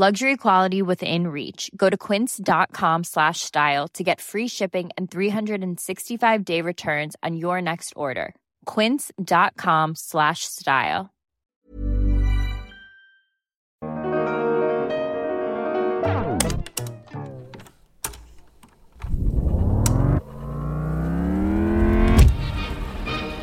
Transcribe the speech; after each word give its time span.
Luxury 0.00 0.38
quality 0.38 0.80
within 0.80 1.26
reach. 1.26 1.70
Go 1.76 1.90
to 1.90 1.96
quince.com 1.98 3.04
slash 3.04 3.40
style 3.40 3.86
to 3.88 4.02
get 4.02 4.18
free 4.18 4.48
shipping 4.48 4.88
and 4.96 5.10
365 5.10 6.42
day 6.42 6.62
returns 6.62 7.16
on 7.22 7.36
your 7.36 7.60
next 7.60 7.92
order. 7.96 8.34
Quince.com 8.64 9.94
slash 9.94 10.44
style. 10.44 11.10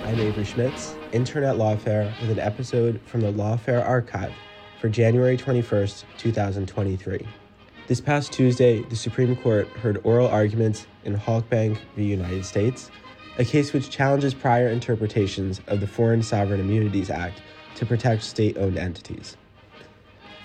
I'm 0.04 0.20
Avery 0.20 0.44
Schmitz, 0.44 0.96
internet 1.12 1.56
Lawfare, 1.56 2.20
with 2.20 2.32
an 2.32 2.40
episode 2.40 3.00
from 3.06 3.22
the 3.22 3.32
Lawfare 3.32 3.88
Archive 3.88 4.34
for 4.80 4.90
January 4.90 5.36
21st, 5.36 6.04
2023. 6.18 7.28
This 7.88 8.00
past 8.00 8.32
Tuesday, 8.32 8.84
the 8.84 8.96
Supreme 8.96 9.36
Court 9.36 9.68
heard 9.70 10.00
oral 10.04 10.28
arguments 10.28 10.86
in 11.04 11.16
Halkbank 11.16 11.80
v. 11.96 12.04
United 12.04 12.46
States, 12.46 12.92
a 13.40 13.46
case 13.46 13.74
which 13.74 13.90
challenges 13.90 14.34
prior 14.34 14.68
interpretations 14.68 15.62
of 15.68 15.80
the 15.80 15.88
Foreign 15.88 16.22
Sovereign 16.22 16.60
Immunities 16.60 17.10
Act 17.10 17.42
to 17.76 17.86
protect 17.86 18.24
state 18.24 18.58
owned 18.58 18.78
entities. 18.78 19.36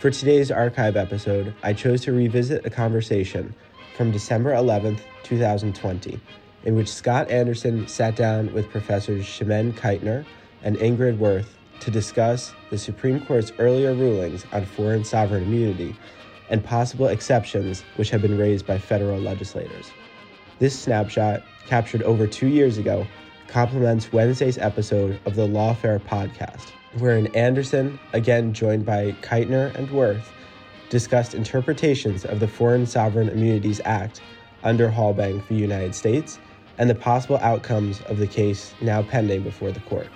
For 0.01 0.11
today's 0.11 0.51
archive 0.51 0.97
episode, 0.97 1.55
I 1.63 1.75
chose 1.75 2.01
to 2.03 2.13
revisit 2.13 2.65
a 2.65 2.71
conversation 2.71 3.55
from 3.97 4.13
December 4.13 4.53
11th, 4.53 5.01
2020, 5.25 6.19
in 6.65 6.75
which 6.75 6.89
Scott 6.89 7.31
Anderson 7.31 7.87
sat 7.87 8.17
down 8.17 8.53
with 8.55 8.71
Professors 8.71 9.27
Chimène 9.27 9.73
Keitner 9.75 10.25
and 10.63 10.77
Ingrid 10.77 11.19
Wuerth 11.19 11.49
to 11.83 11.91
discuss 11.91 12.55
the 12.71 12.79
Supreme 12.79 13.25
Court's 13.27 13.53
earlier 13.59 13.93
rulings 13.93 14.47
on 14.53 14.65
foreign 14.65 15.05
sovereign 15.05 15.43
immunity 15.43 15.97
and 16.49 16.65
possible 16.65 17.09
exceptions 17.09 17.83
which 17.97 18.09
have 18.11 18.23
been 18.23 18.39
raised 18.39 18.67
by 18.67 18.79
federal 18.79 19.19
legislators. 19.19 19.91
This 20.61 20.79
snapshot, 20.79 21.43
captured 21.67 22.05
over 22.05 22.29
two 22.29 22.47
years 22.47 22.79
ago, 22.79 23.05
complements 23.49 24.13
Wednesday's 24.13 24.59
episode 24.59 25.21
of 25.27 25.35
the 25.35 25.47
Lawfare 25.47 25.99
podcast, 25.99 26.71
wherein 26.99 27.27
Anderson, 27.35 27.99
again 28.13 28.53
joined 28.53 28.87
by 28.87 29.11
Keitner 29.23 29.75
and 29.75 29.89
Wuerth, 29.89 30.27
discussed 30.89 31.35
interpretations 31.35 32.25
of 32.25 32.39
the 32.39 32.47
Foreign 32.47 32.87
Sovereign 32.87 33.29
Immunities 33.29 33.81
Act 33.85 34.21
under 34.63 34.89
Halkbank 34.89 35.45
v. 35.49 35.57
United 35.57 35.97
States 35.97 36.39
and 36.79 36.89
the 36.89 36.95
possible 36.95 37.39
outcomes 37.39 38.03
of 38.03 38.19
the 38.19 38.27
case 38.27 38.73
now 38.81 39.03
pending 39.03 39.43
before 39.43 39.73
the 39.73 39.81
court. 39.81 40.07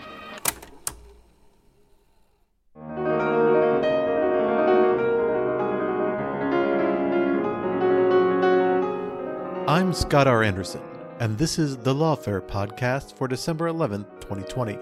Scott 9.97 10.27
R. 10.27 10.43
Anderson, 10.43 10.83
and 11.21 11.39
this 11.39 11.59
is 11.59 11.79
the 11.79 11.95
Lawfare 11.95 12.43
podcast 12.43 13.15
for 13.15 13.27
December 13.27 13.71
11th, 13.71 14.21
2020. 14.21 14.79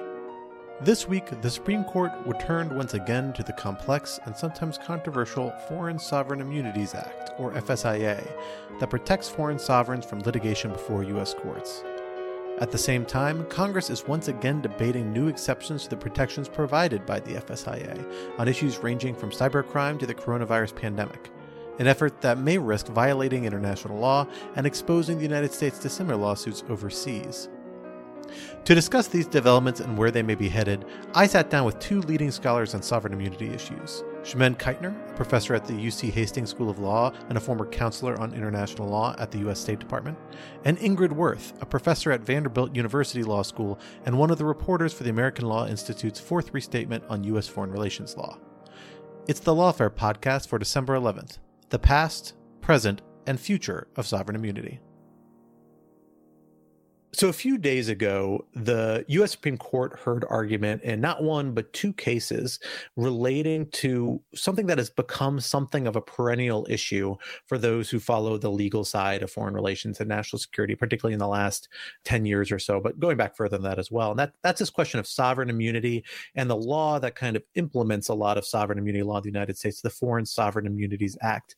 This 0.81 1.07
week, 1.07 1.41
the 1.41 1.49
Supreme 1.49 1.85
Court 1.85 2.11
returned 2.27 2.77
once 2.77 2.95
again 2.95 3.33
to 3.35 3.45
the 3.45 3.53
complex 3.53 4.19
and 4.25 4.37
sometimes 4.37 4.77
controversial 4.77 5.53
Foreign 5.69 6.01
Sovereign 6.01 6.41
Immunities 6.41 6.97
Act, 6.97 7.31
or 7.39 7.53
FSIA, 7.53 8.29
that 8.81 8.91
protects 8.91 9.29
foreign 9.29 9.61
sovereigns 9.61 10.05
from 10.05 10.19
litigation 10.19 10.73
before 10.73 11.05
U.S. 11.05 11.33
courts. 11.33 11.85
At 12.59 12.73
the 12.73 12.79
same 12.79 13.05
time, 13.05 13.47
Congress 13.47 13.91
is 13.91 14.09
once 14.09 14.27
again 14.27 14.63
debating 14.63 15.13
new 15.13 15.29
exceptions 15.29 15.85
to 15.85 15.91
the 15.91 15.97
protections 15.97 16.49
provided 16.49 17.07
by 17.07 17.21
the 17.21 17.35
FSIA 17.35 18.05
on 18.37 18.49
issues 18.49 18.79
ranging 18.79 19.15
from 19.15 19.31
cybercrime 19.31 19.97
to 20.01 20.07
the 20.07 20.15
coronavirus 20.15 20.75
pandemic 20.75 21.31
an 21.79 21.87
effort 21.87 22.21
that 22.21 22.39
may 22.39 22.59
risk 22.59 22.87
violating 22.89 23.45
international 23.45 23.99
law 23.99 24.27
and 24.57 24.67
exposing 24.67 25.17
the 25.17 25.23
United 25.23 25.53
States 25.53 25.79
to 25.79 25.89
similar 25.89 26.17
lawsuits 26.17 26.65
overseas. 26.69 27.49
To 28.65 28.75
discuss 28.75 29.09
these 29.09 29.27
developments 29.27 29.81
and 29.81 29.97
where 29.97 30.11
they 30.11 30.23
may 30.23 30.35
be 30.35 30.49
headed, 30.49 30.87
I 31.15 31.27
sat 31.27 31.51
down 31.51 31.65
with 31.65 31.79
two 31.79 32.01
leading 32.03 32.31
scholars 32.31 32.75
on 32.75 32.83
sovereign 32.83 33.13
immunity 33.13 33.49
issues. 33.49 34.03
Chimène 34.23 34.57
Keitner, 34.57 34.95
a 35.11 35.15
professor 35.15 35.55
at 35.55 35.67
the 35.67 35.75
UC 35.75 36.11
Hastings 36.11 36.49
School 36.49 36.71
of 36.71 36.79
Law 36.79 37.13
and 37.29 37.37
a 37.37 37.41
former 37.41 37.67
counselor 37.67 38.19
on 38.19 38.33
international 38.33 38.89
law 38.89 39.15
at 39.19 39.31
the 39.31 39.39
U.S. 39.41 39.61
State 39.61 39.79
Department, 39.79 40.17
and 40.65 40.79
Ingrid 40.79 41.11
Wuerth, 41.11 41.61
a 41.61 41.67
professor 41.67 42.11
at 42.11 42.23
Vanderbilt 42.23 42.75
University 42.75 43.23
Law 43.23 43.43
School 43.43 43.79
and 44.07 44.19
one 44.19 44.31
of 44.31 44.39
the 44.39 44.47
reporters 44.47 44.95
for 44.95 45.05
the 45.05 45.11
American 45.11 45.47
Law 45.47 45.67
Institute's 45.67 46.19
fourth 46.21 46.55
restatement 46.55 47.05
on 47.11 47.25
U.S. 47.25 47.47
foreign 47.47 47.71
relations 47.71 48.17
law. 48.17 48.39
It's 49.29 49.41
the 49.41 49.55
Lawfare 49.55 49.91
podcast 49.91 50.49
for 50.49 50.59
December 50.59 50.97
11th 50.97 51.39
the 51.71 51.79
past, 51.79 52.35
present, 52.61 53.03
and 53.27 53.39
future 53.39 53.89
of 53.97 54.07
sovereign 54.07 54.37
immunity. 54.37 54.81
So, 57.15 57.29
a 57.29 57.33
few 57.33 57.59
days 57.59 57.89
ago, 57.89 58.45
the 58.55 59.05
U.S. 59.07 59.31
Supreme 59.31 59.57
Court 59.57 60.01
heard 60.01 60.25
argument 60.29 60.83
in 60.83 61.01
not 61.01 61.23
one, 61.23 61.53
but 61.53 61.73
two 61.73 61.93
cases 61.93 62.59
relating 62.97 63.71
to 63.71 64.21
something 64.35 64.67
that 64.67 64.79
has 64.79 64.91
become 64.91 65.39
something 65.39 65.87
of 65.87 65.95
a 65.95 66.01
perennial 66.01 66.67
issue 66.69 67.15
for 67.47 67.57
those 67.57 67.89
who 67.89 68.01
follow 68.01 68.37
the 68.37 68.51
legal 68.51 68.85
side 68.85 69.23
of 69.23 69.31
foreign 69.31 69.55
relations 69.55 70.01
and 70.01 70.09
national 70.09 70.41
security, 70.41 70.75
particularly 70.75 71.13
in 71.13 71.21
the 71.21 71.29
last 71.29 71.69
10 72.05 72.27
years 72.27 72.51
or 72.51 72.59
so, 72.59 72.81
but 72.81 72.99
going 72.99 73.17
back 73.17 73.37
further 73.37 73.59
than 73.59 73.63
that 73.63 73.79
as 73.79 73.93
well. 73.93 74.11
And 74.11 74.19
that, 74.19 74.33
that's 74.43 74.59
this 74.59 74.71
question 74.71 74.99
of 74.99 75.07
sovereign 75.07 75.51
immunity 75.51 76.05
and 76.35 76.51
the 76.51 76.57
law 76.57 76.99
that 76.99 77.15
kind 77.15 77.37
of 77.37 77.45
implements 77.55 78.09
a 78.09 78.15
lot 78.15 78.39
of 78.39 78.45
sovereign 78.45 78.79
immunity 78.79 79.05
law 79.05 79.19
in 79.19 79.23
the 79.23 79.29
United 79.29 79.57
States, 79.57 79.81
the 79.81 79.89
Foreign 79.89 80.27
Sovereign 80.27 80.67
Immunities 80.67 81.17
Act. 81.23 81.55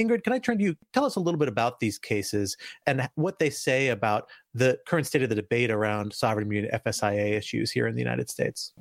Ingrid, 0.00 0.24
can 0.24 0.32
I 0.32 0.38
turn 0.38 0.58
to 0.58 0.64
you? 0.64 0.76
Tell 0.92 1.04
us 1.04 1.16
a 1.16 1.20
little 1.20 1.38
bit 1.38 1.48
about 1.48 1.80
these 1.80 1.98
cases 1.98 2.56
and 2.86 3.08
what 3.14 3.38
they 3.38 3.50
say 3.50 3.88
about 3.88 4.28
the 4.56 4.78
current 4.86 5.06
state 5.06 5.22
of 5.22 5.28
the 5.28 5.34
debate 5.34 5.70
around 5.70 6.12
sovereign 6.14 6.46
immunity 6.46 6.74
FSIA 6.74 7.32
issues 7.32 7.70
here 7.70 7.86
in 7.86 7.94
the 7.94 8.00
United 8.00 8.30
States. 8.30 8.72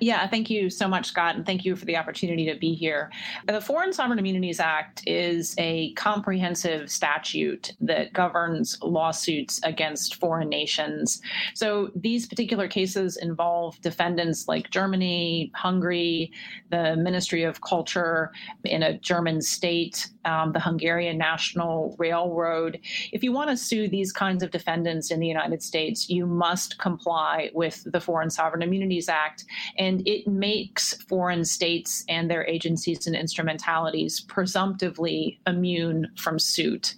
Yeah, 0.00 0.26
thank 0.26 0.48
you 0.48 0.70
so 0.70 0.88
much, 0.88 1.06
Scott, 1.06 1.36
and 1.36 1.44
thank 1.44 1.64
you 1.64 1.76
for 1.76 1.84
the 1.84 1.96
opportunity 1.96 2.46
to 2.50 2.58
be 2.58 2.74
here. 2.74 3.10
The 3.46 3.60
Foreign 3.60 3.92
Sovereign 3.92 4.18
Immunities 4.18 4.60
Act 4.60 5.02
is 5.06 5.54
a 5.58 5.92
comprehensive 5.92 6.90
statute 6.90 7.72
that 7.82 8.14
governs 8.14 8.78
lawsuits 8.82 9.60
against 9.62 10.14
foreign 10.14 10.48
nations. 10.48 11.20
So 11.54 11.90
these 11.94 12.26
particular 12.26 12.66
cases 12.66 13.18
involve 13.18 13.78
defendants 13.82 14.48
like 14.48 14.70
Germany, 14.70 15.52
Hungary, 15.54 16.32
the 16.70 16.96
Ministry 16.96 17.42
of 17.42 17.60
Culture 17.60 18.32
in 18.64 18.82
a 18.82 18.98
German 18.98 19.42
state, 19.42 20.01
um, 20.24 20.52
the 20.52 20.60
Hungarian 20.60 21.18
National 21.18 21.94
Railroad. 21.98 22.78
If 23.12 23.22
you 23.22 23.32
want 23.32 23.50
to 23.50 23.56
sue 23.56 23.88
these 23.88 24.12
kinds 24.12 24.42
of 24.42 24.50
defendants 24.50 25.10
in 25.10 25.20
the 25.20 25.26
United 25.26 25.62
States, 25.62 26.08
you 26.08 26.26
must 26.26 26.78
comply 26.78 27.50
with 27.54 27.82
the 27.90 28.00
Foreign 28.00 28.30
Sovereign 28.30 28.62
Immunities 28.62 29.08
Act, 29.08 29.44
and 29.78 30.06
it 30.06 30.26
makes 30.26 30.94
foreign 31.08 31.44
states 31.44 32.04
and 32.08 32.30
their 32.30 32.46
agencies 32.46 33.06
and 33.06 33.16
instrumentalities 33.16 34.20
presumptively 34.20 35.40
immune 35.46 36.10
from 36.16 36.38
suit. 36.38 36.94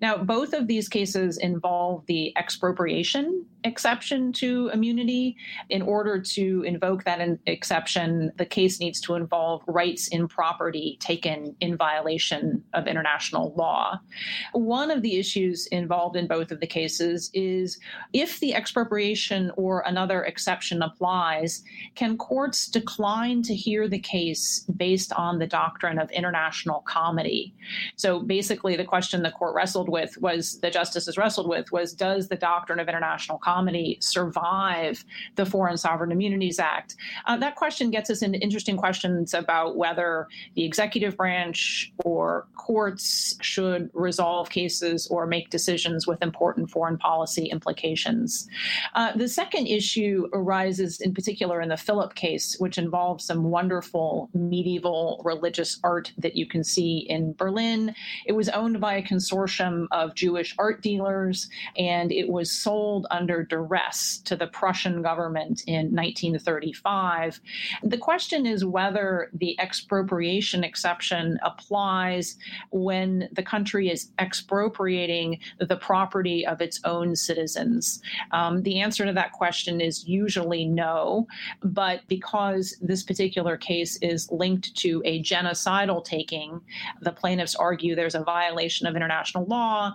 Now, 0.00 0.18
both 0.18 0.52
of 0.52 0.66
these 0.66 0.88
cases 0.88 1.38
involve 1.38 2.04
the 2.06 2.36
expropriation 2.36 3.46
exception 3.64 4.32
to 4.34 4.70
immunity. 4.72 5.36
In 5.70 5.82
order 5.82 6.20
to 6.20 6.62
invoke 6.62 7.04
that 7.04 7.20
exception, 7.46 8.32
the 8.36 8.46
case 8.46 8.78
needs 8.78 9.00
to 9.02 9.14
involve 9.14 9.62
rights 9.66 10.08
in 10.08 10.28
property 10.28 10.98
taken 11.00 11.56
in 11.60 11.76
violation 11.76 12.62
of 12.74 12.86
international 12.86 13.54
law. 13.56 13.98
One 14.52 14.90
of 14.90 15.02
the 15.02 15.18
issues 15.18 15.66
involved 15.68 16.16
in 16.16 16.26
both 16.26 16.50
of 16.50 16.60
the 16.60 16.66
cases 16.66 17.30
is 17.34 17.78
if 18.12 18.38
the 18.40 18.54
expropriation 18.54 19.50
or 19.56 19.82
another 19.86 20.24
exception 20.24 20.82
applies, 20.82 21.62
can 21.94 22.16
courts 22.16 22.68
decline 22.68 23.42
to 23.42 23.54
hear 23.54 23.88
the 23.88 23.98
case 23.98 24.66
based 24.76 25.12
on 25.14 25.38
the 25.38 25.46
doctrine 25.46 25.98
of 25.98 26.10
international 26.10 26.84
comity? 26.86 27.54
So 27.96 28.20
basically, 28.20 28.76
the 28.76 28.84
question 28.84 29.22
the 29.22 29.30
court 29.30 29.54
wrestled 29.54 29.88
with 29.88 30.16
was 30.20 30.60
the 30.60 30.70
justices 30.70 31.16
wrestled 31.16 31.48
with 31.48 31.72
was 31.72 31.92
does 31.94 32.28
the 32.28 32.36
doctrine 32.36 32.78
of 32.78 32.88
international 32.88 33.38
comity 33.54 33.98
survive 34.00 35.04
the 35.36 35.46
Foreign 35.46 35.76
Sovereign 35.76 36.12
Immunities 36.12 36.58
Act? 36.58 36.96
Uh, 37.26 37.36
that 37.36 37.56
question 37.56 37.90
gets 37.90 38.10
us 38.10 38.22
into 38.22 38.38
interesting 38.38 38.76
questions 38.76 39.34
about 39.34 39.76
whether 39.76 40.26
the 40.54 40.64
executive 40.64 41.16
branch 41.16 41.92
or 42.04 42.46
courts 42.56 43.36
should 43.40 43.90
resolve 43.92 44.50
cases 44.50 45.06
or 45.08 45.26
make 45.26 45.50
decisions 45.50 46.06
with 46.06 46.22
important 46.22 46.70
foreign 46.70 46.98
policy 46.98 47.46
implications. 47.46 48.48
Uh, 48.94 49.12
the 49.16 49.28
second 49.28 49.66
issue 49.66 50.28
arises 50.32 51.00
in 51.00 51.14
particular 51.14 51.60
in 51.60 51.68
the 51.68 51.76
Philipp 51.76 52.14
case, 52.14 52.56
which 52.58 52.78
involves 52.78 53.24
some 53.24 53.44
wonderful 53.44 54.30
medieval 54.34 55.20
religious 55.24 55.78
art 55.84 56.12
that 56.18 56.36
you 56.36 56.46
can 56.46 56.64
see 56.64 56.98
in 57.08 57.32
Berlin. 57.34 57.94
It 58.26 58.32
was 58.32 58.48
owned 58.48 58.80
by 58.80 58.96
a 58.96 59.02
consortium 59.02 59.86
of 59.92 60.14
Jewish 60.14 60.54
art 60.58 60.82
dealers, 60.82 61.48
and 61.76 62.10
it 62.10 62.28
was 62.28 62.50
sold 62.50 63.06
under 63.10 63.43
duress 63.48 64.18
to 64.24 64.36
the 64.36 64.46
Prussian 64.46 65.02
government 65.02 65.62
in 65.66 65.94
1935. 65.94 67.40
The 67.82 67.98
question 67.98 68.46
is 68.46 68.64
whether 68.64 69.30
the 69.32 69.58
expropriation 69.60 70.64
exception 70.64 71.38
applies 71.42 72.36
when 72.70 73.28
the 73.32 73.42
country 73.42 73.90
is 73.90 74.10
expropriating 74.18 75.38
the 75.58 75.76
property 75.76 76.46
of 76.46 76.60
its 76.60 76.80
own 76.84 77.16
citizens. 77.16 78.00
Um, 78.32 78.62
the 78.62 78.80
answer 78.80 79.04
to 79.04 79.12
that 79.12 79.32
question 79.32 79.80
is 79.80 80.06
usually 80.06 80.64
no, 80.64 81.26
but 81.62 82.00
because 82.08 82.76
this 82.80 83.02
particular 83.02 83.56
case 83.56 83.98
is 84.02 84.30
linked 84.30 84.74
to 84.76 85.02
a 85.04 85.22
genocidal 85.22 86.04
taking, 86.04 86.60
the 87.00 87.12
plaintiffs 87.12 87.54
argue 87.54 87.94
there's 87.94 88.14
a 88.14 88.22
violation 88.22 88.86
of 88.86 88.96
international 88.96 89.44
law 89.46 89.94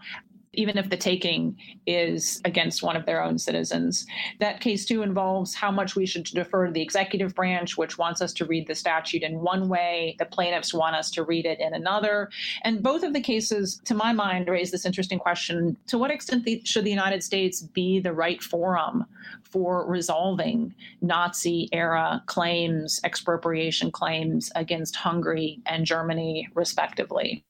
even 0.53 0.77
if 0.77 0.89
the 0.89 0.97
taking 0.97 1.55
is 1.85 2.41
against 2.43 2.81
one 2.81 2.95
of 2.95 3.05
their 3.05 3.23
own 3.23 3.37
citizens. 3.37 4.05
That 4.39 4.61
case, 4.61 4.85
too, 4.85 5.03
involves 5.03 5.53
how 5.53 5.69
much 5.69 5.95
we 5.95 6.05
should 6.05 6.23
defer 6.23 6.65
to 6.65 6.71
the 6.71 6.81
executive 6.81 7.35
branch, 7.35 7.77
which 7.77 7.97
wants 7.97 8.21
us 8.21 8.33
to 8.33 8.45
read 8.45 8.67
the 8.67 8.75
statute 8.75 9.21
in 9.21 9.41
one 9.41 9.69
way, 9.69 10.15
the 10.17 10.25
plaintiffs 10.25 10.73
want 10.73 10.95
us 10.95 11.11
to 11.11 11.23
read 11.23 11.45
it 11.45 11.59
in 11.59 11.73
another. 11.73 12.29
And 12.63 12.81
both 12.81 13.03
of 13.03 13.13
the 13.13 13.21
cases, 13.21 13.79
to 13.85 13.93
my 13.93 14.11
mind, 14.11 14.47
raise 14.47 14.71
this 14.71 14.85
interesting 14.85 15.19
question 15.19 15.77
to 15.87 15.97
what 15.97 16.11
extent 16.11 16.45
the, 16.45 16.61
should 16.65 16.83
the 16.83 16.89
United 16.89 17.23
States 17.23 17.61
be 17.61 17.99
the 17.99 18.13
right 18.13 18.41
forum 18.41 19.05
for 19.43 19.85
resolving 19.87 20.73
Nazi 21.01 21.69
era 21.71 22.23
claims, 22.25 22.99
expropriation 23.03 23.91
claims 23.91 24.51
against 24.55 24.95
Hungary 24.95 25.61
and 25.65 25.85
Germany, 25.85 26.47
respectively? 26.55 27.43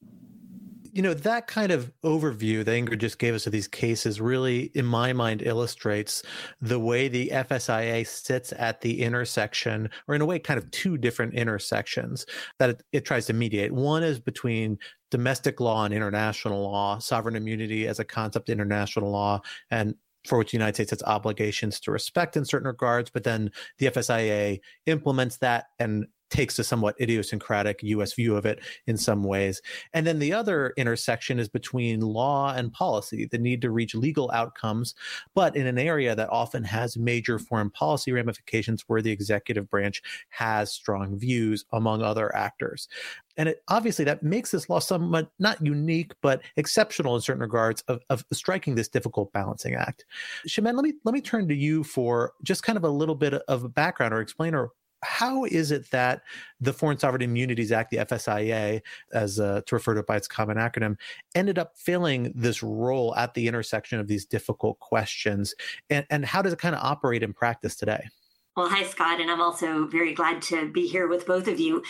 You 0.92 1.02
know 1.02 1.14
that 1.14 1.46
kind 1.46 1.72
of 1.72 1.92
overview 2.04 2.64
that 2.64 2.72
ingrid 2.72 2.98
just 2.98 3.18
gave 3.18 3.34
us 3.34 3.46
of 3.46 3.52
these 3.52 3.68
cases 3.68 4.20
really 4.20 4.70
in 4.74 4.84
my 4.84 5.12
mind 5.12 5.42
illustrates 5.42 6.22
the 6.60 6.78
way 6.78 7.08
the 7.08 7.30
fsia 7.32 8.06
sits 8.06 8.52
at 8.58 8.80
the 8.80 9.02
intersection 9.02 9.88
or 10.08 10.14
in 10.14 10.20
a 10.20 10.26
way 10.26 10.38
kind 10.38 10.58
of 10.58 10.70
two 10.70 10.96
different 10.96 11.34
intersections 11.34 12.26
that 12.58 12.70
it, 12.70 12.82
it 12.92 13.04
tries 13.04 13.26
to 13.26 13.32
mediate. 13.32 13.72
One 13.72 14.02
is 14.02 14.18
between 14.18 14.78
domestic 15.10 15.60
law 15.60 15.84
and 15.84 15.94
international 15.94 16.62
law 16.62 16.98
sovereign 16.98 17.36
immunity 17.36 17.86
as 17.86 17.98
a 17.98 18.04
concept 18.04 18.48
international 18.48 19.10
law 19.10 19.40
and 19.70 19.94
for 20.26 20.38
which 20.38 20.50
the 20.50 20.58
United 20.58 20.74
States 20.74 20.90
has 20.90 21.02
obligations 21.04 21.80
to 21.80 21.90
respect 21.90 22.36
in 22.36 22.44
certain 22.44 22.66
regards, 22.66 23.08
but 23.10 23.24
then 23.24 23.50
the 23.78 23.86
FSIA 23.86 24.60
implements 24.86 25.38
that 25.38 25.66
and 25.78 26.06
takes 26.30 26.58
a 26.58 26.64
somewhat 26.64 27.00
idiosyncratic 27.00 27.82
US 27.82 28.14
view 28.14 28.36
of 28.36 28.46
it 28.46 28.60
in 28.86 28.96
some 28.96 29.22
ways. 29.22 29.60
And 29.92 30.06
then 30.06 30.18
the 30.18 30.32
other 30.32 30.72
intersection 30.76 31.38
is 31.38 31.48
between 31.48 32.00
law 32.00 32.54
and 32.54 32.72
policy, 32.72 33.26
the 33.26 33.38
need 33.38 33.62
to 33.62 33.70
reach 33.70 33.94
legal 33.94 34.30
outcomes, 34.32 34.94
but 35.34 35.56
in 35.56 35.66
an 35.66 35.78
area 35.78 36.14
that 36.14 36.30
often 36.30 36.64
has 36.64 36.96
major 36.96 37.38
foreign 37.38 37.70
policy 37.70 38.12
ramifications 38.12 38.84
where 38.86 39.02
the 39.02 39.10
executive 39.10 39.68
branch 39.68 40.02
has 40.30 40.72
strong 40.72 41.18
views 41.18 41.64
among 41.72 42.02
other 42.02 42.34
actors. 42.34 42.88
And 43.36 43.48
it, 43.48 43.62
obviously, 43.68 44.04
that 44.04 44.22
makes 44.22 44.50
this 44.50 44.68
law 44.68 44.80
somewhat 44.80 45.30
not 45.38 45.64
unique, 45.64 46.12
but 46.20 46.42
exceptional 46.56 47.14
in 47.14 47.22
certain 47.22 47.40
regards 47.40 47.82
of, 47.82 48.00
of 48.10 48.24
striking 48.32 48.74
this 48.74 48.88
difficult 48.88 49.32
balancing 49.32 49.74
act. 49.74 50.04
Chimène, 50.46 50.74
let 50.74 50.84
me 50.84 50.94
let 51.04 51.14
me 51.14 51.20
turn 51.20 51.48
to 51.48 51.54
you 51.54 51.82
for 51.84 52.32
just 52.42 52.62
kind 52.62 52.76
of 52.76 52.84
a 52.84 52.88
little 52.88 53.14
bit 53.14 53.34
of 53.34 53.74
background 53.74 54.12
or 54.12 54.20
explainer 54.20 54.70
how 55.02 55.44
is 55.44 55.70
it 55.70 55.90
that 55.90 56.22
the 56.60 56.72
Foreign 56.72 56.98
Sovereign 56.98 57.22
Immunities 57.22 57.72
Act, 57.72 57.90
the 57.90 57.98
FSIA, 57.98 58.82
as 59.12 59.40
uh, 59.40 59.62
to 59.66 59.74
refer 59.74 59.94
to 59.94 60.00
it 60.00 60.06
by 60.06 60.16
its 60.16 60.28
common 60.28 60.56
acronym, 60.56 60.96
ended 61.34 61.58
up 61.58 61.76
filling 61.76 62.32
this 62.34 62.62
role 62.62 63.14
at 63.16 63.34
the 63.34 63.48
intersection 63.48 63.98
of 63.98 64.08
these 64.08 64.26
difficult 64.26 64.78
questions? 64.78 65.54
And, 65.88 66.06
and 66.10 66.24
how 66.24 66.42
does 66.42 66.52
it 66.52 66.58
kind 66.58 66.74
of 66.74 66.82
operate 66.82 67.22
in 67.22 67.32
practice 67.32 67.76
today? 67.76 68.08
Well, 68.56 68.68
hi, 68.68 68.82
Scott, 68.82 69.20
and 69.20 69.30
I'm 69.30 69.40
also 69.40 69.86
very 69.86 70.12
glad 70.12 70.42
to 70.42 70.70
be 70.70 70.86
here 70.86 71.08
with 71.08 71.26
both 71.26 71.48
of 71.48 71.58
you. 71.58 71.82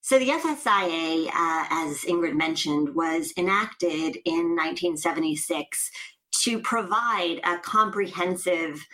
So, 0.00 0.18
the 0.18 0.28
FSIA, 0.28 1.26
uh, 1.26 1.66
as 1.70 1.98
Ingrid 2.04 2.34
mentioned, 2.34 2.94
was 2.94 3.32
enacted 3.36 4.16
in 4.24 4.56
1976 4.56 5.90
to 6.44 6.60
provide 6.60 7.40
a 7.44 7.58
comprehensive 7.58 8.86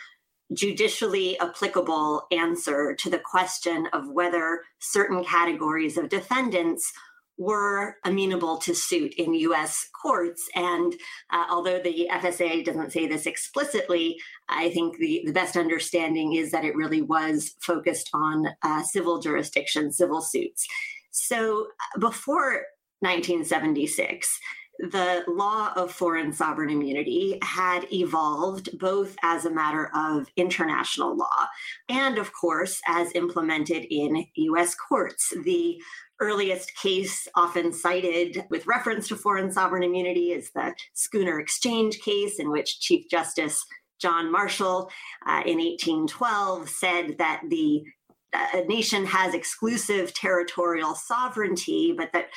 judicially 0.53 1.39
applicable 1.39 2.27
answer 2.31 2.95
to 2.95 3.09
the 3.09 3.19
question 3.19 3.87
of 3.93 4.09
whether 4.09 4.61
certain 4.79 5.23
categories 5.23 5.97
of 5.97 6.09
defendants 6.09 6.91
were 7.37 7.97
amenable 8.05 8.57
to 8.57 8.73
suit 8.73 9.13
in 9.15 9.33
US 9.33 9.87
courts. 10.01 10.47
And 10.55 10.93
uh, 11.31 11.45
although 11.49 11.81
the 11.81 12.07
FSA 12.11 12.63
doesn't 12.63 12.93
say 12.93 13.07
this 13.07 13.25
explicitly, 13.25 14.19
I 14.47 14.69
think 14.69 14.97
the, 14.97 15.23
the 15.25 15.33
best 15.33 15.57
understanding 15.57 16.33
is 16.33 16.51
that 16.51 16.63
it 16.63 16.75
really 16.75 17.01
was 17.01 17.55
focused 17.59 18.09
on 18.13 18.47
uh, 18.63 18.83
civil 18.83 19.19
jurisdiction, 19.19 19.91
civil 19.91 20.21
suits. 20.21 20.65
So 21.11 21.67
uh, 21.95 21.99
before 21.99 22.63
1976, 23.01 24.39
the 24.79 25.23
law 25.27 25.71
of 25.75 25.91
foreign 25.91 26.33
sovereign 26.33 26.69
immunity 26.69 27.37
had 27.41 27.91
evolved 27.93 28.77
both 28.77 29.15
as 29.23 29.45
a 29.45 29.51
matter 29.51 29.89
of 29.95 30.27
international 30.35 31.15
law 31.15 31.47
and, 31.89 32.17
of 32.17 32.31
course, 32.33 32.81
as 32.87 33.11
implemented 33.15 33.85
in 33.89 34.25
US 34.35 34.75
courts. 34.75 35.33
The 35.43 35.81
earliest 36.19 36.75
case 36.75 37.27
often 37.35 37.73
cited 37.73 38.45
with 38.49 38.67
reference 38.67 39.07
to 39.09 39.15
foreign 39.15 39.51
sovereign 39.51 39.83
immunity 39.83 40.31
is 40.31 40.51
the 40.51 40.73
Schooner 40.93 41.39
Exchange 41.39 41.99
case, 41.99 42.39
in 42.39 42.49
which 42.49 42.79
Chief 42.79 43.09
Justice 43.09 43.65
John 43.99 44.31
Marshall 44.31 44.91
uh, 45.25 45.41
in 45.45 45.57
1812 45.57 46.69
said 46.69 47.17
that 47.17 47.41
the 47.49 47.83
uh, 48.33 48.61
nation 48.67 49.05
has 49.05 49.33
exclusive 49.33 50.13
territorial 50.13 50.95
sovereignty, 50.95 51.93
but 51.97 52.11
that 52.13 52.27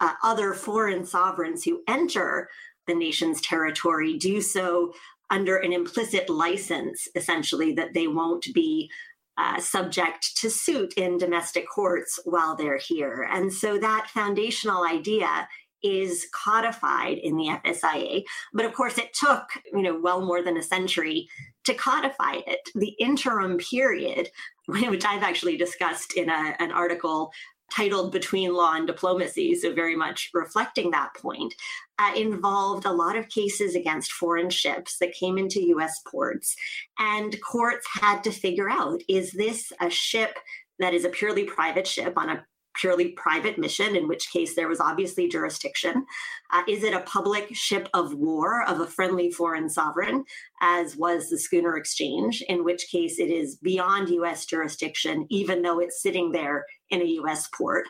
uh, 0.00 0.12
other 0.22 0.54
foreign 0.54 1.04
sovereigns 1.04 1.64
who 1.64 1.82
enter 1.88 2.48
the 2.86 2.94
nation's 2.94 3.40
territory 3.40 4.16
do 4.16 4.40
so 4.40 4.92
under 5.30 5.58
an 5.58 5.72
implicit 5.72 6.30
license, 6.30 7.06
essentially, 7.14 7.72
that 7.74 7.92
they 7.94 8.06
won't 8.06 8.46
be 8.54 8.90
uh, 9.36 9.60
subject 9.60 10.36
to 10.36 10.50
suit 10.50 10.94
in 10.94 11.18
domestic 11.18 11.68
courts 11.68 12.18
while 12.24 12.56
they're 12.56 12.78
here. 12.78 13.28
And 13.30 13.52
so 13.52 13.78
that 13.78 14.10
foundational 14.12 14.84
idea 14.84 15.46
is 15.82 16.26
codified 16.32 17.18
in 17.18 17.36
the 17.36 17.56
FSIA. 17.64 18.24
But 18.52 18.64
of 18.64 18.72
course, 18.72 18.98
it 18.98 19.14
took, 19.14 19.44
you 19.72 19.82
know, 19.82 20.00
well 20.00 20.24
more 20.24 20.42
than 20.42 20.56
a 20.56 20.62
century 20.62 21.28
to 21.64 21.74
codify 21.74 22.40
it. 22.46 22.70
The 22.74 22.96
interim 22.98 23.58
period, 23.58 24.30
which 24.66 25.04
I've 25.04 25.22
actually 25.22 25.56
discussed 25.56 26.14
in 26.14 26.28
a, 26.30 26.56
an 26.58 26.72
article 26.72 27.30
titled 27.74 28.12
Between 28.12 28.54
Law 28.54 28.74
and 28.74 28.86
Diplomacy, 28.86 29.54
so 29.54 29.72
very 29.72 29.96
much 29.96 30.30
reflecting 30.34 30.90
that 30.90 31.14
point, 31.14 31.54
uh, 31.98 32.12
involved 32.16 32.86
a 32.86 32.92
lot 32.92 33.16
of 33.16 33.28
cases 33.28 33.74
against 33.74 34.12
foreign 34.12 34.50
ships 34.50 34.98
that 34.98 35.12
came 35.12 35.38
into 35.38 35.66
US 35.76 36.00
ports. 36.06 36.56
And 36.98 37.36
courts 37.42 37.86
had 37.92 38.22
to 38.24 38.30
figure 38.30 38.70
out 38.70 39.02
is 39.08 39.32
this 39.32 39.72
a 39.80 39.90
ship 39.90 40.38
that 40.78 40.94
is 40.94 41.04
a 41.04 41.10
purely 41.10 41.44
private 41.44 41.86
ship 41.86 42.14
on 42.16 42.30
a 42.30 42.44
purely 42.78 43.08
private 43.08 43.58
mission, 43.58 43.96
in 43.96 44.08
which 44.08 44.30
case 44.30 44.54
there 44.54 44.68
was 44.68 44.80
obviously 44.80 45.28
jurisdiction? 45.28 46.06
Uh, 46.52 46.62
is 46.68 46.84
it 46.84 46.94
a 46.94 47.00
public 47.00 47.54
ship 47.54 47.88
of 47.92 48.14
war 48.14 48.62
of 48.68 48.80
a 48.80 48.86
friendly 48.86 49.30
foreign 49.30 49.68
sovereign, 49.68 50.24
as 50.60 50.96
was 50.96 51.28
the 51.28 51.38
schooner 51.38 51.76
exchange, 51.76 52.42
in 52.48 52.64
which 52.64 52.88
case 52.88 53.18
it 53.18 53.30
is 53.30 53.56
beyond 53.56 54.08
US 54.10 54.46
jurisdiction, 54.46 55.26
even 55.28 55.62
though 55.62 55.80
it's 55.80 56.00
sitting 56.00 56.32
there 56.32 56.64
in 56.90 57.02
a 57.02 57.06
US 57.22 57.48
port? 57.48 57.86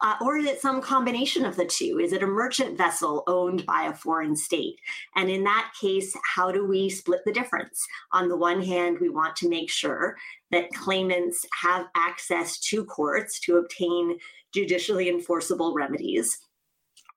Uh, 0.00 0.14
or 0.20 0.36
is 0.36 0.46
it 0.46 0.60
some 0.60 0.80
combination 0.80 1.44
of 1.44 1.56
the 1.56 1.64
two? 1.64 1.98
Is 2.00 2.12
it 2.12 2.22
a 2.22 2.26
merchant 2.26 2.78
vessel 2.78 3.24
owned 3.26 3.66
by 3.66 3.84
a 3.84 3.94
foreign 3.94 4.36
state? 4.36 4.78
And 5.16 5.28
in 5.28 5.42
that 5.44 5.72
case, 5.80 6.16
how 6.34 6.52
do 6.52 6.64
we 6.64 6.88
split 6.88 7.24
the 7.24 7.32
difference? 7.32 7.84
On 8.12 8.28
the 8.28 8.36
one 8.36 8.62
hand, 8.62 8.98
we 9.00 9.08
want 9.08 9.34
to 9.36 9.48
make 9.48 9.70
sure 9.70 10.16
that 10.50 10.70
claimants 10.70 11.44
have 11.62 11.86
access 11.96 12.58
to 12.60 12.84
courts 12.84 13.40
to 13.40 13.56
obtain 13.56 14.18
judicially 14.52 15.08
enforceable 15.08 15.74
remedies. 15.74 16.38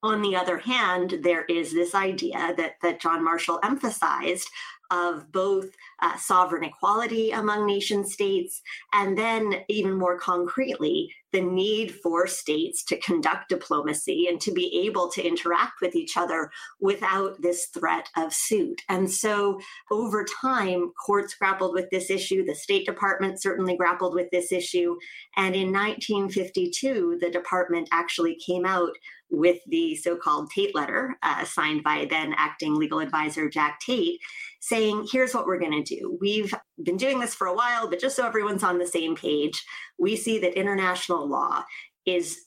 On 0.03 0.23
the 0.23 0.35
other 0.35 0.57
hand, 0.57 1.19
there 1.21 1.45
is 1.45 1.71
this 1.71 1.93
idea 1.93 2.53
that, 2.57 2.73
that 2.81 2.99
John 2.99 3.23
Marshall 3.23 3.59
emphasized 3.63 4.49
of 4.91 5.31
both 5.31 5.67
uh, 6.01 6.17
sovereign 6.17 6.63
equality 6.63 7.31
among 7.31 7.65
nation 7.65 8.05
states, 8.05 8.61
and 8.93 9.17
then 9.17 9.63
even 9.69 9.93
more 9.93 10.19
concretely, 10.19 11.13
the 11.31 11.41
need 11.41 11.95
for 11.95 12.27
states 12.27 12.83
to 12.83 12.99
conduct 12.99 13.49
diplomacy 13.49 14.27
and 14.27 14.41
to 14.41 14.51
be 14.51 14.85
able 14.85 15.09
to 15.09 15.25
interact 15.25 15.81
with 15.81 15.95
each 15.95 16.17
other 16.17 16.51
without 16.79 17.41
this 17.41 17.67
threat 17.67 18.09
of 18.17 18.33
suit. 18.33 18.81
And 18.89 19.09
so 19.09 19.59
over 19.89 20.25
time, 20.41 20.91
courts 21.05 21.33
grappled 21.33 21.73
with 21.73 21.89
this 21.89 22.09
issue. 22.09 22.45
The 22.45 22.55
State 22.55 22.85
Department 22.85 23.41
certainly 23.41 23.77
grappled 23.77 24.13
with 24.13 24.29
this 24.31 24.51
issue. 24.51 24.97
And 25.37 25.55
in 25.55 25.71
1952, 25.71 27.19
the 27.21 27.29
department 27.29 27.87
actually 27.91 28.35
came 28.45 28.65
out 28.65 28.91
with 29.29 29.59
the 29.67 29.95
so 29.95 30.17
called 30.17 30.51
Tate 30.51 30.75
letter, 30.75 31.15
uh, 31.23 31.45
signed 31.45 31.83
by 31.83 32.05
then 32.09 32.33
acting 32.37 32.75
legal 32.75 32.99
advisor 32.99 33.49
Jack 33.49 33.79
Tate, 33.79 34.19
saying, 34.61 35.07
here's 35.11 35.33
what 35.33 35.45
we're 35.45 35.59
going 35.59 35.83
to 35.83 35.95
do. 35.95 36.17
We've 36.21 36.53
been 36.81 36.97
doing 36.97 37.19
this 37.19 37.35
for 37.35 37.47
a 37.47 37.55
while, 37.55 37.89
but 37.89 37.99
just 37.99 38.15
so 38.15 38.25
everyone's 38.25 38.63
on 38.63 38.77
the 38.77 38.87
same 38.87 39.15
page, 39.15 39.63
we 39.99 40.15
see 40.15 40.39
that 40.39 40.57
international 40.57 41.27
law 41.27 41.63
is 42.05 42.45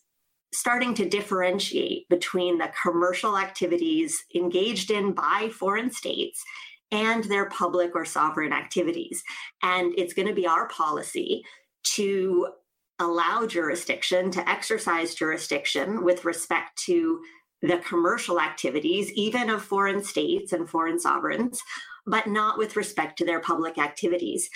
starting 0.52 0.94
to 0.94 1.08
differentiate 1.08 2.08
between 2.08 2.58
the 2.58 2.70
commercial 2.80 3.36
activities 3.36 4.24
engaged 4.34 4.92
in 4.92 5.12
by 5.12 5.50
foreign 5.52 5.90
states 5.90 6.42
and 6.92 7.24
their 7.24 7.48
public 7.50 7.90
or 7.96 8.04
sovereign 8.04 8.52
activities. 8.52 9.22
And 9.62 9.92
it's 9.98 10.14
going 10.14 10.28
to 10.28 10.34
be 10.34 10.46
our 10.46 10.68
policy 10.68 11.42
to 11.96 12.48
allow 13.00 13.44
jurisdiction 13.46 14.30
to 14.30 14.48
exercise 14.48 15.16
jurisdiction 15.16 16.04
with 16.04 16.24
respect 16.24 16.80
to 16.84 17.20
the 17.64 17.78
commercial 17.78 18.40
activities, 18.40 19.10
even 19.12 19.48
of 19.48 19.64
foreign 19.64 20.04
states 20.04 20.52
and 20.52 20.68
foreign 20.68 21.00
sovereigns, 21.00 21.62
but 22.06 22.26
not 22.26 22.58
with 22.58 22.76
respect 22.76 23.16
to 23.18 23.24
their 23.24 23.40
public 23.40 23.78
activities. 23.78 24.50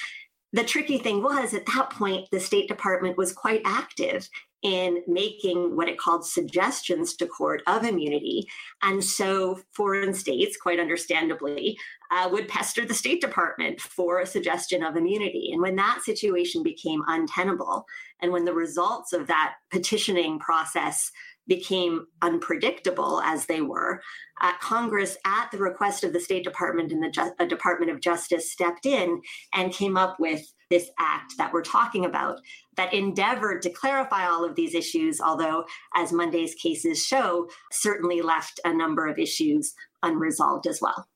The 0.53 0.65
tricky 0.65 0.99
thing 0.99 1.23
was 1.23 1.55
at 1.55 1.67
that 1.67 1.91
point, 1.91 2.29
the 2.31 2.41
State 2.41 2.69
Department 2.69 3.17
was 3.17 3.33
quite 3.33 3.63
active 3.65 4.29
in 4.63 5.03
making 5.07 5.77
what 5.77 5.89
it 5.89 5.99
called 5.99 6.27
suggestions 6.27 7.15
to 7.15 7.27
court 7.27 7.63
of 7.67 7.85
immunity. 7.85 8.47
And 8.83 9.03
so 9.03 9.61
foreign 9.73 10.13
states, 10.13 10.57
quite 10.57 10.81
understandably, 10.81 11.79
uh, 12.11 12.29
would 12.31 12.49
pester 12.49 12.85
the 12.85 12.95
State 12.95 13.21
Department 13.21 13.81
for 13.81 14.21
a 14.21 14.27
suggestion 14.27 14.83
of 14.83 14.97
immunity. 14.97 15.51
And 15.53 15.63
when 15.63 15.77
that 15.77 16.01
situation 16.03 16.63
became 16.63 17.03
untenable, 17.07 17.87
and 18.21 18.33
when 18.33 18.45
the 18.45 18.55
results 18.55 19.13
of 19.13 19.29
that 19.29 19.55
petitioning 19.71 20.39
process 20.41 21.11
became 21.49 22.07
unpredictable 22.23 23.21
as 23.23 23.47
they 23.47 23.61
were, 23.61 24.01
uh, 24.41 24.53
Congress, 24.61 25.17
at 25.25 25.51
the 25.51 25.59
request 25.59 26.05
of 26.05 26.13
the 26.13 26.21
State 26.21 26.45
Department 26.45 26.93
and 26.93 27.03
the 27.03 27.11
Ju- 27.11 27.47
Department 27.49 27.91
of 27.91 28.01
Justice, 28.01 28.53
stepped 28.53 28.87
in 28.87 29.21
and 29.55 29.73
came 29.73 29.97
up 29.97 30.21
with 30.21 30.53
this 30.71 30.91
act 30.99 31.33
that 31.39 31.53
we're 31.53 31.63
talking 31.63 32.05
about 32.05 32.39
that 32.77 32.93
endeavored 32.93 33.63
to 33.63 33.71
clarify 33.71 34.27
all 34.27 34.45
of 34.45 34.55
these 34.55 34.75
issues, 34.75 35.21
although, 35.21 35.65
as 35.95 36.13
Monday's 36.13 36.55
cases 36.55 37.05
show, 37.05 37.49
certainly 37.73 38.21
left 38.21 38.61
a 38.65 38.73
number 38.73 39.07
of 39.07 39.19
issues 39.19 39.75
unresolved 40.03 40.67
as 40.67 40.81
well. 40.81 41.09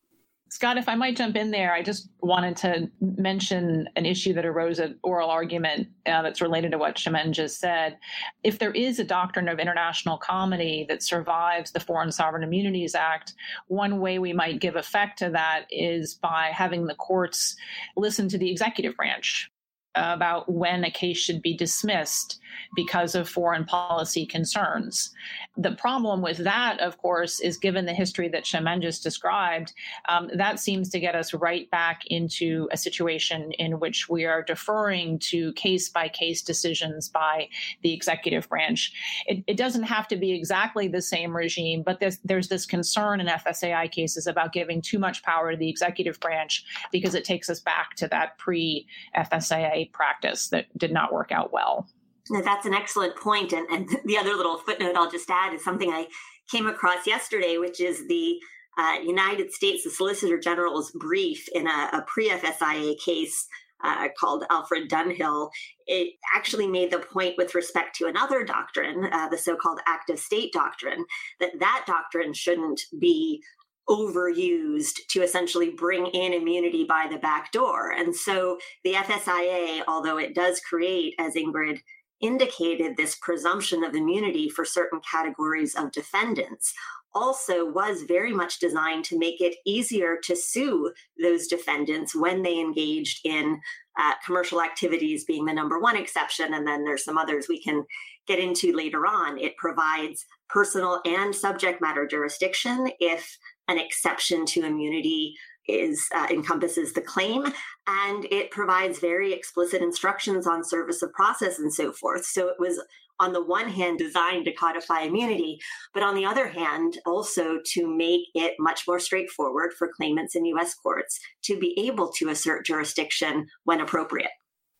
Scott, 0.52 0.76
if 0.76 0.86
I 0.86 0.94
might 0.96 1.16
jump 1.16 1.34
in 1.34 1.50
there, 1.50 1.72
I 1.72 1.82
just 1.82 2.10
wanted 2.20 2.58
to 2.58 2.90
mention 3.00 3.88
an 3.96 4.04
issue 4.04 4.34
that 4.34 4.44
arose 4.44 4.80
at 4.80 4.96
oral 5.02 5.30
argument 5.30 5.88
uh, 6.04 6.20
that's 6.20 6.42
related 6.42 6.72
to 6.72 6.78
what 6.78 6.94
Chimène 6.94 7.30
just 7.30 7.58
said. 7.58 7.96
If 8.44 8.58
there 8.58 8.72
is 8.72 8.98
a 8.98 9.04
doctrine 9.04 9.48
of 9.48 9.58
international 9.58 10.18
comity 10.18 10.84
that 10.90 11.02
survives 11.02 11.70
the 11.70 11.80
Foreign 11.80 12.12
Sovereign 12.12 12.42
Immunities 12.42 12.94
Act, 12.94 13.32
one 13.68 13.98
way 13.98 14.18
we 14.18 14.34
might 14.34 14.60
give 14.60 14.76
effect 14.76 15.18
to 15.20 15.30
that 15.30 15.64
is 15.70 16.16
by 16.16 16.50
having 16.52 16.84
the 16.84 16.96
courts 16.96 17.56
listen 17.96 18.28
to 18.28 18.36
the 18.36 18.50
executive 18.50 18.94
branch 18.94 19.50
about 19.94 20.50
when 20.50 20.84
a 20.84 20.90
case 20.90 21.18
should 21.18 21.42
be 21.42 21.56
dismissed 21.56 22.40
because 22.74 23.14
of 23.14 23.28
foreign 23.28 23.64
policy 23.64 24.24
concerns. 24.24 25.12
The 25.56 25.72
problem 25.72 26.22
with 26.22 26.38
that, 26.38 26.80
of 26.80 26.98
course, 26.98 27.40
is 27.40 27.56
given 27.58 27.84
the 27.84 27.92
history 27.92 28.28
that 28.28 28.44
Chimène 28.44 28.80
just 28.80 29.02
described, 29.02 29.74
um, 30.08 30.30
that 30.34 30.58
seems 30.58 30.88
to 30.90 31.00
get 31.00 31.14
us 31.14 31.34
right 31.34 31.70
back 31.70 32.02
into 32.06 32.68
a 32.72 32.76
situation 32.76 33.52
in 33.52 33.78
which 33.78 34.08
we 34.08 34.24
are 34.24 34.42
deferring 34.42 35.18
to 35.20 35.52
case 35.52 35.88
by 35.88 36.08
case 36.08 36.42
decisions 36.42 37.08
by 37.08 37.48
the 37.82 37.92
executive 37.92 38.48
branch. 38.48 38.92
It, 39.26 39.44
it, 39.46 39.56
doesn't 39.62 39.84
have 39.84 40.08
to 40.08 40.16
be 40.16 40.32
exactly 40.32 40.88
the 40.88 41.02
same 41.02 41.36
regime, 41.36 41.82
but 41.82 42.00
there's, 42.00 42.18
there's 42.24 42.48
this 42.48 42.66
concern 42.66 43.20
in 43.20 43.26
FSIA 43.26 43.90
cases 43.90 44.26
about 44.26 44.52
giving 44.52 44.80
too 44.80 44.98
much 44.98 45.22
power 45.22 45.52
to 45.52 45.56
the 45.56 45.68
executive 45.68 46.18
branch 46.20 46.64
because 46.90 47.14
it 47.14 47.24
takes 47.24 47.48
us 47.48 47.60
back 47.60 47.94
to 47.96 48.08
that 48.08 48.38
pre 48.38 48.86
FSIA 49.16 49.81
practice 49.86 50.48
that 50.48 50.66
did 50.76 50.92
not 50.92 51.12
work 51.12 51.32
out 51.32 51.52
well. 51.52 51.88
That's 52.30 52.66
an 52.66 52.74
excellent 52.74 53.16
point. 53.16 53.52
And, 53.52 53.66
and 53.68 53.88
the 54.04 54.18
other 54.18 54.34
little 54.34 54.58
footnote 54.58 54.96
I'll 54.96 55.10
just 55.10 55.30
add 55.30 55.54
is 55.54 55.64
something 55.64 55.90
I 55.90 56.08
came 56.50 56.66
across 56.66 57.06
yesterday, 57.06 57.58
which 57.58 57.80
is 57.80 58.06
the 58.08 58.38
uh, 58.78 58.96
United 59.04 59.52
States, 59.52 59.84
the 59.84 59.90
Solicitor 59.90 60.38
General's 60.38 60.90
brief 60.92 61.46
in 61.54 61.66
a, 61.66 61.90
a 61.92 62.04
pre 62.06 62.30
FSIA 62.30 62.98
case 62.98 63.46
uh, 63.84 64.08
called 64.18 64.44
Alfred 64.48 64.88
Dunhill. 64.88 65.50
It 65.86 66.14
actually 66.34 66.68
made 66.68 66.90
the 66.90 67.00
point 67.00 67.36
with 67.36 67.54
respect 67.54 67.96
to 67.96 68.06
another 68.06 68.44
doctrine, 68.44 69.08
uh, 69.12 69.28
the 69.28 69.38
so 69.38 69.56
called 69.56 69.80
act 69.86 70.08
of 70.08 70.18
state 70.18 70.52
doctrine, 70.52 71.04
that 71.40 71.58
that 71.58 71.84
doctrine 71.86 72.32
shouldn't 72.32 72.82
be 72.98 73.42
overused 73.88 74.98
to 75.10 75.22
essentially 75.22 75.70
bring 75.70 76.06
in 76.06 76.32
immunity 76.32 76.84
by 76.84 77.08
the 77.10 77.18
back 77.18 77.52
door. 77.52 77.90
And 77.90 78.14
so 78.14 78.58
the 78.84 78.94
FSIA, 78.94 79.82
although 79.88 80.18
it 80.18 80.34
does 80.34 80.60
create, 80.60 81.14
as 81.18 81.34
Ingrid 81.34 81.80
indicated 82.20 82.96
this 82.96 83.16
presumption 83.20 83.82
of 83.82 83.94
immunity 83.94 84.48
for 84.48 84.64
certain 84.64 85.00
categories 85.10 85.74
of 85.74 85.90
defendants 85.90 86.72
also 87.14 87.70
was 87.70 88.02
very 88.02 88.32
much 88.32 88.58
designed 88.58 89.04
to 89.04 89.18
make 89.18 89.40
it 89.40 89.56
easier 89.66 90.16
to 90.24 90.34
sue 90.34 90.92
those 91.20 91.46
defendants 91.46 92.14
when 92.14 92.42
they 92.42 92.58
engaged 92.58 93.20
in 93.24 93.60
uh, 94.00 94.12
commercial 94.24 94.62
activities 94.62 95.24
being 95.24 95.44
the 95.44 95.52
number 95.52 95.78
one 95.78 95.96
exception 95.96 96.54
and 96.54 96.66
then 96.66 96.84
there's 96.84 97.04
some 97.04 97.18
others 97.18 97.46
we 97.48 97.62
can 97.62 97.84
get 98.26 98.38
into 98.38 98.74
later 98.74 99.06
on 99.06 99.36
it 99.38 99.56
provides 99.58 100.24
personal 100.48 101.00
and 101.04 101.34
subject 101.34 101.82
matter 101.82 102.06
jurisdiction 102.06 102.88
if 103.00 103.36
an 103.68 103.78
exception 103.78 104.44
to 104.46 104.64
immunity 104.64 105.34
is 105.68 106.04
uh, 106.14 106.26
encompasses 106.30 106.92
the 106.92 107.00
claim 107.00 107.44
and 107.86 108.26
it 108.30 108.50
provides 108.50 108.98
very 108.98 109.32
explicit 109.32 109.80
instructions 109.80 110.46
on 110.46 110.64
service 110.64 111.02
of 111.02 111.12
process 111.12 111.58
and 111.58 111.72
so 111.72 111.92
forth. 111.92 112.24
So 112.24 112.48
it 112.48 112.56
was 112.58 112.82
on 113.20 113.32
the 113.32 113.44
one 113.44 113.68
hand 113.68 113.98
designed 113.98 114.44
to 114.46 114.52
codify 114.52 115.02
immunity 115.02 115.60
but 115.94 116.02
on 116.02 116.14
the 116.14 116.24
other 116.24 116.48
hand 116.48 116.98
also 117.06 117.60
to 117.64 117.86
make 117.86 118.22
it 118.34 118.54
much 118.58 118.82
more 118.88 118.98
straightforward 118.98 119.72
for 119.78 119.90
claimants 119.96 120.34
in 120.34 120.44
US 120.46 120.74
courts 120.74 121.20
to 121.42 121.58
be 121.58 121.78
able 121.78 122.10
to 122.14 122.30
assert 122.30 122.66
jurisdiction 122.66 123.46
when 123.64 123.80
appropriate 123.80 124.30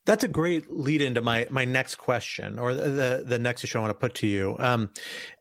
that's 0.05 0.25
a 0.25 0.29
great 0.29 0.71
lead 0.71 1.01
into 1.01 1.21
my 1.21 1.47
my 1.51 1.65
next 1.65 1.97
question, 1.97 2.59
or 2.59 2.75
the 2.75 3.23
the 3.27 3.39
next 3.39 3.63
issue 3.63 3.79
I 3.79 3.83
want 3.83 3.91
to 3.91 3.95
put 3.95 4.15
to 4.17 4.27
you, 4.27 4.57
um, 4.59 4.91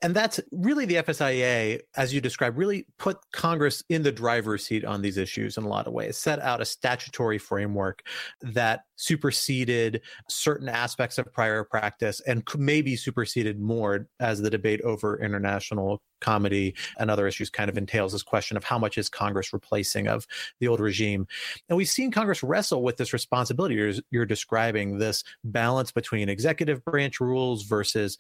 and 0.02 0.16
that's 0.16 0.40
really 0.52 0.86
the 0.86 0.96
FSIA, 0.96 1.80
as 1.96 2.14
you 2.14 2.22
described, 2.22 2.58
really 2.58 2.86
put 3.00 3.18
Congress 3.32 3.84
in 3.90 4.04
the 4.04 4.12
driver's 4.12 4.66
seat 4.66 4.86
on 4.86 5.02
these 5.02 5.18
issues 5.18 5.58
in 5.58 5.64
a 5.64 5.68
lot 5.68 5.88
of 5.88 5.94
ways. 5.94 6.18
Set 6.18 6.40
out 6.40 6.62
a 6.62 6.66
statutory 6.66 7.40
framework 7.40 8.04
that 8.42 8.82
superseded 9.02 10.02
certain 10.30 10.70
aspects 10.70 11.18
of 11.18 11.32
prior 11.34 11.64
practice 11.64 12.22
and 12.28 12.48
maybe 12.56 12.96
superseded 12.96 13.60
more 13.60 14.08
as 14.20 14.42
the 14.42 14.50
debate 14.50 14.80
over 14.82 15.20
international 15.20 16.02
comity 16.22 16.76
and 17.00 17.10
other 17.10 17.28
issues 17.28 17.50
kind 17.50 17.68
of 17.68 17.78
entails 17.78 18.12
this 18.12 18.22
question 18.22 18.56
of 18.56 18.64
how 18.64 18.78
much 18.78 18.98
is 18.98 19.10
Congress 19.10 19.54
replacing 19.54 20.08
of 20.08 20.28
the 20.60 20.68
old 20.68 20.80
regime. 20.80 21.26
And 21.68 21.78
we've 21.78 21.90
seen 21.90 22.12
Congress 22.12 22.44
wrestle 22.44 22.84
with 22.84 22.98
this 22.98 23.12
responsibility. 23.12 23.74
You're, 23.76 23.94
you're 24.12 24.26
describing 24.26 25.00
this 25.00 25.24
balance 25.44 25.92
between 25.92 26.30
executive 26.30 26.86
branch 26.86 27.20
rules 27.20 27.64
versus 27.64 28.20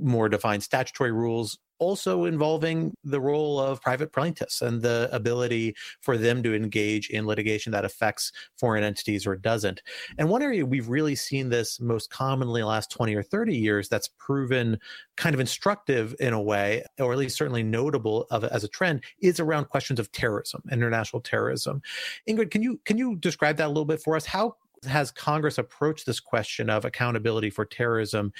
more 0.00 0.28
defined 0.28 0.62
statutory 0.62 1.12
rules 1.12 1.58
also 1.80 2.26
involving 2.26 2.94
the 3.02 3.20
role 3.20 3.58
of 3.58 3.80
private 3.80 4.12
plaintiffs 4.12 4.62
and 4.62 4.82
the 4.82 5.08
ability 5.12 5.74
for 6.02 6.16
them 6.16 6.42
to 6.42 6.54
engage 6.54 7.08
in 7.08 7.26
litigation 7.26 7.72
that 7.72 7.84
affects 7.84 8.30
foreign 8.58 8.84
entities 8.84 9.26
or 9.26 9.34
doesn't. 9.34 9.82
And 10.18 10.28
one 10.28 10.42
area 10.42 10.64
we've 10.64 10.88
really 10.88 11.16
seen 11.16 11.48
this 11.48 11.80
most 11.80 12.10
commonly 12.10 12.60
in 12.60 12.64
the 12.64 12.68
last 12.68 12.90
20 12.90 13.14
or 13.14 13.22
30 13.22 13.56
years 13.56 13.88
that's 13.88 14.08
proven 14.18 14.78
kind 15.16 15.34
of 15.34 15.40
instructive 15.40 16.14
in 16.20 16.34
a 16.34 16.40
way, 16.40 16.84
or 16.98 17.12
at 17.12 17.18
least 17.18 17.36
certainly 17.36 17.62
notable 17.62 18.26
of, 18.30 18.44
as 18.44 18.62
a 18.62 18.68
trend, 18.68 19.02
is 19.20 19.40
around 19.40 19.64
questions 19.64 19.98
of 19.98 20.12
terrorism, 20.12 20.62
international 20.70 21.22
terrorism. 21.22 21.80
Ingrid, 22.28 22.50
can 22.50 22.62
you 22.62 22.78
can 22.84 22.98
you 22.98 23.16
describe 23.16 23.56
that 23.56 23.66
a 23.66 23.68
little 23.68 23.86
bit 23.86 24.02
for 24.02 24.16
us? 24.16 24.26
How 24.26 24.56
has 24.86 25.10
Congress 25.10 25.58
approached 25.58 26.06
this 26.06 26.20
question 26.20 26.70
of 26.70 26.84
accountability 26.84 27.50
for 27.50 27.64
terrorism, 27.64 28.32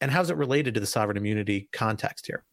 and 0.00 0.10
how's 0.10 0.30
it 0.30 0.36
related 0.36 0.74
to 0.74 0.80
the 0.80 0.86
sovereign 0.86 1.16
immunity 1.16 1.68
context 1.72 2.26
here? 2.26 2.44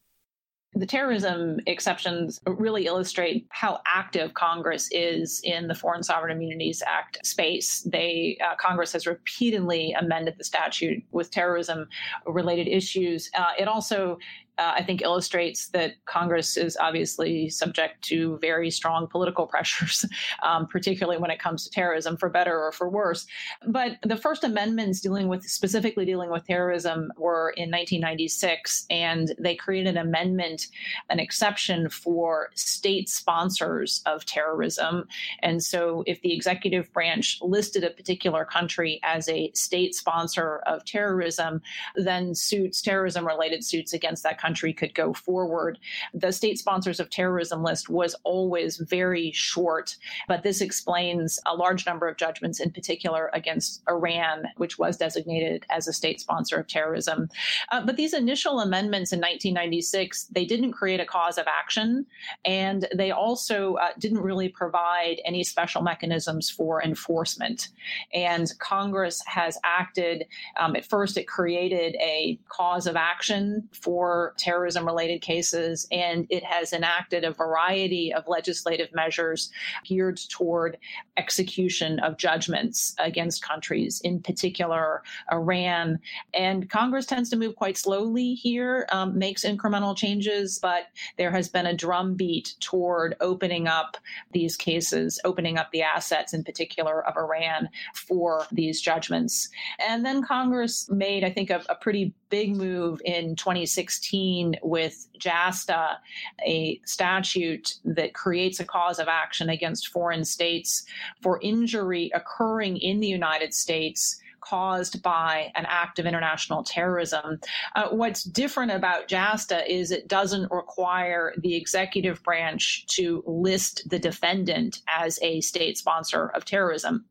the 0.75 0.85
terrorism 0.85 1.59
exceptions 1.67 2.41
really 2.45 2.85
illustrate 2.85 3.47
how 3.49 3.79
active 3.87 4.33
Congress 4.33 4.89
is 4.91 5.39
in 5.45 5.67
the 5.67 5.73
Foreign 5.73 6.03
Sovereign 6.03 6.35
Immunities 6.35 6.83
Act 6.85 7.25
space. 7.25 7.81
They 7.81 8.37
uh, 8.45 8.55
Congress 8.57 8.91
has 8.91 9.07
repeatedly 9.07 9.93
amended 9.93 10.35
the 10.37 10.43
statute 10.43 11.01
with 11.11 11.31
terrorism 11.31 11.87
related 12.27 12.67
issues. 12.67 13.29
Uh, 13.33 13.51
it 13.57 13.69
also 13.69 14.17
uh, 14.57 14.73
I 14.75 14.83
think 14.83 15.01
illustrates 15.01 15.67
that 15.69 15.93
Congress 16.05 16.57
is 16.57 16.77
obviously 16.77 17.49
subject 17.49 18.01
to 18.05 18.37
very 18.39 18.71
strong 18.71 19.07
political 19.07 19.47
pressures, 19.55 20.05
um, 20.43 20.67
particularly 20.67 21.19
when 21.19 21.31
it 21.31 21.39
comes 21.39 21.63
to 21.63 21.69
terrorism, 21.69 22.17
for 22.17 22.29
better 22.29 22.57
or 22.59 22.71
for 22.71 22.89
worse. 22.89 23.25
But 23.67 23.97
the 24.03 24.17
first 24.17 24.43
amendments 24.43 25.01
dealing 25.01 25.27
with 25.27 25.43
specifically 25.43 26.05
dealing 26.05 26.29
with 26.29 26.45
terrorism 26.45 27.11
were 27.17 27.51
in 27.51 27.69
1996, 27.69 28.85
and 28.89 29.33
they 29.39 29.55
created 29.55 29.95
an 29.95 29.97
amendment, 29.97 30.67
an 31.09 31.19
exception 31.19 31.89
for 31.89 32.49
state 32.55 33.09
sponsors 33.09 34.01
of 34.05 34.25
terrorism. 34.25 35.07
And 35.41 35.63
so, 35.63 36.03
if 36.07 36.21
the 36.21 36.33
executive 36.33 36.91
branch 36.93 37.39
listed 37.41 37.83
a 37.83 37.89
particular 37.89 38.45
country 38.45 38.99
as 39.03 39.27
a 39.27 39.51
state 39.53 39.95
sponsor 39.95 40.61
of 40.65 40.85
terrorism, 40.85 41.61
then 41.95 42.35
suits, 42.35 42.81
terrorism-related 42.81 43.63
suits 43.63 43.93
against 43.93 44.23
that 44.23 44.39
country 44.45 44.73
could 44.73 44.93
go 44.93 45.13
forward. 45.13 45.79
The 46.13 46.31
state 46.31 46.59
sponsors 46.59 46.99
of 46.99 47.09
terrorism 47.09 47.63
list 47.63 47.89
was 47.89 48.15
always 48.23 48.77
very 48.77 49.31
short, 49.31 49.95
but 50.27 50.43
this 50.43 50.61
explains 50.61 51.39
a 51.45 51.55
large 51.55 51.85
number 51.85 52.07
of 52.07 52.17
judgments, 52.17 52.59
in 52.59 52.71
particular 52.71 53.29
against 53.33 53.81
Iran, 53.89 54.45
which 54.57 54.77
was 54.77 54.97
designated 54.97 55.65
as 55.69 55.87
a 55.87 55.93
state 55.93 56.19
sponsor 56.19 56.59
of 56.59 56.67
terrorism. 56.67 57.29
Uh, 57.71 57.83
but 57.83 57.97
these 57.97 58.13
initial 58.13 58.59
amendments 58.59 59.11
in 59.11 59.19
1996, 59.19 60.25
they 60.25 60.45
didn't 60.45 60.73
create 60.73 60.99
a 60.99 61.05
cause 61.05 61.37
of 61.37 61.47
action, 61.47 62.05
and 62.43 62.87
they 62.93 63.11
also 63.11 63.75
uh, 63.75 63.89
didn't 63.99 64.21
really 64.21 64.49
provide 64.49 65.17
any 65.25 65.43
special 65.43 65.81
mechanisms 65.81 66.49
for 66.49 66.83
enforcement. 66.83 67.69
And 68.13 68.51
Congress 68.59 69.23
has 69.25 69.57
acted. 69.63 70.25
Um, 70.59 70.75
at 70.75 70.85
first, 70.85 71.17
it 71.17 71.27
created 71.27 71.95
a 71.95 72.37
cause 72.49 72.85
of 72.85 72.95
action 72.95 73.67
for 73.71 74.34
terrorism 74.37 74.85
related 74.85 75.21
cases, 75.21 75.87
and 75.91 76.27
it 76.29 76.43
has 76.43 76.73
enacted 76.73 77.23
a 77.23 77.31
variety 77.31 78.13
of 78.13 78.27
legislative 78.27 78.93
measures 78.93 79.51
geared 79.85 80.19
toward 80.29 80.77
execution 81.17 81.99
of 81.99 82.17
judgments 82.17 82.95
against 82.99 83.43
countries, 83.43 84.01
in 84.03 84.21
particular 84.21 85.03
Iran. 85.31 85.99
And 86.33 86.69
Congress 86.69 87.05
tends 87.05 87.29
to 87.29 87.37
move 87.37 87.55
quite 87.55 87.77
slowly 87.77 88.33
here, 88.33 88.87
um, 88.91 89.17
makes 89.17 89.45
incremental 89.45 89.95
changes, 89.95 90.59
but 90.59 90.87
there 91.17 91.31
has 91.31 91.47
been 91.47 91.65
a 91.65 91.75
drumbeat 91.75 92.55
toward 92.59 93.15
opening 93.21 93.67
up 93.67 93.97
these 94.31 94.57
cases, 94.57 95.19
opening 95.23 95.57
up 95.57 95.71
the 95.71 95.81
assets, 95.81 96.33
in 96.33 96.43
particular 96.43 97.05
of 97.07 97.15
Iran, 97.17 97.69
for 97.93 98.45
these 98.51 98.81
judgments. 98.81 99.49
And 99.87 100.05
then 100.05 100.23
Congress 100.23 100.89
made, 100.89 101.23
I 101.23 101.29
think, 101.29 101.49
a, 101.49 101.63
a 101.69 101.75
pretty 101.75 102.13
big 102.29 102.55
move 102.55 103.01
in 103.05 103.35
2016 103.35 104.24
with 104.61 105.07
JASTA, 105.19 105.97
a 106.45 106.79
statute 106.85 107.75
that 107.85 108.13
creates 108.13 108.59
a 108.59 108.65
cause 108.65 108.99
of 108.99 109.07
action 109.07 109.49
against 109.49 109.89
foreign 109.89 110.25
states 110.25 110.85
for 111.21 111.39
injury 111.41 112.11
occurring 112.13 112.77
in 112.77 112.99
the 112.99 113.07
United 113.07 113.53
States 113.53 114.19
caused 114.45 115.01
by 115.01 115.51
an 115.55 115.65
act 115.67 115.99
of 115.99 116.05
international 116.05 116.63
terrorism. 116.63 117.39
Uh, 117.75 117.89
what's 117.89 118.23
different 118.23 118.71
about 118.71 119.07
JASTA 119.07 119.67
is 119.67 119.91
it 119.91 120.07
doesn't 120.07 120.51
require 120.51 121.33
the 121.37 121.55
executive 121.55 122.21
branch 122.23 122.85
to 122.87 123.23
list 123.25 123.89
the 123.89 123.99
defendant 123.99 124.81
as 124.87 125.19
a 125.21 125.41
state 125.41 125.77
sponsor 125.77 126.27
of 126.35 126.45
terrorism. 126.45 127.05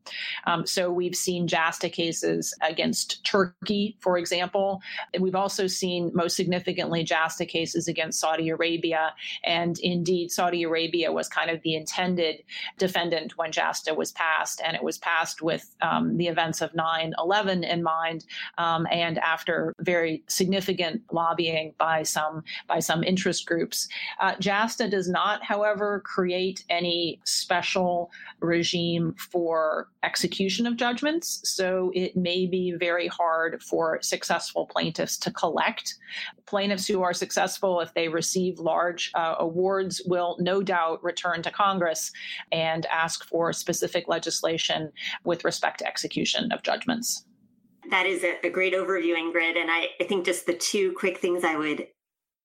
Um, 0.45 0.65
so 0.65 0.91
we've 0.91 1.15
seen 1.15 1.47
JASTA 1.47 1.91
cases 1.91 2.53
against 2.61 3.23
Turkey, 3.25 3.97
for 3.99 4.17
example. 4.17 4.81
We've 5.19 5.35
also 5.35 5.67
seen, 5.67 6.11
most 6.13 6.35
significantly, 6.35 7.03
JASTA 7.03 7.47
cases 7.47 7.87
against 7.87 8.19
Saudi 8.19 8.49
Arabia. 8.49 9.13
And 9.43 9.77
indeed, 9.79 10.31
Saudi 10.31 10.63
Arabia 10.63 11.11
was 11.11 11.27
kind 11.27 11.49
of 11.49 11.61
the 11.63 11.75
intended 11.75 12.43
defendant 12.77 13.37
when 13.37 13.51
JASTA 13.51 13.95
was 13.95 14.11
passed. 14.11 14.61
And 14.63 14.75
it 14.75 14.83
was 14.83 14.97
passed 14.97 15.41
with 15.41 15.75
um, 15.81 16.17
the 16.17 16.27
events 16.27 16.61
of 16.61 16.73
9 16.73 17.13
11 17.25 17.63
in 17.63 17.81
mind, 17.81 18.25
um, 18.59 18.85
and 18.91 19.17
after 19.17 19.73
very 19.79 20.23
significant 20.27 21.01
lobbying 21.11 21.73
by 21.79 22.03
some 22.03 22.43
by 22.67 22.79
some 22.79 23.03
interest 23.03 23.47
groups. 23.47 23.87
Uh, 24.19 24.35
JASTA 24.35 24.91
does 24.91 25.09
not, 25.09 25.43
however, 25.43 26.01
create 26.05 26.63
any 26.69 27.19
special 27.23 28.11
regime 28.41 29.15
for 29.17 29.89
execution 30.03 30.67
of 30.67 30.77
judgments, 30.77 31.41
so 31.43 31.91
it 31.95 32.15
may 32.15 32.45
be 32.45 32.73
very 32.77 33.07
hard 33.07 33.61
for 33.63 33.99
successful 34.01 34.67
plaintiffs 34.67 35.17
to 35.17 35.31
collect. 35.31 35.95
Plaintiffs 36.45 36.85
who 36.87 37.01
are 37.01 37.13
successful, 37.13 37.81
if 37.81 37.91
they 37.95 38.07
receive 38.07 38.59
large 38.59 39.11
uh, 39.15 39.35
awards, 39.39 40.01
will 40.05 40.37
no 40.39 40.61
doubt 40.61 41.03
return 41.03 41.41
to 41.41 41.49
Congress 41.49 42.11
and 42.51 42.85
ask 42.87 43.25
for 43.25 43.51
specific 43.51 44.07
legislation 44.07 44.91
with 45.23 45.43
respect 45.43 45.79
to 45.79 45.87
execution 45.87 46.51
of 46.51 46.61
judgments. 46.61 47.14
That 47.89 48.05
is 48.05 48.23
a, 48.23 48.45
a 48.45 48.49
great 48.49 48.73
overview, 48.73 49.15
Ingrid. 49.15 49.57
And 49.57 49.69
I, 49.69 49.87
I 49.99 50.03
think 50.05 50.25
just 50.25 50.45
the 50.45 50.53
two 50.53 50.93
quick 50.93 51.19
things 51.19 51.43
I 51.43 51.55
would 51.55 51.87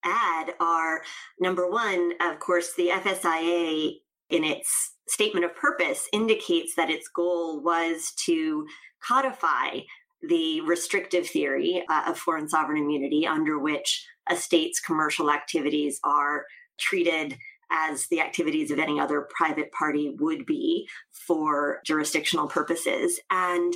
add 0.05 0.55
are 0.61 1.03
number 1.39 1.71
one, 1.71 2.13
of 2.21 2.39
course, 2.41 2.75
the 2.75 2.89
FSIA 2.89 3.97
in 4.31 4.45
its 4.45 4.95
statement 5.09 5.45
of 5.45 5.55
purpose 5.57 6.09
indicates 6.13 6.75
that 6.77 6.91
its 6.91 7.09
goal 7.09 7.61
was 7.61 8.13
to 8.25 8.67
codify 9.07 9.81
the 10.23 10.61
restrictive 10.63 11.27
theory 11.27 11.83
uh, 11.89 12.05
of 12.09 12.19
foreign 12.19 12.49
sovereign 12.49 12.79
immunity 12.79 13.27
under 13.27 13.59
which 13.59 14.07
a 14.29 14.37
state's 14.37 14.79
commercial 14.79 15.31
activities 15.31 15.99
are 16.05 16.45
treated 16.79 17.37
as 17.71 18.07
the 18.09 18.21
activities 18.21 18.71
of 18.71 18.79
any 18.79 19.01
other 19.01 19.29
private 19.31 19.73
party 19.73 20.15
would 20.19 20.45
be 20.45 20.89
for 21.11 21.81
jurisdictional 21.85 22.49
purposes. 22.49 23.21
And 23.31 23.75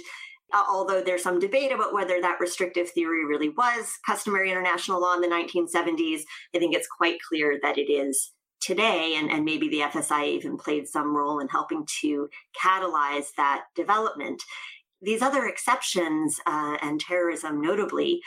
although 0.52 1.02
there's 1.02 1.22
some 1.22 1.40
debate 1.40 1.72
about 1.72 1.92
whether 1.92 2.20
that 2.20 2.40
restrictive 2.40 2.90
theory 2.90 3.24
really 3.24 3.48
was 3.48 3.98
customary 4.06 4.50
international 4.50 5.00
law 5.00 5.14
in 5.14 5.20
the 5.20 5.28
1970s, 5.28 6.20
I 6.54 6.58
think 6.58 6.74
it's 6.74 6.88
quite 6.88 7.18
clear 7.28 7.58
that 7.62 7.78
it 7.78 7.90
is 7.90 8.32
today, 8.60 9.14
and, 9.16 9.30
and 9.30 9.44
maybe 9.44 9.68
the 9.68 9.80
FSI 9.80 10.28
even 10.28 10.56
played 10.56 10.88
some 10.88 11.14
role 11.14 11.38
in 11.38 11.48
helping 11.48 11.86
to 12.00 12.28
catalyze 12.62 13.26
that 13.36 13.64
development. 13.74 14.42
These 15.02 15.22
other 15.22 15.46
exceptions, 15.46 16.40
uh, 16.46 16.78
and 16.80 16.98
terrorism 16.98 17.60
notably, 17.60 18.20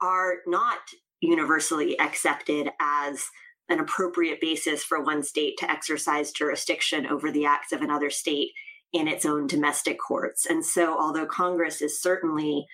are 0.00 0.36
not 0.46 0.78
universally 1.20 1.98
accepted 2.00 2.70
as 2.80 3.26
an 3.68 3.80
appropriate 3.80 4.40
basis 4.40 4.82
for 4.82 5.02
one 5.02 5.22
state 5.22 5.56
to 5.58 5.70
exercise 5.70 6.32
jurisdiction 6.32 7.06
over 7.06 7.30
the 7.30 7.44
acts 7.44 7.72
of 7.72 7.82
another 7.82 8.10
state 8.10 8.50
in 8.92 9.08
its 9.08 9.24
own 9.24 9.46
domestic 9.46 9.98
courts. 9.98 10.46
And 10.46 10.64
so, 10.64 10.98
although 10.98 11.26
Congress 11.26 11.80
is 11.80 12.00
certainly 12.00 12.66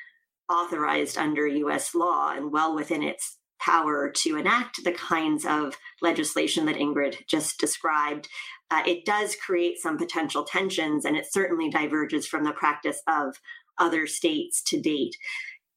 authorized 0.51 1.19
under 1.19 1.47
US 1.47 1.95
law 1.95 2.33
and 2.33 2.53
well 2.53 2.75
within 2.75 3.03
its 3.03 3.37
power 3.61 4.11
to 4.11 4.37
enact 4.37 4.83
the 4.85 4.93
kinds 4.93 5.45
of 5.45 5.77
legislation 6.01 6.67
that 6.67 6.77
Ingrid 6.77 7.27
just 7.27 7.59
described, 7.59 8.29
uh, 8.71 8.83
it 8.87 9.05
does 9.05 9.37
create 9.37 9.79
some 9.79 9.99
potential 9.99 10.45
tensions 10.45 11.05
and 11.05 11.17
it 11.17 11.31
certainly 11.31 11.71
diverges 11.71 12.27
from 12.27 12.45
the 12.45 12.53
practice 12.53 13.01
of 13.07 13.37
other 13.79 14.07
states 14.07 14.63
to 14.63 14.81
date. 14.81 15.17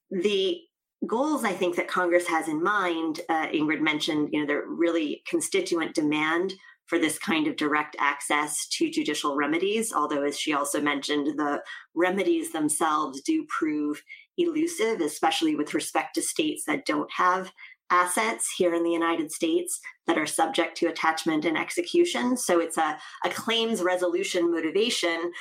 The 0.09 0.59
goals 1.07 1.43
I 1.43 1.53
think 1.53 1.75
that 1.75 1.87
Congress 1.87 2.27
has 2.27 2.47
in 2.47 2.61
mind, 2.61 3.21
uh, 3.29 3.47
Ingrid 3.47 3.81
mentioned, 3.81 4.29
you 4.31 4.41
know, 4.41 4.45
they're 4.45 4.65
really 4.67 5.23
constituent 5.27 5.95
demand 5.95 6.53
for 6.91 6.99
this 6.99 7.17
kind 7.17 7.47
of 7.47 7.55
direct 7.55 7.95
access 7.99 8.67
to 8.67 8.91
judicial 8.91 9.37
remedies. 9.37 9.93
Although, 9.93 10.23
as 10.23 10.37
she 10.37 10.51
also 10.51 10.81
mentioned, 10.81 11.39
the 11.39 11.63
remedies 11.95 12.51
themselves 12.51 13.21
do 13.21 13.45
prove 13.47 14.03
elusive, 14.37 14.99
especially 14.99 15.55
with 15.55 15.73
respect 15.73 16.15
to 16.15 16.21
states 16.21 16.65
that 16.65 16.85
don't 16.85 17.09
have 17.13 17.53
assets 17.91 18.53
here 18.57 18.73
in 18.73 18.83
the 18.83 18.91
United 18.91 19.31
States 19.31 19.79
that 20.05 20.17
are 20.17 20.25
subject 20.25 20.75
to 20.79 20.87
attachment 20.87 21.45
and 21.45 21.57
execution. 21.57 22.35
So 22.35 22.59
it's 22.59 22.77
a, 22.77 22.97
a 23.23 23.29
claims 23.29 23.81
resolution 23.81 24.51
motivation. 24.51 25.31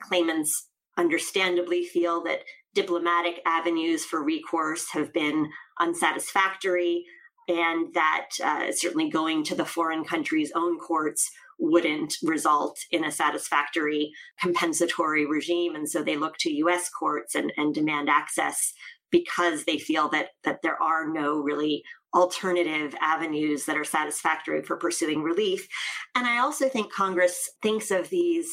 Claimants 0.00 0.68
understandably 0.96 1.84
feel 1.84 2.24
that 2.24 2.44
diplomatic 2.74 3.42
avenues 3.44 4.06
for 4.06 4.24
recourse 4.24 4.86
have 4.92 5.12
been 5.12 5.50
unsatisfactory 5.80 7.04
and 7.48 7.92
that 7.94 8.28
uh, 8.42 8.72
certainly 8.72 9.08
going 9.08 9.44
to 9.44 9.54
the 9.54 9.64
foreign 9.64 10.04
country's 10.04 10.52
own 10.54 10.78
courts 10.78 11.30
wouldn't 11.58 12.16
result 12.22 12.78
in 12.90 13.04
a 13.04 13.12
satisfactory 13.12 14.12
compensatory 14.40 15.26
regime. 15.26 15.74
And 15.74 15.88
so 15.88 16.02
they 16.02 16.16
look 16.16 16.36
to 16.38 16.52
US 16.52 16.88
courts 16.88 17.34
and, 17.34 17.52
and 17.56 17.74
demand 17.74 18.08
access 18.08 18.72
because 19.10 19.64
they 19.64 19.78
feel 19.78 20.08
that 20.08 20.30
that 20.42 20.60
there 20.62 20.80
are 20.82 21.06
no 21.06 21.38
really 21.38 21.84
alternative 22.14 22.94
avenues 23.00 23.64
that 23.66 23.76
are 23.76 23.84
satisfactory 23.84 24.62
for 24.62 24.76
pursuing 24.76 25.22
relief. 25.22 25.68
And 26.14 26.26
I 26.26 26.38
also 26.38 26.68
think 26.68 26.92
Congress 26.92 27.50
thinks 27.60 27.90
of 27.90 28.08
these 28.08 28.48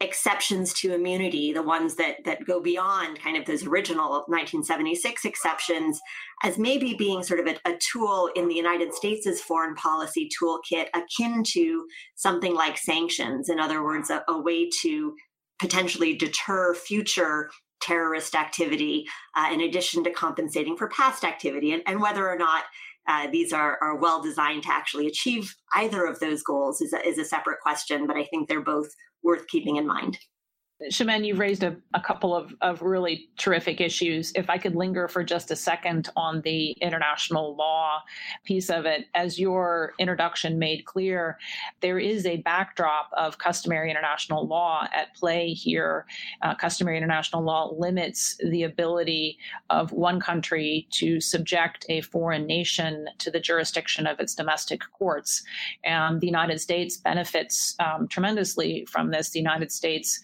exceptions 0.00 0.72
to 0.74 0.94
immunity, 0.94 1.52
the 1.52 1.62
ones 1.62 1.94
that 1.96 2.16
that 2.24 2.44
go 2.44 2.60
beyond 2.60 3.20
kind 3.20 3.36
of 3.36 3.46
those 3.46 3.66
original 3.66 4.24
1976 4.26 5.24
exceptions, 5.24 6.00
as 6.42 6.58
maybe 6.58 6.94
being 6.94 7.22
sort 7.22 7.40
of 7.40 7.46
a, 7.46 7.56
a 7.64 7.76
tool 7.78 8.30
in 8.34 8.48
the 8.48 8.54
United 8.54 8.92
States' 8.92 9.40
foreign 9.40 9.74
policy 9.76 10.28
toolkit 10.40 10.86
akin 10.94 11.42
to 11.44 11.86
something 12.16 12.54
like 12.54 12.76
sanctions. 12.76 13.48
In 13.48 13.60
other 13.60 13.82
words, 13.84 14.10
a, 14.10 14.22
a 14.28 14.40
way 14.40 14.68
to 14.82 15.14
potentially 15.60 16.16
deter 16.16 16.74
future 16.74 17.50
terrorist 17.80 18.34
activity 18.34 19.06
uh, 19.36 19.50
in 19.52 19.60
addition 19.60 20.02
to 20.04 20.10
compensating 20.10 20.76
for 20.76 20.88
past 20.88 21.24
activity 21.24 21.72
and, 21.72 21.82
and 21.86 22.00
whether 22.00 22.28
or 22.28 22.36
not 22.36 22.64
uh, 23.06 23.28
these 23.30 23.52
are, 23.52 23.78
are 23.82 23.96
well 23.96 24.22
designed 24.22 24.62
to 24.64 24.72
actually 24.72 25.06
achieve 25.06 25.54
either 25.74 26.06
of 26.06 26.20
those 26.20 26.42
goals 26.42 26.80
is 26.80 26.92
a, 26.92 27.06
is 27.06 27.18
a 27.18 27.24
separate 27.24 27.60
question, 27.60 28.06
but 28.06 28.16
I 28.16 28.24
think 28.24 28.48
they're 28.48 28.60
both 28.60 28.88
worth 29.22 29.46
keeping 29.48 29.76
in 29.76 29.86
mind. 29.86 30.18
Chimène, 30.90 31.24
you've 31.26 31.38
raised 31.38 31.62
a, 31.62 31.76
a 31.94 32.00
couple 32.00 32.34
of, 32.34 32.54
of 32.60 32.82
really 32.82 33.28
terrific 33.36 33.80
issues. 33.80 34.32
If 34.34 34.50
I 34.50 34.58
could 34.58 34.74
linger 34.74 35.08
for 35.08 35.24
just 35.24 35.50
a 35.50 35.56
second 35.56 36.10
on 36.16 36.40
the 36.42 36.72
international 36.72 37.56
law 37.56 38.02
piece 38.44 38.70
of 38.70 38.84
it, 38.84 39.06
as 39.14 39.38
your 39.38 39.94
introduction 39.98 40.58
made 40.58 40.84
clear, 40.84 41.38
there 41.80 41.98
is 41.98 42.26
a 42.26 42.38
backdrop 42.38 43.10
of 43.16 43.38
customary 43.38 43.90
international 43.90 44.46
law 44.46 44.86
at 44.94 45.14
play 45.14 45.52
here. 45.52 46.06
Uh, 46.42 46.54
customary 46.54 46.96
international 46.96 47.42
law 47.42 47.72
limits 47.76 48.36
the 48.50 48.64
ability 48.64 49.38
of 49.70 49.92
one 49.92 50.20
country 50.20 50.86
to 50.90 51.20
subject 51.20 51.86
a 51.88 52.00
foreign 52.02 52.46
nation 52.46 53.06
to 53.18 53.30
the 53.30 53.40
jurisdiction 53.40 54.06
of 54.06 54.20
its 54.20 54.34
domestic 54.34 54.82
courts. 54.92 55.42
And 55.84 56.20
the 56.20 56.26
United 56.26 56.60
States 56.60 56.96
benefits 56.96 57.74
um, 57.80 58.08
tremendously 58.08 58.86
from 58.90 59.10
this. 59.10 59.30
The 59.30 59.38
United 59.38 59.72
States 59.72 60.20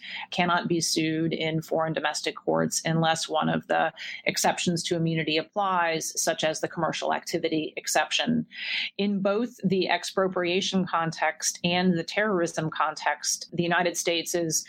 cannot 0.51 0.69
be 0.69 0.81
sued 0.81 1.33
in 1.33 1.63
foreign 1.63 1.93
domestic 1.93 2.35
courts 2.37 2.83
unless 2.85 3.29
one 3.29 3.49
of 3.49 3.67
the 3.69 3.93
exceptions 4.25 4.83
to 4.83 4.97
immunity 4.97 5.37
applies, 5.37 6.13
such 6.21 6.45
as 6.45 6.61
the 6.61 6.69
commercial 6.69 7.15
activity 7.15 7.73
exception. 7.77 8.47
In 8.99 9.21
both 9.21 9.57
the 9.65 9.89
expropriation 9.89 10.87
context 10.87 11.61
and 11.63 11.97
the 11.97 12.05
terrorism 12.05 12.71
context, 12.71 13.49
the 13.53 13.63
United 13.63 13.97
States 13.97 14.35
is 14.35 14.65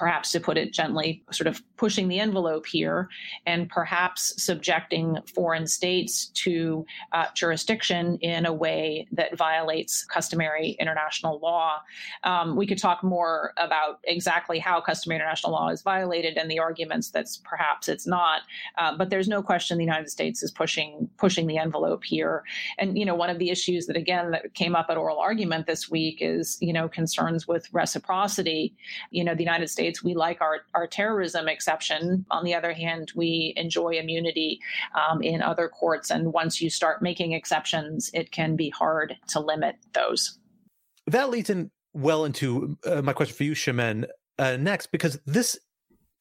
perhaps 0.00 0.32
to 0.32 0.40
put 0.40 0.56
it 0.56 0.72
gently, 0.72 1.22
sort 1.30 1.46
of 1.46 1.62
pushing 1.76 2.08
the 2.08 2.18
envelope 2.18 2.64
here 2.64 3.06
and 3.44 3.68
perhaps 3.68 4.32
subjecting 4.42 5.18
foreign 5.34 5.66
states 5.66 6.28
to 6.28 6.86
uh, 7.12 7.26
jurisdiction 7.34 8.16
in 8.22 8.46
a 8.46 8.52
way 8.52 9.06
that 9.12 9.36
violates 9.36 10.02
customary 10.06 10.70
international 10.80 11.38
law. 11.40 11.82
Um, 12.24 12.56
we 12.56 12.66
could 12.66 12.78
talk 12.78 13.04
more 13.04 13.52
about 13.58 14.00
exactly 14.04 14.58
how 14.58 14.80
customary 14.80 15.20
international 15.20 15.52
law 15.52 15.68
is 15.68 15.82
violated 15.82 16.38
and 16.38 16.50
the 16.50 16.58
arguments 16.58 17.10
that 17.10 17.26
perhaps 17.44 17.86
it's 17.86 18.06
not. 18.06 18.40
Uh, 18.78 18.96
but 18.96 19.10
there's 19.10 19.28
no 19.28 19.42
question 19.42 19.76
the 19.76 19.84
United 19.84 20.08
States 20.08 20.42
is 20.42 20.50
pushing 20.50 21.10
pushing 21.18 21.46
the 21.46 21.58
envelope 21.58 22.04
here. 22.04 22.42
And 22.78 22.96
you 22.96 23.04
know, 23.04 23.14
one 23.14 23.28
of 23.28 23.38
the 23.38 23.50
issues 23.50 23.86
that 23.86 23.98
again 23.98 24.30
that 24.30 24.54
came 24.54 24.74
up 24.74 24.86
at 24.88 24.96
oral 24.96 25.18
argument 25.18 25.66
this 25.66 25.90
week 25.90 26.18
is 26.22 26.56
you 26.62 26.72
know 26.72 26.88
concerns 26.88 27.46
with 27.46 27.68
reciprocity. 27.74 28.74
You 29.10 29.24
know, 29.24 29.34
the 29.34 29.42
United 29.42 29.68
States 29.68 29.89
States, 29.90 30.04
we 30.04 30.14
like 30.14 30.40
our, 30.40 30.60
our 30.74 30.86
terrorism 30.86 31.48
exception. 31.48 32.24
On 32.30 32.44
the 32.44 32.54
other 32.54 32.72
hand, 32.72 33.12
we 33.16 33.52
enjoy 33.56 33.90
immunity 33.90 34.60
um, 34.94 35.22
in 35.22 35.42
other 35.42 35.68
courts. 35.68 36.10
And 36.10 36.32
once 36.32 36.60
you 36.60 36.70
start 36.70 37.02
making 37.02 37.32
exceptions, 37.32 38.10
it 38.14 38.30
can 38.30 38.56
be 38.56 38.70
hard 38.70 39.16
to 39.28 39.40
limit 39.40 39.76
those. 39.92 40.38
That 41.06 41.30
leads 41.30 41.50
in 41.50 41.70
well 41.92 42.24
into 42.24 42.78
uh, 42.86 43.02
my 43.02 43.12
question 43.12 43.34
for 43.34 43.44
you, 43.44 43.52
Chimène, 43.52 44.06
uh, 44.38 44.56
next, 44.56 44.92
because 44.92 45.18
this 45.26 45.58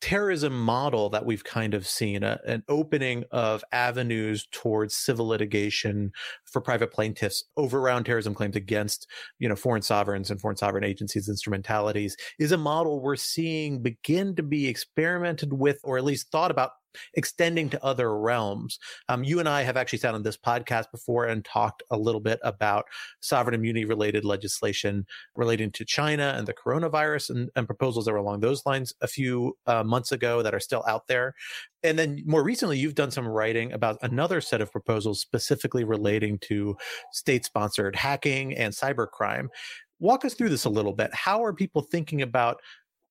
terrorism 0.02 0.58
model 0.58 1.10
that 1.10 1.26
we've 1.26 1.44
kind 1.44 1.74
of 1.74 1.86
seen 1.86 2.24
a, 2.24 2.40
an 2.46 2.64
opening 2.70 3.24
of 3.32 3.64
avenues 3.72 4.48
towards 4.52 4.96
civil 4.96 5.28
litigation 5.28 6.12
for 6.46 6.62
private 6.62 6.92
plaintiffs 6.92 7.44
over 7.58 7.80
around 7.80 8.06
terrorism 8.06 8.34
claims 8.34 8.56
against 8.56 9.08
you 9.40 9.50
know 9.50 9.56
foreign 9.56 9.82
sovereigns 9.82 10.32
and 10.32 10.40
foreign 10.40 10.58
sovereign 10.58 10.84
agencies 10.84 11.28
instrumentalities 11.28 12.16
is 12.40 12.52
a 12.52 12.58
model 12.58 13.02
we're 13.02 13.16
seeing 13.16 13.82
begin 13.82 14.36
to 14.36 14.44
be 14.44 14.68
experimented 14.68 15.52
with 15.54 15.80
or 15.84 15.98
at 15.98 16.04
least 16.04 16.32
thought 16.32 16.52
about 16.52 16.72
extending 17.14 17.70
to 17.70 17.84
other 17.84 18.18
realms. 18.18 18.80
Um, 19.08 19.24
you 19.24 19.40
and 19.40 19.50
I 19.50 19.64
have 19.64 19.78
actually 19.78 20.00
sat 20.00 20.16
on 20.16 20.24
this 20.24 20.38
podcast 20.38 20.92
before 20.92 21.26
and 21.26 21.44
talked 21.44 21.84
a 21.92 21.98
little 21.98 22.22
bit 22.22 22.40
about 22.44 22.86
sovereign 23.20 23.56
immunity 23.56 23.86
related 23.86 24.26
legislation 24.26 25.06
relating 25.36 25.72
to 25.72 25.86
China 25.86 26.34
and 26.38 26.48
the 26.48 26.54
coronavirus 26.54 27.30
and, 27.32 27.50
and 27.56 27.68
proposals 27.68 28.06
that 28.06 28.12
were 28.12 28.18
along 28.18 28.40
those 28.40 28.66
lines 28.66 28.94
a 29.02 29.08
few 29.08 29.58
uh, 29.68 29.84
months 29.84 30.12
ago 30.12 30.42
that 30.44 30.56
are 30.56 30.60
still 30.60 30.84
out 30.88 31.08
there. 31.08 31.34
And 31.84 31.98
then 31.98 32.22
more 32.26 32.44
recently, 32.44 32.78
you've 32.78 32.96
done 32.96 33.12
some 33.12 33.28
writing 33.28 33.72
about 33.72 33.98
another 34.02 34.42
set 34.42 34.62
of 34.62 34.72
proposals 34.72 35.22
specifically 35.22 35.84
relating 35.84 36.38
to 36.40 36.76
state 37.12 37.46
sponsored 37.46 37.96
hacking 37.96 38.56
and 38.56 38.74
cybercrime. 38.74 39.48
Walk 40.00 40.24
us 40.24 40.34
through 40.34 40.50
this 40.50 40.66
a 40.66 40.70
little 40.70 40.94
bit. 40.94 41.14
How 41.14 41.44
are 41.44 41.54
people 41.54 41.82
thinking 41.82 42.22
about 42.22 42.62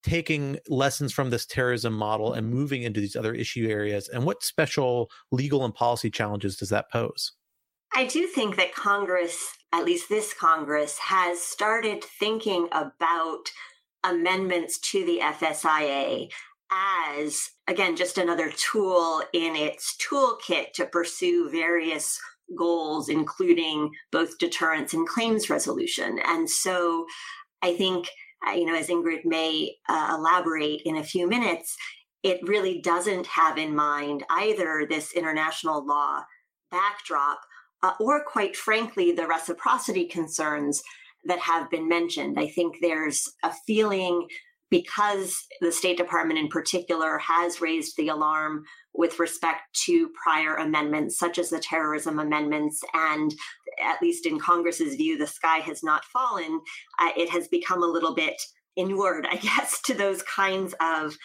taking 0.02 0.58
lessons 0.68 1.12
from 1.12 1.30
this 1.30 1.46
terrorism 1.46 1.92
model 1.92 2.32
and 2.32 2.48
moving 2.48 2.82
into 2.82 3.00
these 3.00 3.16
other 3.16 3.34
issue 3.34 3.68
areas? 3.68 4.08
And 4.08 4.24
what 4.24 4.42
special 4.42 5.11
legal 5.30 5.64
and 5.64 5.74
policy 5.74 6.11
challenges 6.11 6.56
does 6.56 6.70
that 6.70 6.90
pose? 6.90 7.32
I 7.94 8.06
do 8.06 8.26
think 8.26 8.56
that 8.56 8.74
Congress, 8.74 9.56
at 9.72 9.84
least 9.84 10.08
this 10.08 10.34
Congress, 10.34 10.98
has 10.98 11.40
started 11.40 12.04
thinking 12.04 12.68
about 12.72 13.50
amendments 14.04 14.78
to 14.78 15.04
the 15.04 15.20
FSIA 15.22 16.30
as, 16.70 17.50
again, 17.66 17.96
just 17.96 18.18
another 18.18 18.50
tool 18.50 19.22
in 19.32 19.56
its 19.56 19.96
toolkit 19.96 20.72
to 20.74 20.87
pursue 20.87 21.48
various 21.50 22.20
goals, 22.56 23.08
including 23.08 23.90
both 24.12 24.38
deterrence 24.38 24.92
and 24.92 25.08
claims 25.08 25.50
resolution. 25.50 26.18
And 26.24 26.48
so 26.48 27.06
I 27.62 27.74
think 27.74 28.08
uh, 28.46 28.53
you 28.53 28.64
know, 28.64 28.74
as 28.74 28.88
Ingrid 28.88 29.24
may 29.24 29.74
uh, 29.88 30.16
elaborate 30.18 30.83
in 30.85 30.96
a 30.96 31.05
few 31.05 31.29
minutes, 31.29 31.77
it 32.22 32.40
really 32.48 32.81
doesn't 32.81 33.27
have 33.27 33.59
in 33.59 33.74
mind 33.74 34.24
either 34.31 34.87
this 34.88 35.12
international 35.12 35.87
law 35.87 36.24
backdrop 36.70 37.40
uh, 37.83 37.92
or, 38.01 38.24
quite 38.24 38.57
frankly, 38.57 39.12
the 39.12 39.27
reciprocity 39.27 40.07
concerns 40.07 40.83
that 41.24 41.38
have 41.38 41.70
been 41.70 41.88
mentioned. 41.88 42.38
I 42.38 42.48
think 42.48 42.77
there's 42.81 43.29
a 43.42 43.53
feeling 43.66 44.27
because 44.70 45.44
the 45.61 45.72
State 45.72 45.96
Department 45.96 46.38
in 46.38 46.48
particular 46.48 47.18
has 47.18 47.61
raised 47.61 47.96
the 47.96 48.09
alarm 48.09 48.64
with 48.94 49.18
respect 49.18 49.62
to 49.85 50.11
prior 50.22 50.57
amendments, 50.57 51.18
such 51.18 51.38
as 51.38 51.50
the 51.50 51.61
terrorism 51.61 52.18
amendments, 52.18 52.83
and 52.94 53.35
at 53.81 54.02
least 54.02 54.26
in 54.26 54.38
Congress's 54.38 54.96
view, 54.96 55.16
the 55.16 55.26
sky 55.26 55.59
has 55.59 55.83
not 55.83 56.04
fallen. 56.07 56.61
Uh, 56.98 57.11
it 57.16 57.31
has 57.31 57.48
become 57.48 57.83
a 57.83 57.87
little 57.87 58.14
bit 58.14 58.40
inured, 58.76 59.26
I 59.31 59.37
guess, 59.42 59.81
to 59.83 59.94
those 59.94 60.22
kinds 60.22 60.74
of 60.81 61.16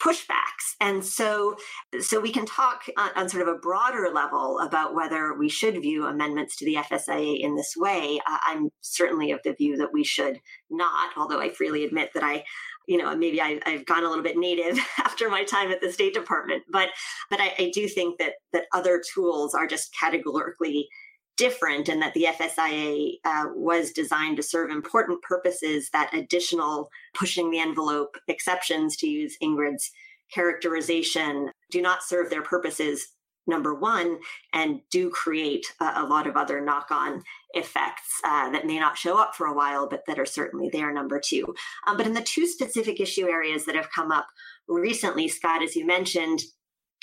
pushbacks 0.00 0.76
and 0.80 1.04
so 1.04 1.56
so 2.00 2.20
we 2.20 2.32
can 2.32 2.46
talk 2.46 2.84
on, 2.96 3.10
on, 3.16 3.28
sort 3.28 3.42
of 3.42 3.52
a 3.52 3.58
broader 3.58 4.08
level 4.14 4.60
about 4.60 4.94
whether 4.94 5.34
we 5.34 5.48
should 5.48 5.82
view 5.82 6.06
amendments 6.06 6.56
to 6.56 6.64
the 6.64 6.76
fsia 6.76 7.40
in 7.40 7.56
this 7.56 7.74
way 7.76 8.20
uh, 8.30 8.38
i'm 8.46 8.70
certainly 8.80 9.32
of 9.32 9.40
the 9.42 9.52
view 9.54 9.76
that 9.76 9.92
we 9.92 10.04
should 10.04 10.40
not 10.70 11.10
although 11.16 11.40
i 11.40 11.50
freely 11.50 11.84
admit 11.84 12.10
that 12.14 12.22
i 12.22 12.44
you 12.88 12.96
know 12.96 13.14
maybe 13.14 13.40
I, 13.40 13.60
have 13.66 13.86
gone 13.86 14.02
a 14.02 14.08
little 14.08 14.24
bit 14.24 14.36
native 14.36 14.78
after 14.98 15.28
my 15.28 15.44
time 15.44 15.70
at 15.70 15.80
the 15.80 15.92
State 15.92 16.14
Department, 16.14 16.64
but 16.70 16.88
but 17.30 17.40
I, 17.40 17.54
I 17.58 17.70
do 17.72 17.86
think 17.86 18.18
that 18.18 18.32
that 18.52 18.64
other 18.72 19.00
tools 19.14 19.54
are 19.54 19.68
just 19.68 19.94
categorically 19.98 20.88
different 21.36 21.88
and 21.88 22.02
that 22.02 22.14
the 22.14 22.24
FSIA 22.24 23.12
uh, 23.24 23.44
was 23.54 23.92
designed 23.92 24.36
to 24.36 24.42
serve 24.42 24.70
important 24.70 25.22
purposes 25.22 25.88
that 25.92 26.12
additional 26.12 26.90
pushing 27.14 27.50
the 27.50 27.60
envelope 27.60 28.16
exceptions, 28.26 28.96
to 28.96 29.06
use 29.06 29.36
Ingrid's 29.40 29.92
characterization, 30.34 31.50
do 31.70 31.80
not 31.80 32.02
serve 32.02 32.28
their 32.28 32.42
purposes 32.42 33.06
number 33.48 33.74
one 33.74 34.18
and 34.52 34.80
do 34.90 35.10
create 35.10 35.66
a, 35.80 35.92
a 35.96 36.06
lot 36.06 36.26
of 36.26 36.36
other 36.36 36.60
knock 36.60 36.90
on 36.90 37.22
effects 37.54 38.20
uh, 38.24 38.50
that 38.50 38.66
may 38.66 38.78
not 38.78 38.96
show 38.96 39.18
up 39.18 39.34
for 39.34 39.46
a 39.46 39.54
while, 39.54 39.88
but 39.88 40.02
that 40.06 40.18
are 40.18 40.26
certainly 40.26 40.68
there, 40.72 40.92
number 40.92 41.20
two. 41.20 41.54
Um, 41.86 41.96
but 41.96 42.06
in 42.06 42.14
the 42.14 42.20
two 42.22 42.46
specific 42.46 43.00
issue 43.00 43.26
areas 43.26 43.64
that 43.64 43.74
have 43.74 43.90
come 43.90 44.12
up 44.12 44.26
recently, 44.68 45.28
Scott, 45.28 45.62
as 45.62 45.74
you 45.74 45.86
mentioned, 45.86 46.40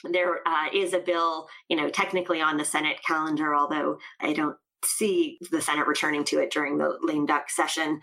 there 0.03 0.47
uh, 0.47 0.67
is 0.73 0.93
a 0.93 0.99
bill, 0.99 1.47
you 1.67 1.75
know, 1.75 1.89
technically 1.89 2.41
on 2.41 2.57
the 2.57 2.65
Senate 2.65 2.97
calendar, 3.05 3.55
although 3.55 3.97
I 4.21 4.33
don't 4.33 4.57
see 4.83 5.39
the 5.51 5.61
Senate 5.61 5.87
returning 5.87 6.23
to 6.25 6.39
it 6.39 6.51
during 6.51 6.77
the 6.77 6.97
lame 7.01 7.25
duck 7.25 7.49
session 7.49 7.99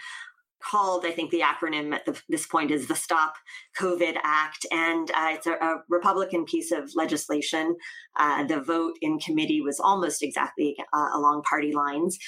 called, 0.62 1.04
I 1.04 1.10
think 1.10 1.30
the 1.30 1.40
acronym 1.40 1.94
at 1.94 2.04
the, 2.04 2.20
this 2.28 2.46
point 2.46 2.70
is 2.70 2.86
the 2.86 2.94
Stop 2.94 3.34
COVID 3.78 4.16
Act. 4.22 4.66
And 4.70 5.10
uh, 5.10 5.30
it's 5.30 5.46
a, 5.46 5.52
a, 5.52 5.82
Republican 5.88 6.44
piece 6.44 6.72
of 6.72 6.90
legislation. 6.94 7.76
Uh, 8.18 8.44
the 8.44 8.60
vote 8.60 8.94
in 9.00 9.18
committee 9.18 9.60
was 9.60 9.80
almost 9.80 10.22
exactly 10.22 10.76
uh, 10.92 11.08
along 11.14 11.42
party 11.42 11.72
lines 11.72 12.18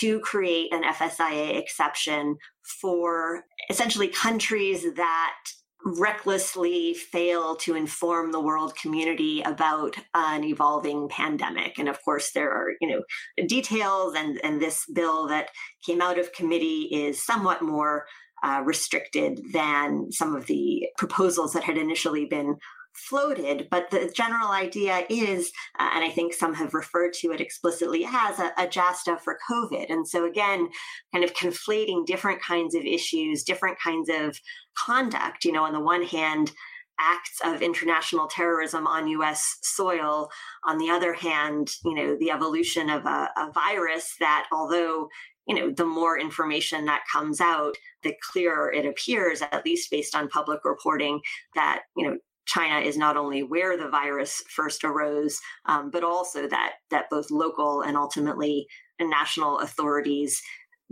to 0.00 0.20
create 0.20 0.72
an 0.72 0.82
FSIA 0.82 1.58
exception 1.58 2.36
for 2.80 3.44
essentially 3.68 4.08
countries 4.08 4.82
that 4.94 5.38
recklessly 5.84 6.94
fail 6.94 7.56
to 7.56 7.74
inform 7.74 8.32
the 8.32 8.40
world 8.40 8.74
community 8.76 9.42
about 9.42 9.96
an 10.14 10.44
evolving 10.44 11.08
pandemic. 11.08 11.78
And 11.78 11.88
of 11.88 12.02
course 12.04 12.32
there 12.32 12.50
are 12.50 12.72
you 12.80 12.88
know 12.88 13.02
details 13.46 14.14
and 14.16 14.40
and 14.44 14.60
this 14.60 14.84
bill 14.92 15.26
that 15.28 15.50
came 15.84 16.00
out 16.00 16.18
of 16.18 16.32
committee 16.32 16.88
is 16.92 17.24
somewhat 17.24 17.62
more 17.62 18.06
uh, 18.42 18.60
restricted 18.64 19.40
than 19.52 20.10
some 20.10 20.34
of 20.34 20.46
the 20.46 20.88
proposals 20.98 21.52
that 21.52 21.62
had 21.62 21.78
initially 21.78 22.26
been 22.26 22.56
floated, 22.94 23.68
but 23.70 23.90
the 23.90 24.12
general 24.14 24.50
idea 24.50 25.04
is, 25.08 25.50
uh, 25.78 25.90
and 25.94 26.04
I 26.04 26.10
think 26.10 26.34
some 26.34 26.54
have 26.54 26.74
referred 26.74 27.12
to 27.14 27.32
it 27.32 27.40
explicitly 27.40 28.04
as 28.04 28.38
a, 28.38 28.52
a 28.58 28.66
JASTA 28.66 29.20
for 29.20 29.38
COVID. 29.50 29.86
And 29.90 30.06
so 30.06 30.24
again, 30.24 30.68
kind 31.12 31.24
of 31.24 31.34
conflating 31.34 32.06
different 32.06 32.42
kinds 32.42 32.74
of 32.74 32.84
issues, 32.84 33.44
different 33.44 33.78
kinds 33.78 34.08
of 34.08 34.38
conduct. 34.76 35.44
You 35.44 35.52
know, 35.52 35.64
on 35.64 35.72
the 35.72 35.80
one 35.80 36.02
hand, 36.02 36.52
acts 37.00 37.40
of 37.44 37.62
international 37.62 38.28
terrorism 38.28 38.86
on 38.86 39.08
US 39.08 39.58
soil. 39.62 40.30
On 40.64 40.78
the 40.78 40.90
other 40.90 41.14
hand, 41.14 41.70
you 41.84 41.94
know, 41.94 42.16
the 42.16 42.30
evolution 42.30 42.90
of 42.90 43.04
a, 43.06 43.30
a 43.36 43.50
virus 43.52 44.14
that 44.20 44.46
although 44.52 45.08
you 45.46 45.56
know, 45.56 45.70
the 45.70 45.84
more 45.84 46.18
information 46.18 46.84
that 46.84 47.02
comes 47.12 47.40
out, 47.40 47.74
the 48.02 48.14
clearer 48.30 48.72
it 48.72 48.86
appears, 48.86 49.42
at 49.42 49.64
least 49.64 49.90
based 49.90 50.14
on 50.14 50.28
public 50.28 50.64
reporting, 50.64 51.20
that, 51.54 51.82
you 51.96 52.08
know, 52.08 52.16
China 52.46 52.80
is 52.80 52.96
not 52.96 53.16
only 53.16 53.42
where 53.42 53.76
the 53.76 53.88
virus 53.88 54.42
first 54.48 54.84
arose, 54.84 55.40
um, 55.66 55.90
but 55.90 56.04
also 56.04 56.48
that 56.48 56.74
that 56.90 57.10
both 57.10 57.30
local 57.30 57.82
and 57.82 57.96
ultimately 57.96 58.66
national 59.00 59.58
authorities 59.60 60.42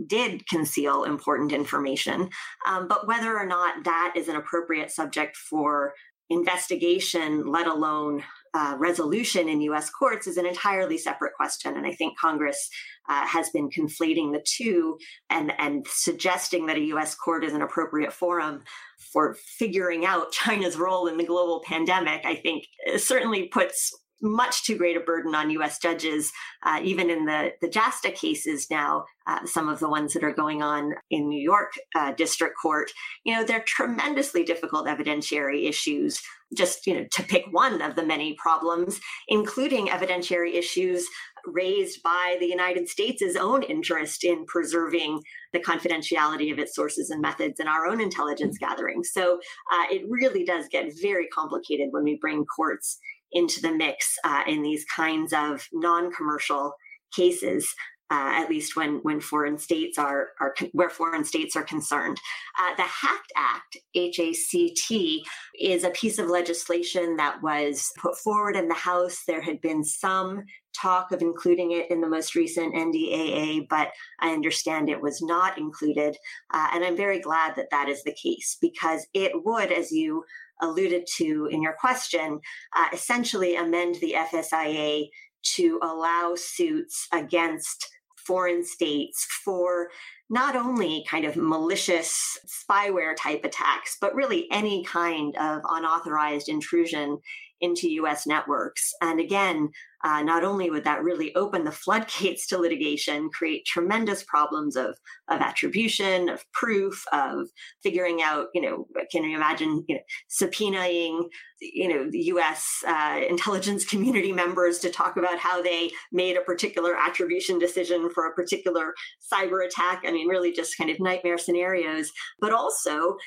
did 0.05 0.47
conceal 0.47 1.03
important 1.03 1.51
information. 1.51 2.29
Um, 2.67 2.87
but 2.87 3.07
whether 3.07 3.37
or 3.37 3.45
not 3.45 3.83
that 3.83 4.13
is 4.15 4.27
an 4.27 4.35
appropriate 4.35 4.91
subject 4.91 5.37
for 5.37 5.93
investigation, 6.29 7.45
let 7.45 7.67
alone 7.67 8.23
uh, 8.53 8.75
resolution 8.77 9.47
in 9.47 9.61
US 9.61 9.89
courts, 9.89 10.27
is 10.27 10.37
an 10.37 10.45
entirely 10.45 10.97
separate 10.97 11.33
question. 11.35 11.77
And 11.77 11.85
I 11.85 11.93
think 11.93 12.17
Congress 12.17 12.69
uh, 13.09 13.25
has 13.25 13.49
been 13.49 13.69
conflating 13.69 14.33
the 14.33 14.43
two 14.45 14.97
and, 15.29 15.53
and 15.57 15.85
suggesting 15.87 16.65
that 16.67 16.77
a 16.77 16.85
US 16.93 17.15
court 17.15 17.43
is 17.43 17.53
an 17.53 17.61
appropriate 17.61 18.13
forum 18.13 18.63
for 19.11 19.35
figuring 19.35 20.05
out 20.05 20.31
China's 20.31 20.77
role 20.77 21.07
in 21.07 21.17
the 21.17 21.25
global 21.25 21.63
pandemic, 21.65 22.25
I 22.25 22.35
think 22.35 22.65
certainly 22.97 23.47
puts 23.47 23.93
much 24.21 24.63
too 24.63 24.77
great 24.77 24.97
a 24.97 24.99
burden 24.99 25.35
on 25.35 25.49
U.S. 25.51 25.79
judges, 25.79 26.31
uh, 26.63 26.79
even 26.83 27.09
in 27.09 27.25
the 27.25 27.51
the 27.61 27.67
JASTA 27.67 28.13
cases 28.13 28.67
now. 28.69 29.05
Uh, 29.27 29.45
some 29.45 29.69
of 29.69 29.79
the 29.79 29.87
ones 29.87 30.13
that 30.13 30.23
are 30.23 30.33
going 30.33 30.63
on 30.63 30.93
in 31.11 31.29
New 31.29 31.39
York 31.39 31.73
uh, 31.95 32.11
District 32.13 32.55
Court, 32.59 32.91
you 33.23 33.35
know, 33.35 33.43
they're 33.43 33.63
tremendously 33.67 34.43
difficult 34.43 34.87
evidentiary 34.87 35.69
issues. 35.69 36.19
Just 36.55 36.85
you 36.87 36.95
know, 36.95 37.05
to 37.13 37.23
pick 37.23 37.45
one 37.51 37.81
of 37.81 37.95
the 37.95 38.05
many 38.05 38.35
problems, 38.41 38.99
including 39.27 39.87
evidentiary 39.87 40.55
issues 40.55 41.07
raised 41.45 42.01
by 42.03 42.37
the 42.39 42.45
United 42.45 42.87
States' 42.87 43.35
own 43.39 43.63
interest 43.63 44.23
in 44.23 44.45
preserving 44.45 45.21
the 45.53 45.59
confidentiality 45.59 46.51
of 46.51 46.59
its 46.59 46.75
sources 46.75 47.09
and 47.09 47.21
methods 47.21 47.59
and 47.59 47.69
our 47.69 47.87
own 47.87 48.01
intelligence 48.01 48.57
gathering. 48.57 49.03
So 49.03 49.35
uh, 49.71 49.85
it 49.89 50.03
really 50.09 50.43
does 50.43 50.67
get 50.69 50.91
very 51.01 51.27
complicated 51.27 51.89
when 51.91 52.03
we 52.03 52.17
bring 52.19 52.45
courts 52.45 52.99
into 53.31 53.61
the 53.61 53.71
mix 53.71 54.15
uh, 54.23 54.43
in 54.47 54.61
these 54.61 54.85
kinds 54.85 55.33
of 55.33 55.67
non-commercial 55.71 56.73
cases. 57.15 57.67
Uh, 58.13 58.43
at 58.43 58.49
least 58.49 58.75
when 58.75 58.95
when 59.03 59.21
foreign 59.21 59.57
states 59.57 59.97
are 59.97 60.31
are 60.41 60.53
where 60.73 60.89
foreign 60.89 61.23
states 61.23 61.55
are 61.55 61.63
concerned. 61.63 62.19
Uh, 62.59 62.75
the 62.75 62.83
HACT 62.83 63.31
Act, 63.37 63.77
H 63.95 64.19
A 64.19 64.33
C 64.33 64.75
T, 64.75 65.25
is 65.57 65.85
a 65.85 65.91
piece 65.91 66.19
of 66.19 66.27
legislation 66.27 67.15
that 67.15 67.41
was 67.41 67.89
put 67.97 68.17
forward 68.17 68.57
in 68.57 68.67
the 68.67 68.73
House. 68.73 69.23
There 69.25 69.41
had 69.41 69.61
been 69.61 69.85
some 69.85 70.43
talk 70.75 71.13
of 71.13 71.21
including 71.21 71.71
it 71.71 71.89
in 71.89 72.01
the 72.01 72.09
most 72.09 72.35
recent 72.35 72.75
NDAA, 72.75 73.67
but 73.69 73.91
I 74.19 74.31
understand 74.33 74.89
it 74.89 75.01
was 75.01 75.21
not 75.21 75.57
included. 75.57 76.17
Uh, 76.53 76.67
and 76.73 76.83
I'm 76.83 76.97
very 76.97 77.21
glad 77.21 77.55
that 77.55 77.69
that 77.71 77.87
is 77.87 78.03
the 78.03 78.15
case 78.21 78.57
because 78.59 79.07
it 79.13 79.31
would, 79.45 79.71
as 79.71 79.89
you 79.89 80.25
alluded 80.61 81.07
to 81.17 81.47
in 81.51 81.61
your 81.61 81.75
question, 81.79 82.39
uh, 82.75 82.87
essentially 82.93 83.55
amend 83.55 83.95
the 83.95 84.15
FSIA 84.17 85.09
to 85.55 85.79
allow 85.81 86.35
suits 86.35 87.07
against 87.13 87.87
foreign 88.17 88.63
states 88.63 89.27
for 89.43 89.89
not 90.29 90.55
only 90.55 91.03
kind 91.09 91.25
of 91.25 91.35
malicious 91.35 92.37
spyware 92.47 93.15
type 93.17 93.43
attacks, 93.43 93.97
but 93.99 94.15
really 94.15 94.47
any 94.51 94.83
kind 94.85 95.35
of 95.37 95.61
unauthorized 95.69 96.47
intrusion 96.47 97.17
into 97.59 97.89
US 97.91 98.25
networks. 98.25 98.93
And 99.01 99.19
again, 99.19 99.69
uh, 100.03 100.21
not 100.23 100.43
only 100.43 100.69
would 100.69 100.83
that 100.83 101.03
really 101.03 101.33
open 101.35 101.63
the 101.63 101.71
floodgates 101.71 102.47
to 102.47 102.57
litigation, 102.57 103.29
create 103.29 103.65
tremendous 103.65 104.23
problems 104.23 104.75
of, 104.75 104.97
of 105.29 105.41
attribution, 105.41 106.29
of 106.29 106.43
proof, 106.53 107.03
of 107.11 107.47
figuring 107.83 108.21
out, 108.21 108.47
you 108.53 108.61
know, 108.61 108.87
can 109.11 109.23
you 109.23 109.35
imagine 109.35 109.83
you 109.87 109.95
know, 109.95 110.01
subpoenaing, 110.29 111.23
you 111.61 111.87
know, 111.87 112.09
the 112.09 112.23
U.S. 112.25 112.83
Uh, 112.87 113.21
intelligence 113.27 113.85
community 113.89 114.31
members 114.31 114.79
to 114.79 114.89
talk 114.89 115.17
about 115.17 115.37
how 115.37 115.61
they 115.61 115.91
made 116.11 116.37
a 116.37 116.41
particular 116.41 116.95
attribution 116.95 117.59
decision 117.59 118.09
for 118.13 118.27
a 118.27 118.33
particular 118.33 118.93
cyber 119.31 119.65
attack? 119.65 120.03
I 120.05 120.11
mean, 120.11 120.27
really 120.27 120.51
just 120.51 120.77
kind 120.77 120.89
of 120.89 120.99
nightmare 120.99 121.37
scenarios. 121.37 122.11
But 122.39 122.53
also, 122.53 123.17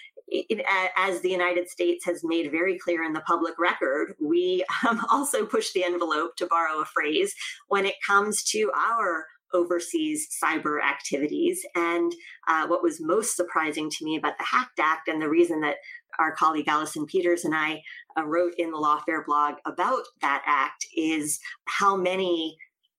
as 0.96 1.20
the 1.20 1.30
United 1.30 1.68
States 1.68 2.04
has 2.04 2.22
made 2.24 2.50
very 2.50 2.78
clear 2.78 3.02
in 3.04 3.12
the 3.12 3.20
public 3.20 3.58
record, 3.58 4.14
we 4.20 4.64
um, 4.88 5.04
also 5.10 5.44
push 5.44 5.72
the 5.72 5.84
envelope, 5.84 6.36
to 6.36 6.46
borrow 6.46 6.80
a 6.80 6.84
phrase, 6.84 7.34
when 7.68 7.86
it 7.86 7.96
comes 8.06 8.42
to 8.44 8.70
our 8.76 9.26
overseas 9.52 10.28
cyber 10.42 10.82
activities. 10.82 11.64
And 11.74 12.12
uh, 12.48 12.66
what 12.66 12.82
was 12.82 13.00
most 13.00 13.36
surprising 13.36 13.88
to 13.88 14.04
me 14.04 14.16
about 14.16 14.36
the 14.38 14.44
HACT 14.44 14.80
Act 14.80 15.08
and 15.08 15.22
the 15.22 15.28
reason 15.28 15.60
that 15.60 15.76
our 16.18 16.34
colleague 16.34 16.68
Allison 16.68 17.06
Peters 17.06 17.44
and 17.44 17.54
I 17.54 17.82
uh, 18.18 18.24
wrote 18.24 18.54
in 18.58 18.70
the 18.70 18.78
Lawfare 18.78 19.24
blog 19.24 19.54
about 19.64 20.02
that 20.20 20.42
act 20.46 20.86
is 20.96 21.40
how 21.66 21.96
many 21.96 22.56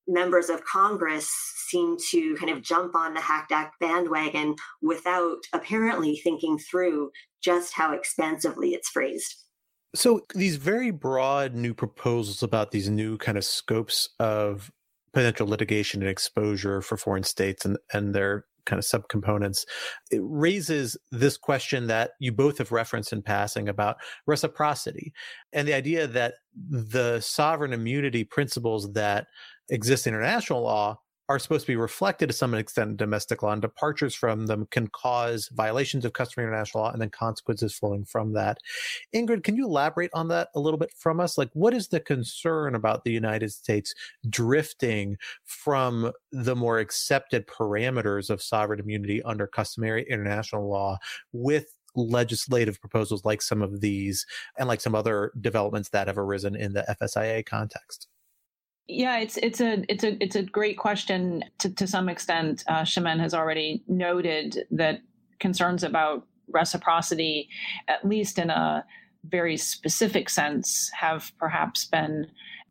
members 0.08 0.50
of 0.50 0.64
Congress 0.66 1.30
seem 1.68 1.98
to 2.12 2.36
kind 2.36 2.52
of 2.52 2.62
jump 2.62 2.96
on 2.96 3.14
the 3.14 3.22
HACT 3.22 3.52
Act 3.52 3.80
bandwagon 3.80 4.56
without 4.82 5.40
apparently 5.54 6.18
thinking 6.18 6.58
through 6.58 7.12
just 7.44 7.74
how 7.74 7.94
expansively 7.94 8.70
it's 8.74 8.90
phrased. 8.90 9.36
So, 9.96 10.22
these 10.34 10.58
very 10.58 10.92
broad 10.92 11.56
new 11.56 11.74
proposals 11.74 12.44
about 12.44 12.72
these 12.72 12.90
new 12.90 13.18
kind 13.18 13.38
of 13.38 13.46
scopes 13.46 14.10
of 14.20 14.72
potential 15.14 15.48
litigation 15.48 16.02
and 16.02 16.10
exposure 16.10 16.82
for 16.82 16.98
foreign 16.98 17.24
states 17.24 17.64
and, 17.64 17.78
and 17.94 18.14
their 18.14 18.46
kind 18.66 18.80
of 18.80 18.86
subcomponents, 18.86 19.66
it 20.12 20.20
raises 20.24 20.98
this 21.12 21.38
question 21.38 21.88
that 21.88 22.12
you 22.20 22.32
both 22.32 22.58
have 22.58 22.72
referenced 22.72 23.14
in 23.14 23.22
passing 23.22 23.70
about 23.70 23.98
reciprocity 24.26 25.14
and 25.54 25.68
the 25.68 25.74
idea 25.74 26.08
that 26.08 26.36
the 26.70 27.20
sovereign 27.22 27.74
immunity 27.74 28.24
principles 28.24 28.92
that 28.94 29.28
exist 29.70 30.08
in 30.08 30.14
international 30.14 30.62
law 30.62 31.00
are 31.28 31.40
supposed 31.40 31.66
to 31.66 31.72
be 31.72 31.76
reflected 31.76 32.28
to 32.28 32.34
some 32.34 32.54
extent 32.54 32.92
in 32.92 32.96
domestic 32.96 33.42
law, 33.42 33.52
and 33.52 33.62
departures 33.62 34.14
from 34.14 34.46
them 34.46 34.68
can 34.70 34.88
cause 34.88 35.50
violations 35.54 36.06
of 36.06 36.14
customary 36.14 36.48
international 36.48 36.84
law 36.84 36.92
and 36.92 37.02
then 37.02 37.10
consequences 37.10 37.74
flowing 37.74 38.06
from 38.06 38.34
that. 38.34 38.60
Ingrid, 39.14 39.44
can 39.44 39.56
you 39.56 39.66
elaborate 39.66 40.12
on 40.14 40.28
that 40.28 40.50
a 40.56 40.60
little 40.60 40.78
bit 40.78 40.92
from 40.96 41.20
us? 41.20 41.38
Like, 41.38 41.50
what 41.54 41.74
is 41.74 41.88
the 41.88 42.00
concern 42.00 42.76
about 42.76 43.04
the 43.04 43.12
United 43.12 43.52
States 43.52 43.94
drifting 44.30 45.18
from 45.46 46.12
the 46.32 46.56
more 46.56 46.80
accepted 46.80 47.48
parameters 47.48 48.30
of 48.30 48.42
sovereign 48.42 48.80
immunity 48.80 49.24
under 49.24 49.48
customary 49.48 50.06
international 50.08 50.70
law 50.70 50.98
with 51.34 51.74
legislative 51.96 52.80
proposals 52.80 53.26
like 53.26 53.42
some 53.42 53.62
of 53.62 53.80
these 53.82 54.26
and 54.60 54.68
like 54.68 54.82
some 54.82 54.94
other 54.94 55.32
developments 55.42 55.90
that 55.90 56.08
have 56.08 56.18
arisen 56.18 56.56
in 56.56 56.74
the 56.74 56.86
FSIA 57.02 57.44
context? 57.44 58.08
Yeah, 58.88 59.18
it's 59.18 59.38
it's 59.38 59.62
a 59.62 59.84
it's 59.90 60.04
a 60.04 60.24
it's 60.24 60.36
a 60.36 60.44
great 60.44 60.78
question. 60.78 61.44
To 61.60 61.74
to 61.74 61.88
some 61.88 62.08
extent, 62.08 62.64
uh, 62.68 62.86
has 62.86 63.34
already 63.34 63.84
noted 63.88 64.68
that 64.72 65.02
concerns 65.40 65.84
about 65.84 66.28
reciprocity, 66.50 67.50
at 67.88 68.08
least 68.08 68.38
in 68.38 68.52
a 68.52 68.86
very 69.26 69.58
specific 69.58 70.30
sense, 70.30 70.92
have 70.94 71.32
perhaps 71.40 71.86
been 71.86 72.28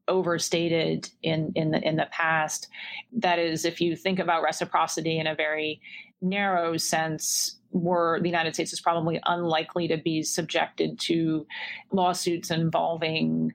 overstated 0.07 1.11
in 1.23 1.53
in 1.57 1.73
the 1.73 1.81
in 1.83 1.97
the 1.97 2.07
past. 2.13 2.69
That 3.13 3.41
is, 3.41 3.65
if 3.65 3.81
you 3.81 3.97
think 3.97 4.21
about 4.21 4.45
reciprocity 4.45 5.19
in 5.19 5.27
a 5.27 5.35
very 5.35 5.81
narrow 6.23 6.77
sense, 6.77 7.59
were 7.73 8.21
the 8.21 8.29
United 8.29 8.55
States 8.55 8.73
is 8.73 8.81
probably 8.81 9.21
unlikely 9.27 9.89
to 9.89 9.97
be 9.97 10.23
subjected 10.23 10.99
to 11.01 11.45
lawsuits 11.91 12.53
involving 12.53 13.53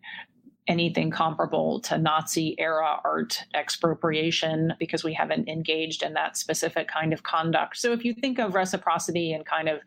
anything 0.69 1.09
comparable 1.09 1.81
to 1.81 1.97
Nazi 1.97 2.55
era 2.59 3.01
art 3.03 3.43
expropriation 3.55 4.73
because 4.79 5.03
we 5.03 5.13
haven't 5.13 5.49
engaged 5.49 6.03
in 6.03 6.13
that 6.13 6.37
specific 6.37 6.87
kind 6.87 7.11
of 7.11 7.23
conduct. 7.23 7.77
So 7.77 7.91
if 7.91 8.05
you 8.05 8.13
think 8.13 8.39
of 8.39 8.53
reciprocity 8.53 9.33
and 9.33 9.45
kind 9.45 9.67
of 9.67 9.79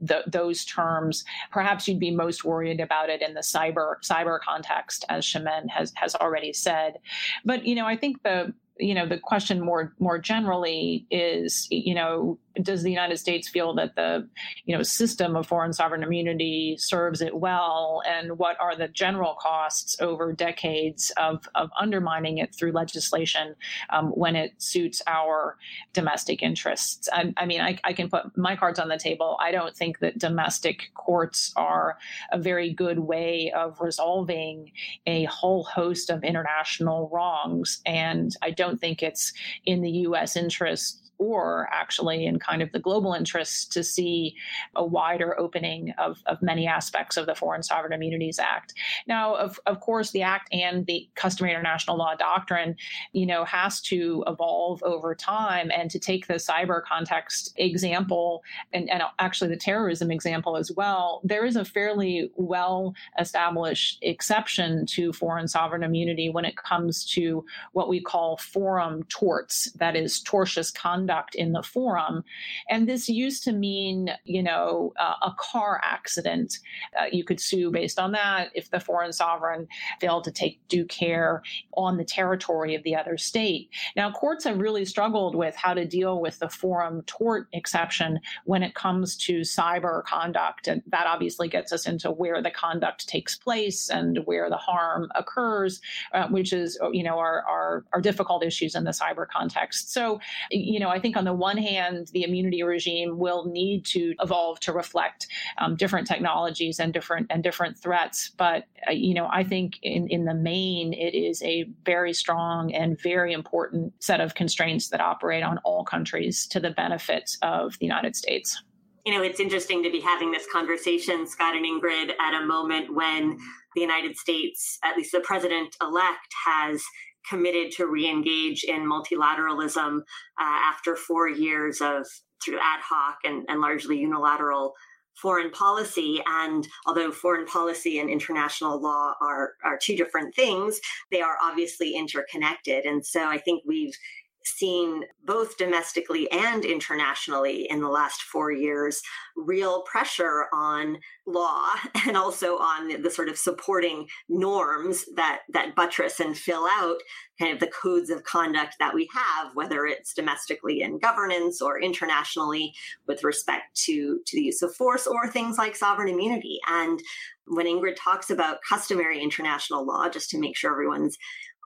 the, 0.00 0.24
those 0.26 0.64
terms, 0.64 1.24
perhaps 1.52 1.86
you'd 1.86 2.00
be 2.00 2.10
most 2.10 2.44
worried 2.44 2.80
about 2.80 3.10
it 3.10 3.20
in 3.20 3.34
the 3.34 3.40
cyber 3.40 3.96
cyber 4.02 4.40
context, 4.40 5.04
as 5.10 5.24
Chimène 5.24 5.68
has 5.68 5.92
has 5.94 6.14
already 6.16 6.54
said. 6.54 6.98
But 7.44 7.66
you 7.66 7.74
know, 7.74 7.86
I 7.86 7.96
think 7.96 8.22
the 8.22 8.54
you 8.78 8.94
know 8.94 9.06
the 9.06 9.18
question 9.18 9.60
more 9.60 9.92
more 9.98 10.18
generally 10.18 11.06
is 11.10 11.68
you 11.70 11.94
know 11.94 12.38
does 12.62 12.82
the 12.82 12.90
United 12.90 13.18
States 13.18 13.48
feel 13.48 13.74
that 13.74 13.94
the 13.94 14.28
you 14.64 14.76
know 14.76 14.82
system 14.82 15.36
of 15.36 15.46
foreign 15.46 15.72
sovereign 15.72 16.02
immunity 16.02 16.76
serves 16.78 17.20
it 17.20 17.36
well, 17.36 18.02
and 18.06 18.38
what 18.38 18.60
are 18.60 18.76
the 18.76 18.88
general 18.88 19.36
costs 19.40 19.96
over 20.00 20.32
decades 20.32 21.12
of, 21.16 21.48
of 21.54 21.70
undermining 21.78 22.38
it 22.38 22.54
through 22.54 22.72
legislation 22.72 23.54
um, 23.90 24.08
when 24.10 24.36
it 24.36 24.52
suits 24.58 25.02
our 25.06 25.56
domestic 25.92 26.42
interests? 26.42 27.08
I, 27.12 27.32
I 27.36 27.46
mean, 27.46 27.60
I, 27.60 27.78
I, 27.84 27.92
can 27.92 28.08
put 28.08 28.36
my 28.36 28.56
cards 28.56 28.78
on 28.78 28.88
the 28.88 28.98
table. 28.98 29.36
I 29.40 29.52
don't 29.52 29.76
think 29.76 30.00
that 30.00 30.18
domestic 30.18 30.90
courts 30.94 31.52
are 31.56 31.98
a 32.32 32.38
very 32.38 32.72
good 32.72 32.98
way 32.98 33.52
of 33.54 33.80
resolving 33.80 34.72
a 35.06 35.24
whole 35.24 35.64
host 35.64 36.10
of 36.10 36.24
international 36.24 37.08
wrongs, 37.12 37.80
and 37.86 38.34
I 38.42 38.50
don't 38.50 38.80
think 38.80 39.02
it's 39.02 39.32
in 39.64 39.82
the 39.82 39.90
U.S. 39.90 40.36
interest 40.36 41.09
or 41.20 41.68
actually 41.70 42.24
in 42.24 42.38
kind 42.38 42.62
of 42.62 42.72
the 42.72 42.78
global 42.78 43.12
interests 43.12 43.66
to 43.66 43.84
see 43.84 44.34
a 44.74 44.84
wider 44.84 45.38
opening 45.38 45.92
of, 45.98 46.22
of 46.24 46.40
many 46.40 46.66
aspects 46.66 47.18
of 47.18 47.26
the 47.26 47.34
Foreign 47.34 47.62
Sovereign 47.62 47.92
Immunities 47.92 48.38
Act. 48.38 48.72
Now, 49.06 49.34
of, 49.34 49.60
of 49.66 49.80
course, 49.80 50.12
the 50.12 50.22
Act 50.22 50.48
and 50.50 50.86
the 50.86 51.06
customary 51.16 51.54
international 51.54 51.98
law 51.98 52.14
doctrine, 52.14 52.74
you 53.12 53.26
know, 53.26 53.44
has 53.44 53.82
to 53.82 54.24
evolve 54.26 54.82
over 54.82 55.14
time. 55.14 55.70
And 55.76 55.90
to 55.90 55.98
take 55.98 56.26
the 56.26 56.34
cyber 56.34 56.82
context 56.82 57.52
example 57.56 58.42
and, 58.72 58.88
and 58.88 59.02
actually 59.18 59.50
the 59.50 59.58
terrorism 59.58 60.10
example 60.10 60.56
as 60.56 60.72
well, 60.72 61.20
there 61.22 61.44
is 61.44 61.54
a 61.54 61.66
fairly 61.66 62.30
well 62.36 62.94
established 63.18 63.98
exception 64.00 64.86
to 64.86 65.12
foreign 65.12 65.48
sovereign 65.48 65.82
immunity 65.82 66.30
when 66.30 66.46
it 66.46 66.56
comes 66.56 67.04
to 67.12 67.44
what 67.72 67.90
we 67.90 68.00
call 68.00 68.38
forum 68.38 69.02
torts, 69.10 69.70
that 69.72 69.96
is, 69.96 70.22
tortious 70.22 70.72
conduct 70.72 71.09
conduct 71.10 71.34
in 71.34 71.52
the 71.52 71.62
forum. 71.62 72.24
And 72.68 72.88
this 72.88 73.08
used 73.08 73.44
to 73.44 73.52
mean, 73.52 74.10
you 74.24 74.42
know, 74.42 74.92
uh, 74.98 75.14
a 75.22 75.34
car 75.38 75.80
accident. 75.82 76.58
Uh, 76.98 77.06
you 77.10 77.24
could 77.24 77.40
sue 77.40 77.70
based 77.70 77.98
on 77.98 78.12
that 78.12 78.50
if 78.54 78.70
the 78.70 78.80
foreign 78.80 79.12
sovereign 79.12 79.66
failed 80.00 80.24
to 80.24 80.30
take 80.30 80.60
due 80.68 80.84
care 80.84 81.42
on 81.74 81.96
the 81.96 82.04
territory 82.04 82.74
of 82.74 82.82
the 82.84 82.94
other 82.94 83.16
state. 83.16 83.70
Now, 83.96 84.10
courts 84.12 84.44
have 84.44 84.58
really 84.58 84.84
struggled 84.84 85.34
with 85.34 85.56
how 85.56 85.74
to 85.74 85.84
deal 85.84 86.20
with 86.20 86.38
the 86.38 86.48
forum 86.48 87.02
tort 87.06 87.48
exception 87.52 88.20
when 88.44 88.62
it 88.62 88.74
comes 88.74 89.16
to 89.26 89.40
cyber 89.40 90.04
conduct. 90.04 90.68
And 90.68 90.82
that 90.88 91.06
obviously 91.06 91.48
gets 91.48 91.72
us 91.72 91.86
into 91.86 92.10
where 92.10 92.42
the 92.42 92.50
conduct 92.50 93.08
takes 93.08 93.36
place 93.36 93.90
and 93.90 94.18
where 94.24 94.48
the 94.48 94.56
harm 94.56 95.10
occurs, 95.14 95.80
uh, 96.14 96.28
which 96.28 96.52
is, 96.52 96.78
you 96.92 97.02
know, 97.02 97.18
are, 97.18 97.42
are, 97.48 97.84
are 97.92 98.00
difficult 98.00 98.44
issues 98.44 98.74
in 98.74 98.84
the 98.84 98.90
cyber 98.90 99.26
context. 99.26 99.92
So, 99.92 100.20
you 100.50 100.78
know, 100.78 100.88
I 100.88 100.99
I 101.00 101.02
think 101.02 101.16
on 101.16 101.24
the 101.24 101.32
one 101.32 101.56
hand, 101.56 102.08
the 102.12 102.24
immunity 102.24 102.62
regime 102.62 103.16
will 103.16 103.46
need 103.46 103.86
to 103.86 104.14
evolve 104.20 104.60
to 104.60 104.72
reflect 104.74 105.26
um, 105.56 105.74
different 105.74 106.06
technologies 106.06 106.78
and 106.78 106.92
different 106.92 107.28
and 107.30 107.42
different 107.42 107.78
threats. 107.78 108.28
But 108.36 108.64
uh, 108.86 108.92
you 108.92 109.14
know, 109.14 109.26
I 109.32 109.42
think 109.42 109.78
in 109.82 110.08
in 110.08 110.26
the 110.26 110.34
main, 110.34 110.92
it 110.92 111.14
is 111.14 111.42
a 111.42 111.64
very 111.86 112.12
strong 112.12 112.74
and 112.74 113.00
very 113.00 113.32
important 113.32 113.94
set 113.98 114.20
of 114.20 114.34
constraints 114.34 114.90
that 114.90 115.00
operate 115.00 115.42
on 115.42 115.56
all 115.64 115.84
countries 115.84 116.46
to 116.48 116.60
the 116.60 116.70
benefit 116.70 117.30
of 117.40 117.78
the 117.78 117.86
United 117.86 118.14
States. 118.14 118.62
You 119.06 119.14
know, 119.14 119.22
it's 119.22 119.40
interesting 119.40 119.82
to 119.82 119.90
be 119.90 120.00
having 120.00 120.32
this 120.32 120.46
conversation, 120.52 121.26
Scott 121.26 121.56
and 121.56 121.64
Ingrid, 121.64 122.12
at 122.20 122.42
a 122.42 122.44
moment 122.44 122.94
when 122.94 123.38
the 123.74 123.80
United 123.80 124.18
States, 124.18 124.78
at 124.84 124.98
least 124.98 125.12
the 125.12 125.20
president 125.20 125.74
elect, 125.80 126.28
has 126.44 126.84
committed 127.28 127.72
to 127.72 127.86
re-engage 127.86 128.64
in 128.64 128.88
multilateralism 128.88 129.98
uh, 129.98 130.02
after 130.38 130.96
four 130.96 131.28
years 131.28 131.80
of 131.80 132.06
through 132.44 132.58
ad 132.58 132.80
hoc 132.82 133.18
and, 133.24 133.44
and 133.48 133.60
largely 133.60 133.98
unilateral 133.98 134.74
foreign 135.20 135.50
policy. 135.50 136.22
And 136.26 136.66
although 136.86 137.10
foreign 137.10 137.46
policy 137.46 137.98
and 137.98 138.08
international 138.08 138.80
law 138.80 139.14
are, 139.20 139.52
are 139.64 139.78
two 139.80 139.96
different 139.96 140.34
things, 140.34 140.80
they 141.10 141.20
are 141.20 141.36
obviously 141.42 141.94
interconnected. 141.94 142.86
And 142.86 143.04
so 143.04 143.26
I 143.26 143.38
think 143.38 143.62
we've 143.66 143.94
seen 144.44 145.04
both 145.24 145.56
domestically 145.56 146.30
and 146.30 146.64
internationally 146.64 147.66
in 147.68 147.80
the 147.80 147.88
last 147.88 148.22
four 148.22 148.50
years 148.50 149.02
real 149.36 149.82
pressure 149.82 150.46
on 150.52 150.98
law 151.26 151.72
and 152.06 152.16
also 152.16 152.56
on 152.56 153.02
the, 153.02 153.10
sort 153.10 153.28
of 153.28 153.36
supporting 153.36 154.06
norms 154.28 155.04
that 155.16 155.40
that 155.52 155.74
buttress 155.74 156.20
and 156.20 156.38
fill 156.38 156.66
out 156.66 156.96
kind 157.38 157.52
of 157.52 157.60
the 157.60 157.66
codes 157.66 158.08
of 158.08 158.22
conduct 158.24 158.76
that 158.78 158.94
we 158.94 159.08
have 159.12 159.50
whether 159.54 159.84
it's 159.84 160.14
domestically 160.14 160.80
in 160.80 160.98
governance 160.98 161.60
or 161.60 161.80
internationally 161.80 162.72
with 163.06 163.24
respect 163.24 163.74
to 163.74 164.20
to 164.26 164.36
the 164.36 164.42
use 164.42 164.62
of 164.62 164.74
force 164.74 165.06
or 165.06 165.28
things 165.28 165.58
like 165.58 165.76
sovereign 165.76 166.08
immunity. 166.08 166.58
And 166.68 167.00
when 167.46 167.66
ingrid 167.66 167.96
talks 167.96 168.30
about 168.30 168.58
customary 168.68 169.20
international 169.20 169.84
law 169.84 170.08
just 170.08 170.30
to 170.30 170.38
make 170.38 170.56
sure 170.56 170.70
everyone's 170.70 171.18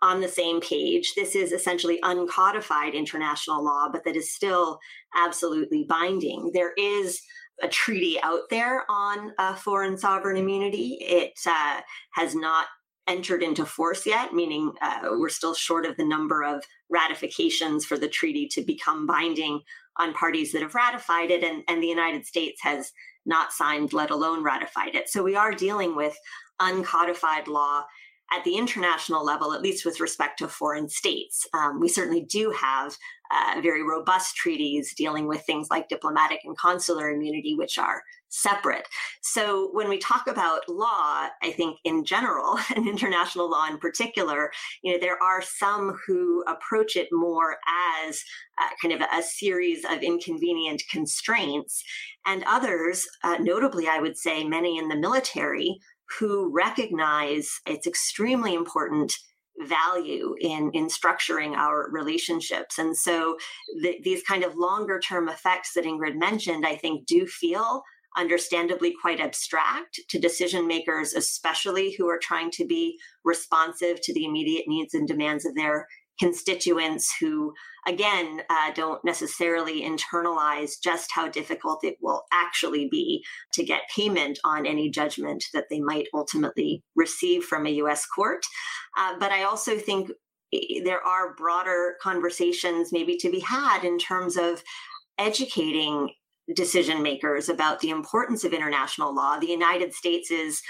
on 0.05 0.21
the 0.21 0.29
same 0.29 0.61
page. 0.61 1.14
This 1.14 1.35
is 1.35 1.51
essentially 1.51 1.99
uncodified 2.05 2.93
international 2.93 3.64
law, 3.64 3.88
but 3.90 4.05
that 4.05 4.17
is 4.17 4.35
still 4.35 4.79
absolutely 5.17 5.87
binding. 5.88 6.51
There 6.53 6.75
is 6.77 7.23
a 7.62 7.69
treaty 7.69 8.21
out 8.23 8.43
there 8.51 8.85
on 8.90 9.33
uh, 9.38 9.55
foreign 9.55 9.97
sovereign 9.97 10.37
immunity. 10.37 10.99
It 11.01 11.33
uh, 11.47 11.81
has 12.12 12.35
not 12.35 12.67
entered 13.09 13.43
into 13.43 13.64
force 13.64 14.05
yet, 14.05 14.35
meaning 14.35 14.73
uh, 14.83 15.09
we're 15.12 15.31
still 15.31 15.55
short 15.55 15.87
of 15.87 15.97
the 15.97 16.05
number 16.05 16.45
of 16.45 16.62
ratifications 16.90 17.87
for 17.87 17.97
the 17.97 18.09
treaty 18.09 18.47
to 18.49 18.61
become 18.62 19.07
binding 19.07 19.61
on 19.97 20.12
parties 20.12 20.53
that 20.53 20.61
have 20.61 20.75
ratified 20.75 21.31
it, 21.31 21.43
and, 21.43 21.62
and 21.67 21.83
the 21.83 21.87
United 21.87 22.27
States 22.27 22.61
has 22.62 22.93
not 23.25 23.53
signed, 23.53 23.95
let 23.95 24.11
alone 24.11 24.45
ratified 24.45 24.95
it. 24.95 25.09
So 25.09 25.23
we 25.23 25.35
are 25.35 25.53
dealing 25.53 25.97
with 25.97 26.14
uncodified 26.61 27.47
law 27.47 27.85
at 28.32 28.44
the 28.44 28.56
international 28.56 29.24
level, 29.24 29.52
at 29.52 29.62
least 29.62 29.84
with 29.84 30.00
respect 30.00 30.38
to 30.38 30.48
foreign 30.48 30.88
states. 30.88 31.46
Um, 31.52 31.80
we 31.80 31.88
certainly 31.88 32.22
do 32.22 32.50
have 32.50 32.96
uh, 33.30 33.60
very 33.60 33.82
robust 33.82 34.37
treaties 34.37 34.94
dealing 34.94 35.26
with 35.26 35.44
things 35.44 35.68
like 35.70 35.88
diplomatic 35.88 36.40
and 36.44 36.56
consular 36.58 37.10
immunity, 37.10 37.54
which 37.54 37.78
are 37.78 38.02
separate. 38.28 38.87
So 39.22 39.70
when 39.72 39.88
we 39.88 39.98
talk 39.98 40.26
about 40.26 40.68
law, 40.68 41.28
I 41.42 41.52
think 41.56 41.78
in 41.84 42.04
general, 42.04 42.58
and 42.76 42.88
international 42.88 43.50
law 43.50 43.66
in 43.68 43.78
particular, 43.78 44.50
you 44.82 44.92
know, 44.92 44.98
there 44.98 45.22
are 45.22 45.40
some 45.40 45.96
who 46.06 46.42
approach 46.48 46.96
it 46.96 47.08
more 47.12 47.56
as 48.06 48.22
uh, 48.60 48.68
kind 48.82 48.94
of 48.94 49.08
a, 49.12 49.22
series 49.22 49.84
of 49.84 50.02
inconvenient 50.02 50.82
constraints, 50.90 51.82
and 52.26 52.44
others, 52.46 53.06
uh, 53.24 53.37
notably, 53.40 53.88
I 53.88 53.98
would 53.98 54.16
say 54.16 54.44
many 54.44 54.78
in 54.78 54.88
the 54.88 54.96
military, 54.96 55.78
who 56.19 56.51
recognize 56.53 57.51
it's 57.67 57.87
extremely 57.87 58.55
important 58.55 59.12
value 59.61 60.35
in 60.40 60.71
in 60.73 60.88
structuring 60.88 61.57
our 61.57 61.88
relationships. 61.92 62.79
And 62.79 62.96
so 62.96 63.37
the, 63.83 63.98
these 64.02 64.23
kind 64.23 64.42
of 64.44 64.57
longer 64.57 64.98
term 64.98 65.29
effects 65.29 65.73
that 65.75 65.85
ingrid 65.85 66.17
mentioned 66.17 66.67
i 66.67 66.75
think 66.77 67.07
do 67.07 67.27
feel 67.27 67.83
understandably 68.17 68.94
quite 69.00 69.21
abstract 69.21 70.00
to 70.09 70.19
decision 70.19 70.67
makers 70.67 71.15
especially 71.15 71.92
who 71.92 72.09
are 72.09 72.19
trying 72.19 72.50
to 72.50 72.65
be 72.65 72.98
responsive 73.25 74.00
to 74.00 74.15
the 74.15 74.25
immediate 74.25 74.67
needs 74.69 74.94
and 74.94 75.09
demands 75.09 75.44
of 75.44 75.55
their 75.55 75.87
constituents 76.19 77.12
who, 77.21 77.52
again, 77.87 78.42
uh, 78.48 78.73
don't 78.73 79.04
necessarily 79.04 79.83
internalize 79.83 80.73
just 80.83 81.10
how 81.12 81.29
difficult 81.29 81.85
it 81.85 81.96
will 82.00 82.23
actually 82.33 82.88
be 82.88 83.25
to 83.52 83.65
get 83.65 83.83
payment 83.94 84.38
on 84.44 84.67
any 84.67 84.90
judgment 84.90 85.44
that 85.52 85.67
they 85.71 85.81
might 85.81 86.06
ultimately 86.15 86.83
receive 86.94 87.44
from 87.44 87.67
a 87.67 87.71
US 87.71 88.06
court. 88.06 88.44
Uh, 88.96 89.15
but 89.19 89.33
I 89.33 89.42
also 89.42 89.79
think 89.79 90.10
there 90.85 91.04
are 91.04 91.35
broader 91.35 91.96
conversations 92.00 92.92
maybe 92.92 93.17
to 93.17 93.31
be 93.31 93.40
had 93.40 93.83
in 93.85 93.98
terms 93.98 94.37
of 94.37 94.62
educating 95.19 96.10
decision 96.54 97.02
makers 97.02 97.48
about 97.48 97.81
the 97.81 97.90
importance 97.90 98.44
of 98.44 98.52
international 98.52 99.15
law. 99.15 99.38
The 99.38 99.46
United 99.46 99.94
States 99.94 100.31
is 100.31 100.60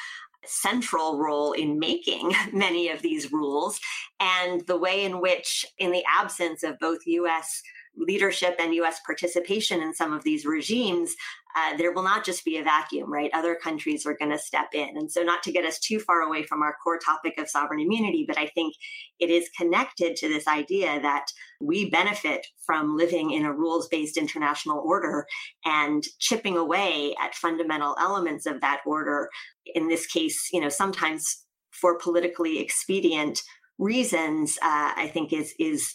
central 0.46 1.18
role 1.18 1.52
in 1.52 1.78
making 1.78 2.32
many 2.52 2.88
of 2.88 3.02
these 3.02 3.32
rules 3.32 3.80
and 4.20 4.66
the 4.66 4.76
way 4.76 5.04
in 5.04 5.20
which 5.20 5.66
in 5.78 5.92
the 5.92 6.04
absence 6.08 6.62
of 6.62 6.78
both 6.78 7.00
US 7.06 7.62
leadership 7.96 8.56
and 8.58 8.74
US 8.74 9.00
participation 9.06 9.80
in 9.80 9.94
some 9.94 10.12
of 10.12 10.24
these 10.24 10.44
regimes, 10.44 11.14
uh, 11.56 11.76
there 11.76 11.92
will 11.92 12.02
not 12.02 12.24
just 12.24 12.44
be 12.44 12.58
a 12.58 12.64
vacuum, 12.64 13.12
right? 13.12 13.30
Other 13.32 13.54
countries 13.54 14.04
are 14.06 14.16
going 14.16 14.32
to 14.32 14.38
step 14.38 14.68
in. 14.72 14.96
And 14.96 15.10
so, 15.10 15.22
not 15.22 15.42
to 15.44 15.52
get 15.52 15.64
us 15.64 15.78
too 15.78 16.00
far 16.00 16.22
away 16.22 16.42
from 16.42 16.62
our 16.62 16.74
core 16.82 16.98
topic 16.98 17.34
of 17.38 17.48
sovereign 17.48 17.80
immunity, 17.80 18.24
but 18.26 18.38
I 18.38 18.46
think 18.46 18.74
it 19.20 19.30
is 19.30 19.48
connected 19.56 20.16
to 20.16 20.28
this 20.28 20.48
idea 20.48 21.00
that 21.00 21.26
we 21.60 21.90
benefit 21.90 22.46
from 22.66 22.96
living 22.96 23.30
in 23.30 23.44
a 23.44 23.52
rules 23.52 23.86
based 23.88 24.16
international 24.16 24.82
order 24.84 25.26
and 25.64 26.02
chipping 26.18 26.56
away 26.56 27.14
at 27.22 27.34
fundamental 27.34 27.96
elements 28.00 28.46
of 28.46 28.60
that 28.60 28.80
order. 28.84 29.28
In 29.74 29.88
this 29.88 30.06
case, 30.06 30.48
you 30.52 30.60
know, 30.60 30.68
sometimes 30.68 31.44
for 31.70 31.98
politically 31.98 32.58
expedient 32.58 33.42
reasons, 33.78 34.58
uh, 34.62 34.92
I 34.96 35.10
think 35.12 35.32
is 35.32 35.54
is 35.58 35.94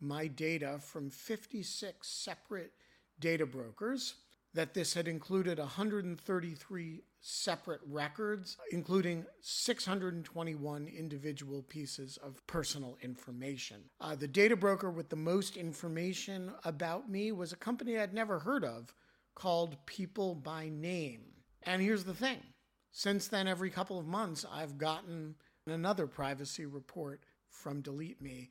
my 0.00 0.26
data 0.26 0.78
from 0.80 1.10
56 1.10 2.06
separate 2.06 2.72
data 3.20 3.46
brokers, 3.46 4.14
that 4.54 4.74
this 4.74 4.94
had 4.94 5.08
included 5.08 5.58
133 5.58 7.02
separate 7.20 7.80
records, 7.86 8.56
including 8.70 9.24
621 9.40 10.86
individual 10.86 11.62
pieces 11.62 12.18
of 12.18 12.46
personal 12.46 12.96
information. 13.02 13.78
Uh, 14.00 14.14
the 14.14 14.28
data 14.28 14.54
broker 14.54 14.90
with 14.90 15.08
the 15.08 15.16
most 15.16 15.56
information 15.56 16.52
about 16.64 17.10
me 17.10 17.32
was 17.32 17.52
a 17.52 17.56
company 17.56 17.98
I'd 17.98 18.14
never 18.14 18.38
heard 18.38 18.64
of 18.64 18.94
called 19.34 19.76
People 19.86 20.34
by 20.34 20.68
Name. 20.68 21.22
And 21.64 21.82
here's 21.82 22.04
the 22.04 22.14
thing 22.14 22.40
since 22.92 23.26
then, 23.26 23.48
every 23.48 23.70
couple 23.70 23.98
of 23.98 24.06
months, 24.06 24.46
I've 24.52 24.78
gotten 24.78 25.34
another 25.66 26.06
privacy 26.06 26.64
report 26.64 27.24
from 27.48 27.80
Delete 27.80 28.22
Me, 28.22 28.50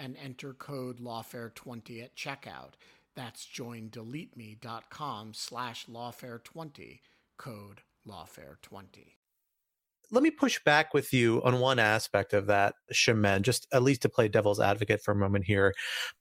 and 0.00 0.16
enter 0.16 0.54
code 0.54 0.98
lawfare20 0.98 2.02
at 2.02 2.16
checkout. 2.16 2.72
That's 3.14 3.46
joindeleteme.com 3.46 5.34
slash 5.34 5.86
lawfare20, 5.86 7.00
code 7.36 7.82
lawfare20 8.08 9.14
let 10.10 10.22
me 10.22 10.30
push 10.30 10.62
back 10.64 10.92
with 10.92 11.12
you 11.12 11.40
on 11.44 11.60
one 11.60 11.78
aspect 11.78 12.32
of 12.32 12.46
that, 12.46 12.74
Chimène, 12.92 13.42
just 13.42 13.66
at 13.72 13.82
least 13.82 14.02
to 14.02 14.08
play 14.08 14.28
devil's 14.28 14.60
advocate 14.60 15.02
for 15.02 15.12
a 15.12 15.16
moment 15.16 15.44
here. 15.44 15.72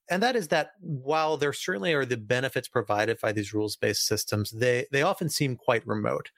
And 0.10 0.22
that 0.22 0.36
is 0.36 0.50
that 0.50 0.72
while 0.80 1.38
there 1.38 1.54
certainly 1.54 1.94
are 1.94 2.06
the 2.06 2.18
benefits 2.18 2.68
provided 2.68 3.20
by 3.20 3.32
these 3.32 3.54
rules 3.54 3.76
based 3.76 4.06
systems, 4.06 4.52
they, 4.52 4.86
they 4.92 5.02
often 5.02 5.30
seem 5.30 5.56
quite 5.56 5.88
remote. 5.88 6.30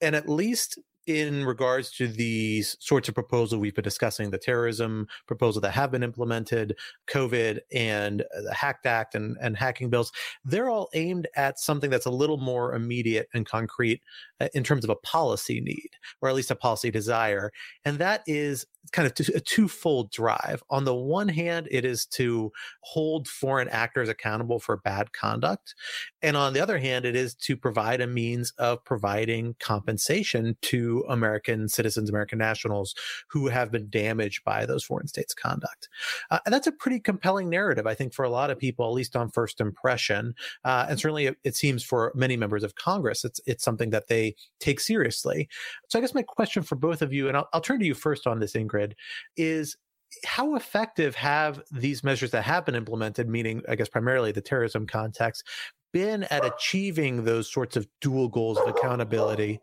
And 0.00 0.16
at 0.16 0.28
least 0.28 0.78
in 1.08 1.46
regards 1.46 1.90
to 1.90 2.06
these 2.06 2.76
sorts 2.80 3.08
of 3.08 3.14
proposals 3.14 3.58
we've 3.58 3.74
been 3.74 3.82
discussing, 3.82 4.30
the 4.30 4.36
terrorism 4.36 5.08
proposal 5.26 5.60
that 5.62 5.70
have 5.70 5.90
been 5.90 6.02
implemented, 6.02 6.76
COVID 7.10 7.60
and 7.72 8.20
the 8.44 8.54
Hacked 8.54 8.84
Act 8.84 9.14
and, 9.14 9.34
and 9.40 9.56
hacking 9.56 9.88
bills, 9.88 10.12
they're 10.44 10.68
all 10.68 10.90
aimed 10.92 11.26
at 11.34 11.58
something 11.58 11.88
that's 11.88 12.04
a 12.04 12.10
little 12.10 12.36
more 12.36 12.74
immediate 12.74 13.28
and 13.32 13.46
concrete 13.46 14.02
uh, 14.02 14.27
in 14.54 14.64
terms 14.64 14.84
of 14.84 14.90
a 14.90 14.96
policy 14.96 15.60
need, 15.60 15.90
or 16.20 16.28
at 16.28 16.34
least 16.34 16.50
a 16.50 16.56
policy 16.56 16.90
desire. 16.90 17.50
And 17.84 17.98
that 17.98 18.22
is 18.26 18.66
kind 18.92 19.06
of 19.06 19.28
a 19.34 19.40
twofold 19.40 20.10
drive. 20.10 20.62
On 20.70 20.84
the 20.84 20.94
one 20.94 21.28
hand, 21.28 21.68
it 21.70 21.84
is 21.84 22.06
to 22.06 22.50
hold 22.80 23.28
foreign 23.28 23.68
actors 23.68 24.08
accountable 24.08 24.60
for 24.60 24.76
bad 24.78 25.12
conduct. 25.12 25.74
And 26.22 26.36
on 26.36 26.52
the 26.54 26.60
other 26.60 26.78
hand, 26.78 27.04
it 27.04 27.14
is 27.14 27.34
to 27.34 27.56
provide 27.56 28.00
a 28.00 28.06
means 28.06 28.52
of 28.58 28.84
providing 28.84 29.56
compensation 29.60 30.56
to 30.62 31.04
American 31.08 31.68
citizens, 31.68 32.08
American 32.08 32.38
nationals 32.38 32.94
who 33.28 33.48
have 33.48 33.70
been 33.70 33.90
damaged 33.90 34.42
by 34.44 34.64
those 34.64 34.84
foreign 34.84 35.06
states' 35.06 35.34
conduct. 35.34 35.88
Uh, 36.30 36.38
and 36.46 36.54
that's 36.54 36.66
a 36.66 36.72
pretty 36.72 37.00
compelling 37.00 37.50
narrative, 37.50 37.86
I 37.86 37.94
think, 37.94 38.14
for 38.14 38.24
a 38.24 38.30
lot 38.30 38.50
of 38.50 38.58
people, 38.58 38.86
at 38.86 38.94
least 38.94 39.16
on 39.16 39.30
first 39.30 39.60
impression. 39.60 40.34
Uh, 40.64 40.86
and 40.88 40.98
certainly 40.98 41.26
it, 41.26 41.36
it 41.44 41.56
seems 41.56 41.82
for 41.82 42.12
many 42.14 42.36
members 42.36 42.64
of 42.64 42.74
Congress, 42.74 43.24
it's, 43.24 43.40
it's 43.46 43.64
something 43.64 43.90
that 43.90 44.08
they 44.08 44.27
take 44.60 44.80
seriously. 44.80 45.48
So 45.88 45.98
I 45.98 46.02
guess 46.02 46.14
my 46.14 46.22
question 46.22 46.62
for 46.62 46.76
both 46.76 47.02
of 47.02 47.12
you, 47.12 47.28
and 47.28 47.36
I'll, 47.36 47.48
I'll 47.52 47.60
turn 47.60 47.80
to 47.80 47.86
you 47.86 47.94
first 47.94 48.26
on 48.26 48.40
this, 48.40 48.52
Ingrid, 48.52 48.92
is 49.36 49.76
how 50.24 50.54
effective 50.54 51.14
have 51.14 51.60
these 51.70 52.02
measures 52.02 52.30
that 52.30 52.44
have 52.44 52.64
been 52.64 52.74
implemented, 52.74 53.28
meaning, 53.28 53.62
I 53.68 53.74
guess, 53.74 53.88
primarily 53.88 54.32
the 54.32 54.40
terrorism 54.40 54.86
context, 54.86 55.44
been 55.92 56.24
at 56.24 56.44
achieving 56.44 57.24
those 57.24 57.52
sorts 57.52 57.76
of 57.76 57.86
dual 58.00 58.28
goals 58.28 58.58
of 58.58 58.68
accountability? 58.68 59.60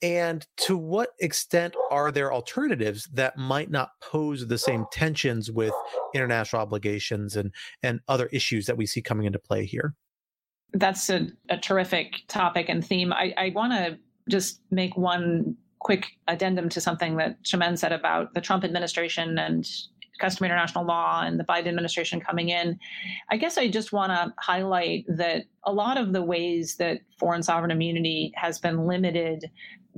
And 0.00 0.46
to 0.58 0.76
what 0.76 1.10
extent 1.18 1.74
are 1.90 2.12
there 2.12 2.32
alternatives 2.32 3.08
that 3.14 3.36
might 3.36 3.70
not 3.70 3.90
pose 4.00 4.46
the 4.46 4.58
same 4.58 4.86
tensions 4.92 5.50
with 5.50 5.72
international 6.14 6.62
obligations 6.62 7.34
and, 7.34 7.52
and 7.82 8.00
other 8.06 8.26
issues 8.26 8.66
that 8.66 8.76
we 8.76 8.86
see 8.86 9.02
coming 9.02 9.26
into 9.26 9.40
play 9.40 9.64
here? 9.64 9.94
That's 10.72 11.08
a, 11.10 11.28
a 11.48 11.56
terrific 11.56 12.22
topic 12.28 12.68
and 12.68 12.84
theme. 12.84 13.12
I, 13.12 13.34
I 13.36 13.52
want 13.54 13.72
to 13.72 13.98
just 14.28 14.60
make 14.70 14.96
one 14.96 15.56
quick 15.78 16.06
addendum 16.26 16.68
to 16.68 16.80
something 16.80 17.16
that 17.16 17.42
Chimène 17.42 17.78
said 17.78 17.92
about 17.92 18.34
the 18.34 18.40
Trump 18.40 18.64
administration 18.64 19.38
and 19.38 19.66
customary 20.18 20.50
international 20.50 20.84
law 20.84 21.22
and 21.22 21.38
the 21.38 21.44
Biden 21.44 21.68
administration 21.68 22.20
coming 22.20 22.48
in. 22.48 22.78
I 23.30 23.36
guess 23.36 23.56
I 23.56 23.68
just 23.68 23.92
want 23.92 24.10
to 24.10 24.34
highlight 24.38 25.04
that 25.08 25.44
a 25.64 25.72
lot 25.72 25.96
of 25.96 26.12
the 26.12 26.22
ways 26.22 26.76
that 26.76 27.00
foreign 27.18 27.42
sovereign 27.42 27.70
immunity 27.70 28.32
has 28.34 28.58
been 28.58 28.86
limited 28.86 29.50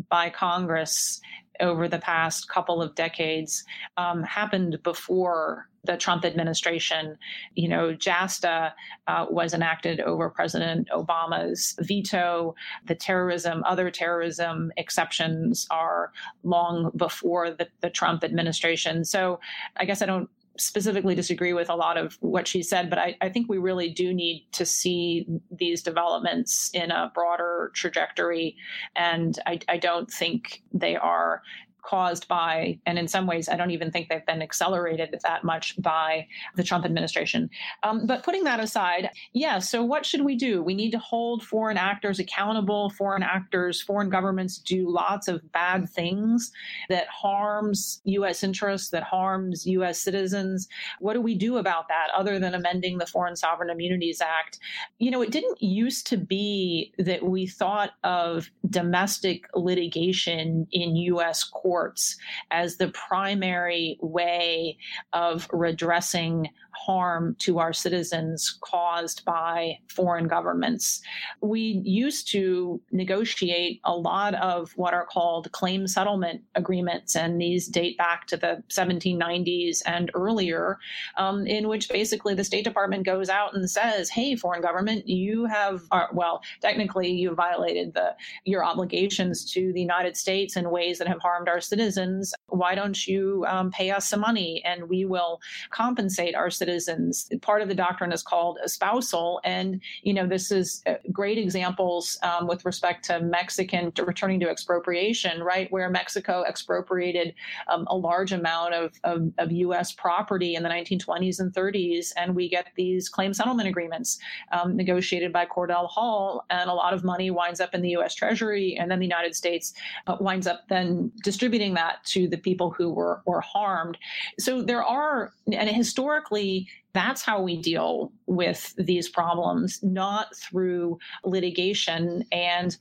by 0.08 0.30
Congress 0.30 1.20
over 1.60 1.88
the 1.88 1.98
past 1.98 2.48
couple 2.48 2.82
of 2.82 2.94
decades 2.94 3.64
um, 3.96 4.22
happened 4.22 4.78
before 4.82 5.69
the 5.84 5.96
Trump 5.96 6.24
administration. 6.24 7.16
You 7.54 7.68
know, 7.68 7.94
JASTA 7.94 8.72
uh, 9.06 9.26
was 9.30 9.54
enacted 9.54 10.00
over 10.00 10.28
President 10.30 10.88
Obama's 10.92 11.76
veto. 11.80 12.54
The 12.86 12.94
terrorism, 12.94 13.62
other 13.66 13.90
terrorism 13.90 14.72
exceptions 14.76 15.66
are 15.70 16.12
long 16.42 16.90
before 16.96 17.50
the, 17.50 17.68
the 17.80 17.90
Trump 17.90 18.24
administration. 18.24 19.04
So 19.04 19.40
I 19.76 19.84
guess 19.84 20.02
I 20.02 20.06
don't 20.06 20.28
specifically 20.58 21.14
disagree 21.14 21.52
with 21.54 21.70
a 21.70 21.74
lot 21.74 21.96
of 21.96 22.18
what 22.20 22.46
she 22.46 22.62
said, 22.62 22.90
but 22.90 22.98
I, 22.98 23.16
I, 23.22 23.30
think 23.30 23.48
we 23.48 23.56
really 23.56 23.88
do 23.88 24.12
need 24.12 24.46
to 24.52 24.66
see 24.66 25.26
these 25.50 25.82
developments 25.82 26.70
in 26.74 26.90
a 26.90 27.10
broader 27.14 27.72
trajectory. 27.74 28.56
And 28.94 29.38
I, 29.46 29.60
I 29.68 29.78
don't 29.78 30.10
think 30.10 30.62
they 30.72 30.96
are 30.96 31.42
caused 31.90 32.28
by, 32.28 32.78
and 32.86 33.00
in 33.00 33.08
some 33.08 33.26
ways, 33.26 33.48
I 33.48 33.56
don't 33.56 33.72
even 33.72 33.90
think 33.90 34.08
they've 34.08 34.24
been 34.24 34.42
accelerated 34.42 35.18
that 35.24 35.42
much 35.42 35.74
by 35.82 36.28
the 36.54 36.62
Trump 36.62 36.84
administration. 36.84 37.50
Um, 37.82 38.06
but 38.06 38.22
putting 38.22 38.44
that 38.44 38.60
aside, 38.60 39.10
yeah, 39.32 39.58
so 39.58 39.84
what 39.84 40.06
should 40.06 40.24
we 40.24 40.36
do? 40.36 40.62
We 40.62 40.74
need 40.74 40.92
to 40.92 41.00
hold 41.00 41.42
foreign 41.42 41.76
actors 41.76 42.20
accountable. 42.20 42.90
Foreign 42.90 43.24
actors, 43.24 43.82
foreign 43.82 44.08
governments 44.08 44.58
do 44.58 44.88
lots 44.88 45.26
of 45.26 45.40
bad 45.50 45.90
things 45.90 46.52
that 46.90 47.08
harms 47.08 48.00
U.S. 48.04 48.44
interests, 48.44 48.90
that 48.90 49.02
harms 49.02 49.66
U.S. 49.66 49.98
citizens. 49.98 50.68
What 51.00 51.14
do 51.14 51.20
we 51.20 51.34
do 51.34 51.56
about 51.56 51.88
that 51.88 52.08
other 52.16 52.38
than 52.38 52.54
amending 52.54 52.98
the 52.98 53.06
Foreign 53.06 53.34
Sovereign 53.34 53.68
Immunities 53.68 54.20
Act? 54.20 54.60
You 55.00 55.10
know, 55.10 55.22
it 55.22 55.32
didn't 55.32 55.60
used 55.60 56.06
to 56.06 56.16
be 56.16 56.92
that 56.98 57.24
we 57.24 57.48
thought 57.48 57.90
of 58.04 58.48
domestic 58.68 59.46
litigation 59.56 60.68
in 60.70 60.94
U.S. 60.94 61.42
courts 61.42 61.79
courts 61.80 62.16
as 62.50 62.76
the 62.76 62.88
primary 62.88 63.96
way 64.00 64.76
of 65.12 65.48
redressing 65.52 66.48
harm 66.80 67.36
to 67.40 67.58
our 67.58 67.72
citizens 67.72 68.58
caused 68.62 69.24
by 69.24 69.78
foreign 69.88 70.26
governments. 70.28 71.02
We 71.42 71.82
used 71.84 72.30
to 72.32 72.80
negotiate 72.90 73.80
a 73.84 73.94
lot 73.94 74.34
of 74.34 74.72
what 74.76 74.94
are 74.94 75.04
called 75.04 75.52
claim 75.52 75.86
settlement 75.86 76.42
agreements, 76.54 77.16
and 77.16 77.40
these 77.40 77.66
date 77.68 77.98
back 77.98 78.26
to 78.28 78.36
the 78.36 78.62
1790s 78.68 79.82
and 79.84 80.10
earlier, 80.14 80.78
um, 81.18 81.46
in 81.46 81.68
which 81.68 81.88
basically 81.88 82.34
the 82.34 82.44
State 82.44 82.64
Department 82.64 83.04
goes 83.04 83.28
out 83.28 83.54
and 83.54 83.70
says, 83.70 84.08
"Hey, 84.08 84.34
foreign 84.34 84.62
government, 84.62 85.06
you 85.06 85.44
have 85.46 85.82
uh, 85.90 86.06
well, 86.12 86.42
technically 86.62 87.10
you 87.10 87.34
violated 87.34 87.92
the 87.92 88.16
your 88.44 88.64
obligations 88.64 89.44
to 89.52 89.72
the 89.74 89.80
United 89.80 90.16
States 90.16 90.56
in 90.56 90.70
ways 90.70 90.98
that 90.98 91.08
have 91.08 91.20
harmed 91.20 91.48
our 91.48 91.60
citizens. 91.60 92.32
Why 92.48 92.74
don't 92.74 93.06
you 93.06 93.44
um, 93.48 93.70
pay 93.70 93.90
us 93.90 94.08
some 94.08 94.20
money, 94.20 94.62
and 94.64 94.88
we 94.88 95.04
will 95.04 95.40
compensate 95.70 96.34
our 96.34 96.48
citizens." 96.48 96.69
Citizens. 96.70 97.28
Part 97.42 97.62
of 97.62 97.68
the 97.68 97.74
doctrine 97.74 98.12
is 98.12 98.22
called 98.22 98.58
espousal. 98.64 99.40
And, 99.44 99.80
you 100.02 100.14
know, 100.14 100.26
this 100.26 100.50
is 100.50 100.82
uh, 100.86 100.94
great 101.12 101.38
examples 101.38 102.18
um, 102.22 102.46
with 102.46 102.64
respect 102.64 103.04
to 103.06 103.20
Mexican 103.20 103.92
to 103.92 104.04
returning 104.04 104.40
to 104.40 104.48
expropriation, 104.48 105.42
right? 105.42 105.70
Where 105.72 105.90
Mexico 105.90 106.44
expropriated 106.48 107.34
um, 107.68 107.86
a 107.88 107.96
large 107.96 108.32
amount 108.32 108.74
of, 108.74 108.92
of, 109.04 109.32
of, 109.38 109.50
U.S. 109.50 109.92
property 109.92 110.54
in 110.54 110.62
the 110.62 110.68
1920s 110.68 111.40
and 111.40 111.52
30s. 111.52 112.12
And 112.16 112.34
we 112.36 112.48
get 112.48 112.68
these 112.76 113.08
claim 113.08 113.34
settlement 113.34 113.68
agreements 113.68 114.18
um, 114.52 114.76
negotiated 114.76 115.32
by 115.32 115.44
Cordell 115.46 115.88
Hull. 115.90 116.44
And 116.50 116.70
a 116.70 116.74
lot 116.74 116.94
of 116.94 117.02
money 117.04 117.30
winds 117.30 117.60
up 117.60 117.74
in 117.74 117.82
the 117.82 117.90
U.S. 117.90 118.14
Treasury. 118.14 118.76
And 118.78 118.90
then 118.90 119.00
the 119.00 119.06
United 119.06 119.34
States 119.34 119.74
uh, 120.06 120.16
winds 120.20 120.46
up 120.46 120.60
then 120.68 121.10
distributing 121.24 121.74
that 121.74 122.04
to 122.04 122.28
the 122.28 122.38
people 122.38 122.70
who 122.70 122.90
were, 122.92 123.22
were 123.26 123.40
harmed. 123.40 123.98
So 124.38 124.62
there 124.62 124.84
are, 124.84 125.32
and 125.52 125.68
historically, 125.68 126.59
be 126.64 126.89
that's 126.92 127.22
how 127.22 127.40
we 127.42 127.56
deal 127.56 128.12
with 128.26 128.74
these 128.76 129.08
problems, 129.08 129.80
not 129.82 130.34
through 130.36 130.98
litigation. 131.24 132.24
And 132.32 132.76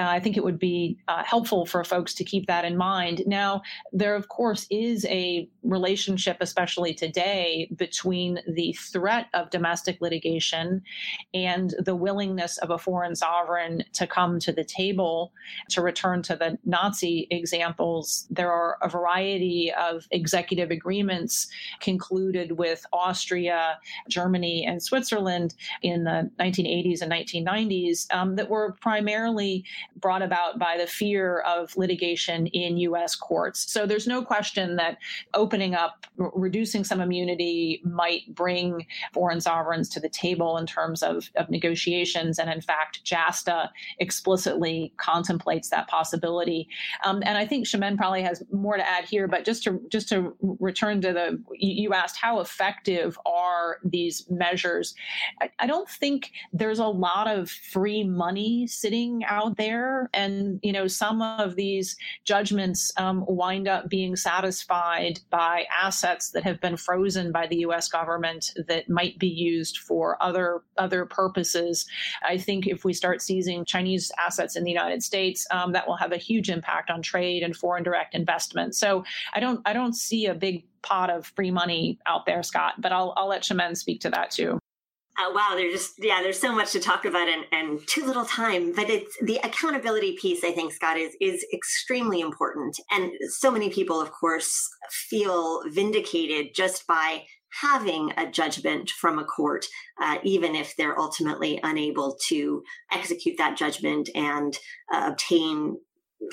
uh, 0.00 0.06
I 0.08 0.20
think 0.20 0.36
it 0.36 0.44
would 0.44 0.58
be 0.58 0.98
uh, 1.08 1.22
helpful 1.24 1.66
for 1.66 1.84
folks 1.84 2.14
to 2.14 2.24
keep 2.24 2.46
that 2.46 2.64
in 2.64 2.76
mind. 2.76 3.22
Now, 3.26 3.62
there, 3.92 4.14
of 4.14 4.28
course, 4.28 4.66
is 4.70 5.04
a 5.06 5.48
relationship, 5.62 6.38
especially 6.40 6.94
today, 6.94 7.70
between 7.76 8.40
the 8.46 8.72
threat 8.74 9.26
of 9.34 9.50
domestic 9.50 9.98
litigation 10.00 10.82
and 11.34 11.74
the 11.78 11.96
willingness 11.96 12.56
of 12.58 12.70
a 12.70 12.78
foreign 12.78 13.14
sovereign 13.14 13.84
to 13.94 14.06
come 14.06 14.38
to 14.40 14.52
the 14.52 14.64
table. 14.64 15.32
To 15.70 15.82
return 15.82 16.22
to 16.22 16.36
the 16.36 16.58
Nazi 16.64 17.26
examples, 17.30 18.26
there 18.30 18.50
are 18.50 18.78
a 18.82 18.88
variety 18.88 19.72
of 19.78 20.06
executive 20.10 20.70
agreements 20.70 21.48
concluded 21.80 22.52
with 22.58 22.86
Austria, 22.92 23.49
Germany, 24.08 24.64
and 24.66 24.82
Switzerland 24.82 25.54
in 25.82 26.04
the 26.04 26.30
1980s 26.38 27.02
and 27.02 27.12
1990s 27.12 28.12
um, 28.12 28.36
that 28.36 28.48
were 28.48 28.76
primarily 28.80 29.64
brought 29.96 30.22
about 30.22 30.58
by 30.58 30.76
the 30.78 30.86
fear 30.86 31.40
of 31.40 31.76
litigation 31.76 32.46
in 32.48 32.76
U.S. 32.78 33.14
courts. 33.14 33.70
So 33.70 33.86
there's 33.86 34.06
no 34.06 34.22
question 34.22 34.76
that 34.76 34.98
opening 35.34 35.74
up, 35.74 36.06
reducing 36.16 36.84
some 36.84 37.00
immunity 37.00 37.82
might 37.84 38.34
bring 38.34 38.86
foreign 39.12 39.40
sovereigns 39.40 39.88
to 39.90 40.00
the 40.00 40.08
table 40.08 40.56
in 40.56 40.66
terms 40.66 41.02
of, 41.02 41.30
of 41.36 41.50
negotiations. 41.50 42.38
And 42.38 42.50
in 42.50 42.60
fact, 42.60 43.04
JASTA 43.04 43.70
explicitly 43.98 44.92
contemplates 44.96 45.70
that 45.70 45.88
possibility. 45.88 46.68
Um, 47.04 47.22
and 47.24 47.36
I 47.36 47.46
think 47.46 47.66
Chimène 47.66 47.96
probably 47.96 48.22
has 48.22 48.42
more 48.52 48.76
to 48.76 48.88
add 48.88 49.04
here, 49.04 49.28
but 49.28 49.44
just 49.44 49.64
to 49.64 49.80
just 49.88 50.08
to 50.10 50.36
return 50.40 51.00
to 51.02 51.12
the 51.12 51.42
you 51.52 51.92
asked 51.92 52.16
how 52.20 52.40
effective 52.40 53.18
are 53.26 53.39
these 53.84 54.26
measures. 54.30 54.94
I, 55.40 55.50
I 55.58 55.66
don't 55.66 55.88
think 55.88 56.32
there's 56.52 56.78
a 56.78 56.86
lot 56.86 57.26
of 57.28 57.50
free 57.50 58.04
money 58.04 58.66
sitting 58.66 59.24
out 59.24 59.56
there, 59.56 60.08
and 60.12 60.60
you 60.62 60.72
know 60.72 60.86
some 60.86 61.22
of 61.22 61.56
these 61.56 61.96
judgments 62.24 62.92
um, 62.96 63.24
wind 63.26 63.68
up 63.68 63.88
being 63.88 64.16
satisfied 64.16 65.20
by 65.30 65.64
assets 65.76 66.30
that 66.30 66.44
have 66.44 66.60
been 66.60 66.76
frozen 66.76 67.32
by 67.32 67.46
the 67.46 67.56
U.S. 67.58 67.88
government 67.88 68.52
that 68.68 68.88
might 68.88 69.18
be 69.18 69.28
used 69.28 69.78
for 69.78 70.22
other 70.22 70.62
other 70.78 71.06
purposes. 71.06 71.86
I 72.22 72.38
think 72.38 72.66
if 72.66 72.84
we 72.84 72.92
start 72.92 73.22
seizing 73.22 73.64
Chinese 73.64 74.10
assets 74.18 74.56
in 74.56 74.64
the 74.64 74.70
United 74.70 75.02
States, 75.02 75.46
um, 75.50 75.72
that 75.72 75.86
will 75.86 75.96
have 75.96 76.12
a 76.12 76.16
huge 76.16 76.50
impact 76.50 76.90
on 76.90 77.02
trade 77.02 77.42
and 77.42 77.56
foreign 77.56 77.82
direct 77.82 78.14
investment. 78.14 78.74
So 78.74 79.04
I 79.34 79.40
don't 79.40 79.60
I 79.64 79.72
don't 79.72 79.94
see 79.94 80.26
a 80.26 80.34
big 80.34 80.64
pot 80.82 81.10
of 81.10 81.26
free 81.26 81.50
money 81.50 81.98
out 82.06 82.26
there, 82.26 82.42
Scott. 82.42 82.74
But 82.78 82.92
I'll 82.92 83.14
I'll 83.16 83.28
let 83.28 83.42
Chimène 83.42 83.76
speak 83.76 84.00
to 84.02 84.10
that 84.10 84.30
too. 84.30 84.58
Uh, 85.18 85.30
wow, 85.34 85.52
there's 85.54 85.72
just 85.72 85.94
yeah, 85.98 86.22
there's 86.22 86.38
so 86.38 86.54
much 86.54 86.72
to 86.72 86.80
talk 86.80 87.04
about 87.04 87.28
and, 87.28 87.44
and 87.52 87.80
too 87.86 88.06
little 88.06 88.24
time. 88.24 88.72
But 88.72 88.88
it's 88.88 89.16
the 89.22 89.38
accountability 89.44 90.16
piece. 90.20 90.44
I 90.44 90.52
think 90.52 90.72
Scott 90.72 90.96
is 90.96 91.14
is 91.20 91.44
extremely 91.52 92.20
important, 92.20 92.78
and 92.90 93.12
so 93.28 93.50
many 93.50 93.70
people, 93.70 94.00
of 94.00 94.12
course, 94.12 94.68
feel 94.90 95.62
vindicated 95.68 96.54
just 96.54 96.86
by 96.86 97.24
having 97.60 98.12
a 98.16 98.30
judgment 98.30 98.90
from 98.90 99.18
a 99.18 99.24
court, 99.24 99.66
uh, 100.00 100.18
even 100.22 100.54
if 100.54 100.76
they're 100.76 100.98
ultimately 100.98 101.58
unable 101.64 102.16
to 102.28 102.62
execute 102.92 103.36
that 103.38 103.56
judgment 103.56 104.08
and 104.14 104.56
uh, 104.92 105.08
obtain 105.10 105.76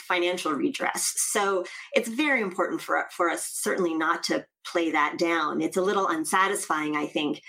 financial 0.07 0.51
redress. 0.53 1.13
So 1.17 1.65
it's 1.93 2.09
very 2.09 2.41
important 2.41 2.81
for, 2.81 3.05
for 3.11 3.29
us 3.29 3.47
certainly 3.53 3.93
not 3.93 4.23
to 4.23 4.45
play 4.65 4.91
that 4.91 5.17
down. 5.17 5.61
It's 5.61 5.77
a 5.77 5.81
little 5.81 6.07
unsatisfying, 6.07 6.95
I 6.95 7.07
think, 7.07 7.41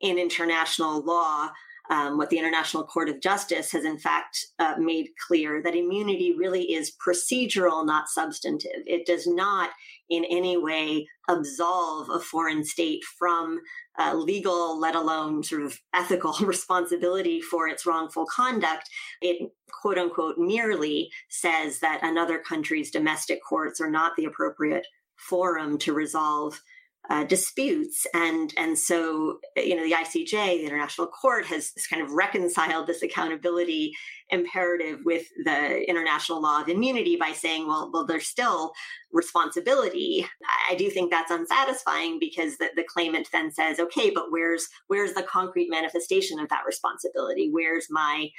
in 0.00 0.18
international 0.18 1.02
law. 1.02 1.50
Um, 1.88 2.18
what 2.18 2.30
the 2.30 2.38
International 2.38 2.82
Court 2.82 3.08
of 3.08 3.20
Justice 3.20 3.70
has, 3.70 3.84
in 3.84 3.96
fact, 3.96 4.44
uh, 4.58 4.74
made 4.76 5.10
clear 5.28 5.62
that 5.62 5.76
immunity 5.76 6.34
really 6.36 6.72
is 6.72 6.96
procedural, 7.06 7.86
not 7.86 8.08
substantive. 8.08 8.82
It 8.86 9.06
does 9.06 9.28
not 9.28 9.70
in 10.08 10.24
any 10.26 10.56
way 10.56 11.06
absolve 11.28 12.08
a 12.10 12.20
foreign 12.20 12.64
state 12.64 13.02
from 13.18 13.60
uh, 13.98 14.14
legal, 14.14 14.78
let 14.78 14.94
alone 14.94 15.42
sort 15.42 15.62
of 15.62 15.78
ethical 15.94 16.34
responsibility 16.40 17.40
for 17.40 17.68
its 17.68 17.86
wrongful 17.86 18.26
conduct. 18.26 18.88
It 19.20 19.50
quote 19.70 19.98
unquote 19.98 20.38
merely 20.38 21.10
says 21.28 21.80
that 21.80 22.00
another 22.02 22.38
country's 22.38 22.90
domestic 22.90 23.40
courts 23.42 23.80
are 23.80 23.90
not 23.90 24.12
the 24.16 24.24
appropriate 24.24 24.86
forum 25.16 25.78
to 25.78 25.92
resolve 25.92 26.60
uh, 27.08 27.24
disputes. 27.24 28.06
And 28.14 28.52
and 28.56 28.78
so 28.78 29.38
you 29.56 29.76
know 29.76 29.84
the 29.84 29.94
ICJ 29.94 30.30
the 30.30 30.66
International 30.66 31.06
Court 31.06 31.46
has, 31.46 31.72
kind 31.88 32.02
of 32.02 32.10
reconciled 32.12 32.86
this 32.86 33.02
accountability 33.02 33.92
imperative 34.30 35.00
with 35.04 35.26
the 35.44 35.88
international 35.88 36.42
law 36.42 36.60
of 36.60 36.68
immunity 36.68 37.16
by 37.16 37.32
saying 37.32 37.66
well 37.66 37.90
well 37.92 38.04
there's 38.04 38.26
still 38.26 38.72
responsibility. 39.12 40.26
I 40.68 40.74
do 40.74 40.90
think 40.90 41.10
that's 41.10 41.30
unsatisfying 41.30 42.18
because 42.18 42.56
the, 42.58 42.70
the 42.74 42.84
claimant 42.84 43.28
then 43.32 43.52
says 43.52 43.78
okay 43.78 44.10
but 44.10 44.30
where's 44.30 44.66
where's 44.88 45.14
the 45.14 45.22
concrete 45.22 45.70
manifestation 45.70 46.40
of 46.40 46.48
that 46.48 46.66
responsibility? 46.66 47.50
Where's 47.50 47.86
my 47.88 48.30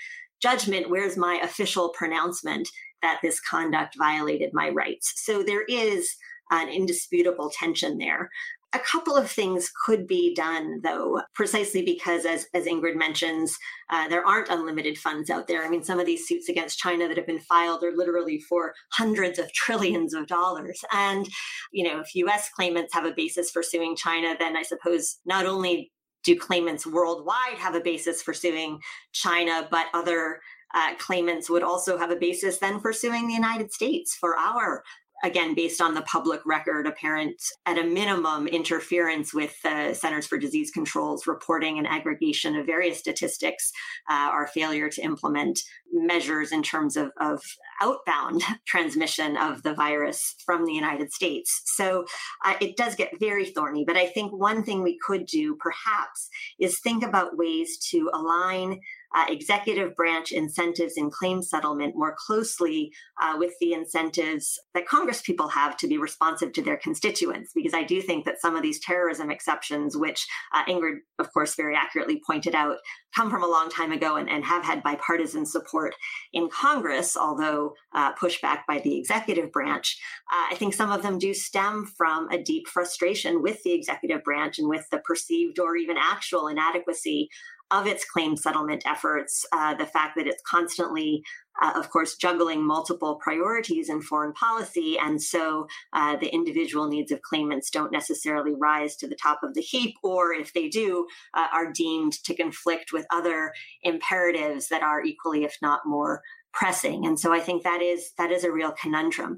judgment? 0.41 0.89
Where's 0.89 1.15
my 1.15 1.39
official 1.41 1.89
pronouncement 1.89 2.68
that 3.01 3.20
this 3.22 3.39
conduct 3.39 3.95
violated 3.97 4.49
my 4.53 4.70
rights? 4.70 5.13
So 5.24 5.41
there 5.41 5.63
is 5.63 6.15
an 6.51 6.70
indisputable 6.70 7.49
tension 7.49 7.97
there. 7.97 8.30
A 8.78 8.91
couple 8.91 9.15
of 9.15 9.32
things 9.32 9.71
could 9.88 10.05
be 10.05 10.36
done, 10.36 10.82
though, 10.84 11.19
precisely 11.34 11.82
because, 11.82 12.28
as, 12.28 12.45
as 12.53 12.65
Ingrid 12.65 12.95
mentions, 12.95 13.57
uh, 13.89 14.07
there 14.07 14.23
aren't 14.23 14.49
unlimited 14.49 14.99
funds 14.99 15.32
out 15.32 15.47
there. 15.47 15.65
I 15.65 15.69
mean, 15.69 15.84
some 15.84 15.99
of 15.99 16.05
these 16.05 16.28
suits 16.28 16.47
against 16.47 16.78
China 16.78 17.07
that 17.07 17.17
have 17.17 17.25
been 17.25 17.39
filed 17.39 17.84
are 17.84 17.95
literally 17.95 18.39
for 18.39 18.75
hundreds 18.91 19.39
of 19.39 19.51
trillions 19.53 20.13
of 20.13 20.28
dollars. 20.28 20.80
And, 20.93 21.28
you 21.71 21.86
know, 21.86 22.01
if 22.01 22.13
US 22.13 22.49
claimants 22.49 22.93
have 22.93 23.05
a 23.05 23.15
basis 23.15 23.49
for 23.49 23.63
suing 23.63 23.95
China, 23.95 24.36
then 24.38 24.55
I 24.55 24.61
suppose 24.61 25.17
not 25.25 25.47
only 25.47 25.91
do 26.23 26.38
claimants 26.38 26.86
worldwide 26.86 27.57
have 27.57 27.73
a 27.73 27.82
basis 27.82 28.21
for 28.21 28.36
suing 28.36 28.78
China, 29.11 29.67
but 29.71 29.88
other 29.95 30.39
uh, 30.75 30.93
claimants 30.99 31.49
would 31.49 31.63
also 31.63 31.97
have 31.97 32.11
a 32.11 32.15
basis 32.15 32.59
then 32.59 32.80
for 32.80 32.93
suing 32.93 33.28
the 33.28 33.34
United 33.34 33.73
States 33.73 34.15
for 34.15 34.38
our 34.38 34.84
again, 35.24 35.55
based 35.55 35.82
on 35.82 35.93
the 35.93 36.01
public 36.03 36.41
record, 36.45 36.88
apparent 36.88 37.41
at 37.65 37.78
a 37.78 37.84
minimum 37.84 38.47
interference 38.47 39.34
with 39.34 39.55
the 39.63 39.93
Centers 39.93 40.28
for 40.28 40.38
Disease 40.38 40.72
Control's 40.72 41.28
reporting 41.28 41.78
and 41.78 41.88
aggregation 41.88 42.55
of 42.55 42.65
various 42.65 42.99
statistics, 42.99 43.72
uh, 44.09 44.30
our 44.32 44.47
failure 44.47 44.89
to 44.89 45.01
implement 45.01 45.59
measures 45.91 46.51
in 46.51 46.61
terms 46.61 46.95
of, 46.95 47.11
of 47.20 47.41
outbound 47.82 48.43
transmission 48.68 49.38
of 49.38 49.63
the 49.63 49.74
virus 49.74 50.36
from 50.45 50.65
the 50.65 50.74
United 50.74 51.11
States. 51.11 51.61
So 51.65 52.05
uh, 52.45 52.55
it 52.59 52.78
does 52.78 52.95
get 52.95 53.20
very 53.20 53.45
thorny. 53.45 53.84
But 53.86 53.97
I 53.97 54.07
think 54.07 54.32
one 54.32 54.63
thing 54.63 54.84
we 54.84 54.99
could 55.05 55.26
do 55.26 55.55
perhaps 55.59 56.30
is 56.59 56.80
think 56.80 57.03
about 57.03 57.38
ways 57.38 57.78
to 57.91 58.09
align 58.13 58.80
uh, 59.18 59.26
executive 59.30 59.95
branch 59.95 60.32
incentives 60.32 60.93
in 60.95 61.09
claim 61.09 61.41
settlement 61.41 61.95
more 61.95 62.15
closely 62.28 62.91
uh, 63.22 63.36
with 63.38 63.53
the 63.59 63.74
incentives 63.74 64.59
that 64.76 64.86
Congress 64.86 65.22
people 65.22 65.47
have 65.47 65.76
to 65.76 65.88
be 65.88 65.97
responsive 65.97 66.53
to 66.53 66.61
their 66.61 66.78
constituents. 66.78 67.51
Because 67.55 67.74
I 67.74 67.84
do 67.84 67.99
think 67.99 68.26
that 68.26 68.39
some 68.39 68.55
of 68.55 68.61
these 68.61 68.80
terrorism 68.80 69.32
exceptions, 69.32 69.97
which 69.97 70.28
uh, 70.53 70.63
Ingrid, 70.65 70.97
of 71.18 71.34
course, 71.34 71.55
very 71.55 71.76
accurately 71.76 72.22
pointed 72.28 72.53
out, 72.53 72.78
come 73.15 73.32
from 73.32 73.41
a 73.41 73.47
long 73.47 73.70
time 73.70 73.91
ago 73.91 74.18
and, 74.18 74.30
and 74.30 74.45
have 74.45 74.63
had 74.63 74.84
bipartisan 74.84 75.45
support 75.45 75.95
in 76.34 76.49
Congress, 76.49 77.18
although 77.18 77.74
uh, 77.95 78.11
pushed 78.11 78.41
back 78.43 78.68
by 78.68 78.80
the 78.80 78.99
executive 78.99 79.51
branch. 79.51 79.99
Uh, 80.32 80.53
I 80.53 80.55
think 80.55 80.76
some 80.76 80.91
of 80.91 81.01
them 81.01 81.18
do 81.18 81.34
stem 81.34 81.91
from 81.97 82.30
a 82.30 82.38
deep 82.38 82.68
frustration 82.68 83.41
with 83.41 83.63
the 83.63 83.74
executive 83.74 84.24
branch 84.24 84.59
and 84.59 84.70
with 84.70 84.86
the 84.91 84.99
perceived 84.99 85.57
or 85.57 85.76
even 85.76 85.97
actual 85.97 86.47
inadequacy 86.47 87.30
of 87.72 87.86
its 87.88 88.05
claim 88.05 88.38
settlement 88.38 88.84
efforts, 88.86 89.45
uh, 89.51 89.74
the 89.76 89.86
fact 89.86 90.15
that 90.15 90.28
it's 90.28 90.41
constantly, 90.49 91.22
uh, 91.61 91.74
of 91.76 91.89
course, 91.89 92.15
juggling 92.15 92.65
multiple 92.65 93.20
priorities 93.22 93.89
in 93.89 94.01
foreign 94.01 94.34
policy. 94.34 94.97
And 94.97 95.22
so 95.22 95.68
uh, 95.91 96.15
the 96.15 96.34
individual 96.34 96.88
needs 96.88 97.11
of 97.11 97.22
claimants 97.22 97.70
don't 97.70 97.91
necessarily 97.91 98.53
rise 98.57 98.95
to 98.97 99.07
the 99.07 99.18
top 99.22 99.39
of 99.43 99.53
the 99.53 99.61
heap, 99.61 99.95
or 100.03 100.34
if 100.34 100.53
they 100.53 100.70
do, 100.70 101.07
uh, 101.34 101.47
are 101.53 101.72
deemed 101.72 102.13
to 102.24 102.36
conflict 102.36 102.93
with 102.93 103.05
other 103.11 103.51
imperatives 103.84 104.68
that 104.70 104.84
are 104.84 105.03
equally, 105.03 105.43
if 105.43 105.57
not 105.61 105.82
more, 105.86 106.22
pressing. 106.53 107.05
And 107.05 107.19
so 107.19 107.33
I 107.33 107.39
think 107.39 107.63
that 107.63 107.81
is 107.81 108.11
that 108.17 108.31
is 108.31 108.43
a 108.43 108.51
real 108.51 108.71
conundrum. 108.71 109.37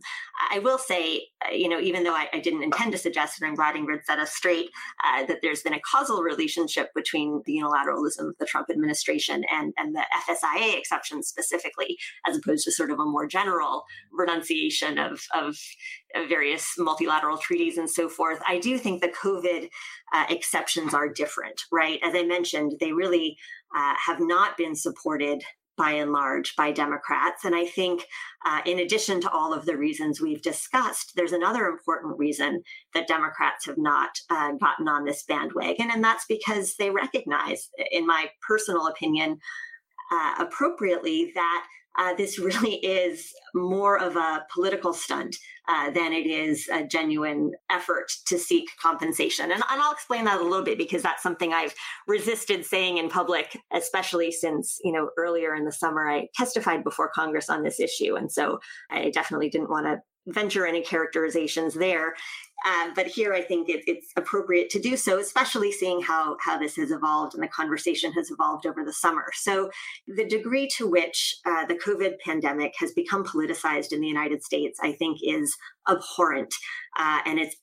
I 0.52 0.60
will 0.60 0.78
say, 0.78 1.28
uh, 1.46 1.52
you 1.52 1.68
know, 1.68 1.80
even 1.80 2.04
though 2.04 2.14
I, 2.14 2.28
I 2.32 2.40
didn't 2.40 2.64
intend 2.64 2.94
to 2.94 2.98
suggest, 2.98 3.42
and 3.42 3.48
I'm 3.48 3.56
glad 3.56 3.76
Ingrid 3.76 4.06
set 4.06 4.20
us 4.20 4.34
straight, 4.34 4.70
uh, 5.06 5.26
that 5.26 5.40
there's 5.42 5.62
been 5.62 5.74
a 5.74 5.82
causal 5.82 6.22
relationship 6.22 6.94
between 6.96 7.42
the 7.46 7.58
unilateralism 7.58 8.30
of 8.30 8.38
the 8.40 8.46
Trump 8.46 8.68
administration 8.70 9.44
and, 9.52 9.74
and 9.78 9.96
the 9.96 10.06
FSIA 10.28 10.78
exception 10.78 11.22
specifically, 11.22 11.98
as 12.28 12.38
opposed 12.38 12.64
to 12.66 12.72
sort 12.72 12.92
of 12.92 13.00
a 13.00 13.06
more 13.06 13.28
general 13.28 13.84
renunciation 14.12 14.98
of, 14.98 15.22
of 15.36 15.58
various 16.28 16.76
multilateral 16.78 17.38
treaties 17.38 17.78
and 17.78 17.90
so 17.90 18.10
forth. 18.10 18.40
I 18.48 18.60
do 18.60 18.78
think 18.78 19.02
the 19.02 19.10
COVID 19.10 19.70
uh, 20.14 20.26
exceptions 20.30 20.94
are 20.94 21.10
different, 21.10 21.64
right? 21.72 22.00
As 22.02 22.16
I 22.16 22.24
mentioned, 22.24 22.76
they 22.80 22.92
really 22.92 23.38
uh, 23.76 23.94
have 24.06 24.20
not 24.20 24.58
been 24.58 24.76
supported 24.76 25.44
by 25.80 25.92
and 25.92 26.12
large 26.12 26.56
by 26.56 26.72
Democrats. 26.72 27.46
And 27.46 27.56
I 27.56 27.66
think, 27.66 28.04
uh, 28.46 28.60
in 28.66 28.80
addition 28.80 29.20
to 29.22 29.32
all 29.32 29.54
of 29.54 29.66
the 29.66 29.78
reasons 29.78 30.22
we've 30.22 30.42
discussed, 30.44 31.14
there's 31.16 31.32
another 31.32 31.66
important 31.66 32.20
reason 32.20 32.62
that 32.94 33.08
Democrats 33.08 33.66
have 33.66 33.78
not 33.78 34.10
uh, 34.30 34.52
gotten 34.60 34.88
on 34.88 35.06
this 35.06 35.24
bandwagon. 35.24 35.90
And 35.92 36.04
that's 36.04 36.26
because 36.28 36.76
they 36.76 36.90
recognize, 36.90 37.70
in 37.92 38.06
my 38.06 38.30
personal 38.48 38.88
opinion, 38.88 39.40
uh, 40.12 40.36
appropriately, 40.40 41.32
that 41.36 41.66
uh, 41.98 42.14
this 42.16 42.40
really 42.40 42.76
is 42.76 43.34
more 43.54 44.00
of 44.00 44.16
a 44.16 44.46
political 44.54 44.94
stunt 44.94 45.36
uh, 45.68 45.92
than 45.92 46.14
it 46.14 46.26
is 46.26 46.68
a 46.72 46.86
genuine 46.86 47.52
effort 47.70 48.12
to 48.26 48.38
seek 48.38 48.70
compensation. 48.82 49.46
And, 49.46 49.64
and, 49.70 49.82
I'll 49.82 49.92
explain 49.92 50.26
that 50.26 50.40
a 50.40 50.44
little 50.44 50.64
bit 50.64 50.78
because 50.78 51.04
that's 51.04 51.24
something 51.24 51.54
I've 51.54 51.76
resisted 52.08 52.66
saying 52.66 52.98
in 52.98 53.10
public, 53.10 53.58
especially 53.72 54.32
since, 54.32 54.80
you 54.84 54.92
know, 54.92 55.10
earlier 55.18 55.54
in 55.56 55.66
the 55.66 55.72
summer 55.72 56.10
I 56.10 56.28
testified 56.36 56.84
before 56.84 57.12
Congress 57.14 57.50
on 57.50 57.64
this 57.64 57.80
issue. 57.80 58.16
And 58.16 58.32
so 58.32 58.60
I 58.90 59.10
definitely 59.12 59.50
didn't 59.50 59.70
want 59.70 59.86
to 59.86 60.00
venture 60.28 60.66
any 60.66 60.82
characterizations 60.82 61.74
there. 61.74 62.14
Uh, 62.66 62.90
but 62.96 63.08
here, 63.08 63.34
I 63.34 63.42
think 63.42 63.70
it, 63.70 63.84
it's 63.88 64.12
appropriate 64.16 64.70
to 64.72 64.80
do 64.80 64.98
so, 64.98 65.20
especially 65.20 65.72
seeing 65.72 66.02
how 66.02 66.38
how 66.42 66.58
this 66.58 66.76
has 66.76 66.92
evolved 66.92 67.34
and 67.34 67.44
the 67.44 67.48
conversation 67.48 68.12
has 68.14 68.32
evolved 68.32 68.66
over 68.66 68.84
the 68.84 68.94
summer. 68.94 69.26
So, 69.34 69.70
the 70.08 70.26
degree 70.26 70.70
to 70.78 70.88
which 70.88 71.36
uh, 71.46 71.66
the 71.66 71.76
COVID 71.76 72.20
pandemic 72.24 72.74
has 72.80 72.92
become 72.92 73.24
politicized 73.24 73.92
in 73.92 74.02
the 74.02 74.08
United 74.08 74.44
States, 74.44 74.80
I 74.82 74.92
think, 74.92 75.20
is 75.24 75.56
abhorrent, 75.88 76.54
uh, 76.98 77.20
and 77.26 77.40
it's 77.40 77.56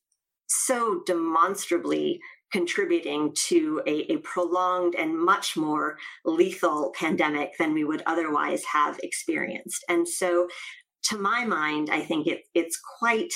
so 0.48 1.02
demonstrably 1.06 2.20
contributing 2.52 3.34
to 3.48 3.82
a, 3.86 4.12
a, 4.12 4.16
prolonged 4.18 4.94
and 4.94 5.18
much 5.18 5.56
more 5.56 5.98
lethal 6.24 6.92
pandemic 6.98 7.50
than 7.58 7.74
we 7.74 7.84
would 7.84 8.02
otherwise 8.06 8.64
have 8.64 8.98
experienced. 9.02 9.84
And 9.88 10.08
so 10.08 10.46
to 11.04 11.18
my 11.18 11.44
mind, 11.44 11.90
I 11.90 12.00
think 12.00 12.26
it, 12.26 12.42
it's 12.54 12.80
quite 12.98 13.32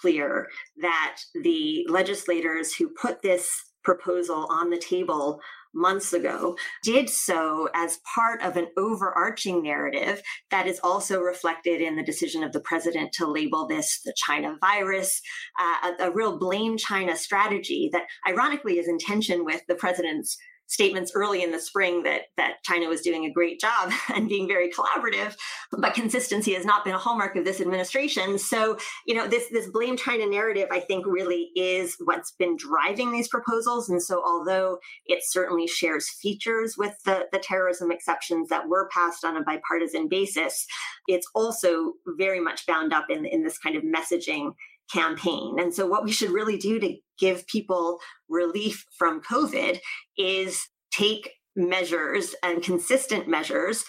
clear 0.00 0.48
that 0.80 1.18
the 1.42 1.86
legislators 1.88 2.74
who 2.74 2.88
put 2.88 3.22
this 3.22 3.50
proposal 3.82 4.46
on 4.50 4.70
the 4.70 4.78
table 4.78 5.40
months 5.74 6.12
ago 6.12 6.56
did 6.82 7.08
so 7.08 7.68
as 7.74 7.98
part 8.14 8.42
of 8.42 8.56
an 8.56 8.68
overarching 8.76 9.62
narrative 9.62 10.22
that 10.50 10.66
is 10.66 10.78
also 10.82 11.20
reflected 11.20 11.80
in 11.80 11.96
the 11.96 12.02
decision 12.02 12.42
of 12.42 12.52
the 12.52 12.60
president 12.60 13.12
to 13.12 13.26
label 13.26 13.66
this 13.66 14.00
the 14.04 14.12
China 14.16 14.56
virus, 14.60 15.20
uh, 15.58 15.92
a, 15.98 16.08
a 16.08 16.10
real 16.12 16.38
blame 16.38 16.76
China 16.76 17.16
strategy 17.16 17.88
that 17.92 18.04
ironically 18.28 18.78
is 18.78 18.88
in 18.88 18.98
tension 18.98 19.44
with 19.44 19.62
the 19.66 19.74
president's 19.74 20.36
statements 20.72 21.12
early 21.14 21.42
in 21.42 21.52
the 21.52 21.60
spring 21.60 22.02
that 22.02 22.22
that 22.38 22.62
China 22.64 22.88
was 22.88 23.02
doing 23.02 23.26
a 23.26 23.30
great 23.30 23.60
job 23.60 23.92
and 24.14 24.28
being 24.28 24.48
very 24.48 24.70
collaborative, 24.70 25.36
but 25.70 25.94
consistency 25.94 26.54
has 26.54 26.64
not 26.64 26.84
been 26.84 26.94
a 26.94 26.98
hallmark 26.98 27.36
of 27.36 27.44
this 27.44 27.60
administration. 27.60 28.38
So, 28.38 28.78
you 29.06 29.14
know, 29.14 29.28
this 29.28 29.48
this 29.50 29.70
blame 29.70 29.96
China 29.96 30.26
narrative, 30.26 30.68
I 30.70 30.80
think, 30.80 31.06
really 31.06 31.50
is 31.54 31.96
what's 32.04 32.32
been 32.32 32.56
driving 32.56 33.12
these 33.12 33.28
proposals. 33.28 33.90
And 33.90 34.02
so, 34.02 34.22
although 34.24 34.78
it 35.04 35.22
certainly 35.22 35.66
shares 35.66 36.08
features 36.08 36.76
with 36.78 36.96
the 37.04 37.26
the 37.32 37.38
terrorism 37.38 37.92
exceptions 37.92 38.48
that 38.48 38.68
were 38.68 38.88
passed 38.88 39.24
on 39.24 39.36
a 39.36 39.42
bipartisan 39.42 40.08
basis, 40.08 40.66
it's 41.06 41.28
also 41.34 41.92
very 42.06 42.40
much 42.40 42.66
bound 42.66 42.94
up 42.94 43.06
in 43.10 43.26
in 43.26 43.42
this 43.42 43.58
kind 43.58 43.76
of 43.76 43.82
messaging 43.82 44.52
campaign. 44.92 45.56
And 45.58 45.74
so, 45.74 45.86
what 45.86 46.04
we 46.04 46.12
should 46.12 46.30
really 46.30 46.56
do 46.56 46.78
to 46.80 46.96
give 47.18 47.46
people 47.46 47.98
relief 48.28 48.84
from 48.98 49.22
COVID 49.22 49.78
is 50.16 50.60
take 50.92 51.30
measures 51.54 52.34
and 52.42 52.62
consistent 52.62 53.28
measures 53.28 53.84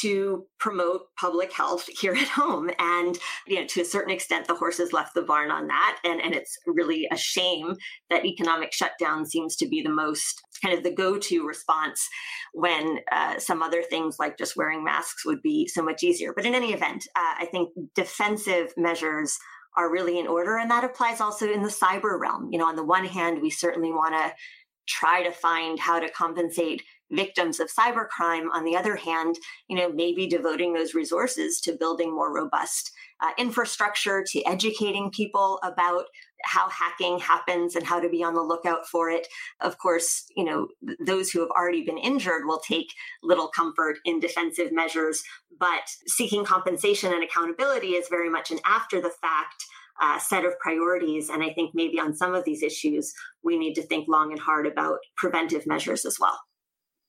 to 0.00 0.46
promote 0.58 1.02
public 1.18 1.52
health 1.52 1.86
here 2.00 2.14
at 2.14 2.28
home. 2.28 2.70
And, 2.78 3.18
you 3.46 3.60
know, 3.60 3.66
to 3.68 3.82
a 3.82 3.84
certain 3.84 4.12
extent, 4.12 4.46
the 4.46 4.54
horses 4.54 4.92
left 4.92 5.14
the 5.14 5.22
barn 5.22 5.50
on 5.50 5.68
that. 5.68 5.98
And, 6.04 6.20
and 6.20 6.34
it's 6.34 6.56
really 6.66 7.06
a 7.12 7.16
shame 7.16 7.74
that 8.10 8.24
economic 8.24 8.72
shutdown 8.72 9.26
seems 9.26 9.56
to 9.56 9.68
be 9.68 9.82
the 9.82 9.90
most 9.90 10.42
kind 10.62 10.76
of 10.76 10.82
the 10.82 10.92
go 10.92 11.18
to 11.18 11.46
response 11.46 12.06
when 12.52 12.98
uh, 13.12 13.38
some 13.38 13.62
other 13.62 13.82
things 13.82 14.16
like 14.18 14.38
just 14.38 14.56
wearing 14.56 14.82
masks 14.82 15.24
would 15.24 15.42
be 15.42 15.68
so 15.68 15.82
much 15.82 16.02
easier. 16.02 16.32
But 16.34 16.46
in 16.46 16.54
any 16.54 16.72
event, 16.72 17.06
uh, 17.16 17.34
I 17.38 17.46
think 17.50 17.70
defensive 17.94 18.72
measures 18.76 19.36
are 19.76 19.90
really 19.90 20.18
in 20.18 20.26
order. 20.26 20.56
And 20.56 20.70
that 20.70 20.84
applies 20.84 21.20
also 21.20 21.50
in 21.50 21.62
the 21.62 21.68
cyber 21.68 22.18
realm. 22.18 22.48
You 22.52 22.58
know, 22.58 22.66
on 22.66 22.76
the 22.76 22.84
one 22.84 23.04
hand, 23.04 23.42
we 23.42 23.50
certainly 23.50 23.90
want 23.90 24.14
to 24.14 24.34
try 24.86 25.22
to 25.22 25.32
find 25.32 25.78
how 25.78 25.98
to 25.98 26.10
compensate 26.10 26.82
victims 27.10 27.60
of 27.60 27.70
cybercrime. 27.72 28.46
On 28.52 28.64
the 28.64 28.76
other 28.76 28.96
hand, 28.96 29.36
you 29.68 29.76
know, 29.76 29.90
maybe 29.90 30.26
devoting 30.26 30.72
those 30.72 30.94
resources 30.94 31.60
to 31.62 31.76
building 31.76 32.14
more 32.14 32.34
robust 32.34 32.90
uh, 33.22 33.30
infrastructure, 33.38 34.24
to 34.28 34.42
educating 34.44 35.10
people 35.10 35.58
about 35.62 36.04
how 36.44 36.68
hacking 36.68 37.18
happens 37.18 37.74
and 37.76 37.86
how 37.86 38.00
to 38.00 38.08
be 38.08 38.22
on 38.22 38.34
the 38.34 38.42
lookout 38.42 38.86
for 38.86 39.10
it. 39.10 39.26
Of 39.60 39.78
course, 39.78 40.24
you 40.36 40.44
know, 40.44 40.68
those 41.04 41.30
who 41.30 41.40
have 41.40 41.50
already 41.50 41.84
been 41.84 41.98
injured 41.98 42.46
will 42.46 42.60
take 42.60 42.92
little 43.22 43.48
comfort 43.48 43.98
in 44.04 44.20
defensive 44.20 44.72
measures, 44.72 45.22
but 45.58 45.88
seeking 46.06 46.44
compensation 46.44 47.12
and 47.12 47.22
accountability 47.22 47.88
is 47.88 48.08
very 48.08 48.30
much 48.30 48.50
an 48.50 48.58
after 48.64 49.00
the 49.00 49.12
fact 49.20 49.64
uh, 50.00 50.18
set 50.18 50.44
of 50.44 50.58
priorities. 50.58 51.28
And 51.28 51.42
I 51.42 51.52
think 51.52 51.70
maybe 51.74 51.98
on 52.00 52.14
some 52.14 52.34
of 52.34 52.44
these 52.44 52.62
issues, 52.62 53.12
we 53.42 53.58
need 53.58 53.74
to 53.74 53.82
think 53.82 54.08
long 54.08 54.32
and 54.32 54.40
hard 54.40 54.66
about 54.66 54.98
preventive 55.16 55.66
measures 55.66 56.04
as 56.04 56.18
well. 56.18 56.40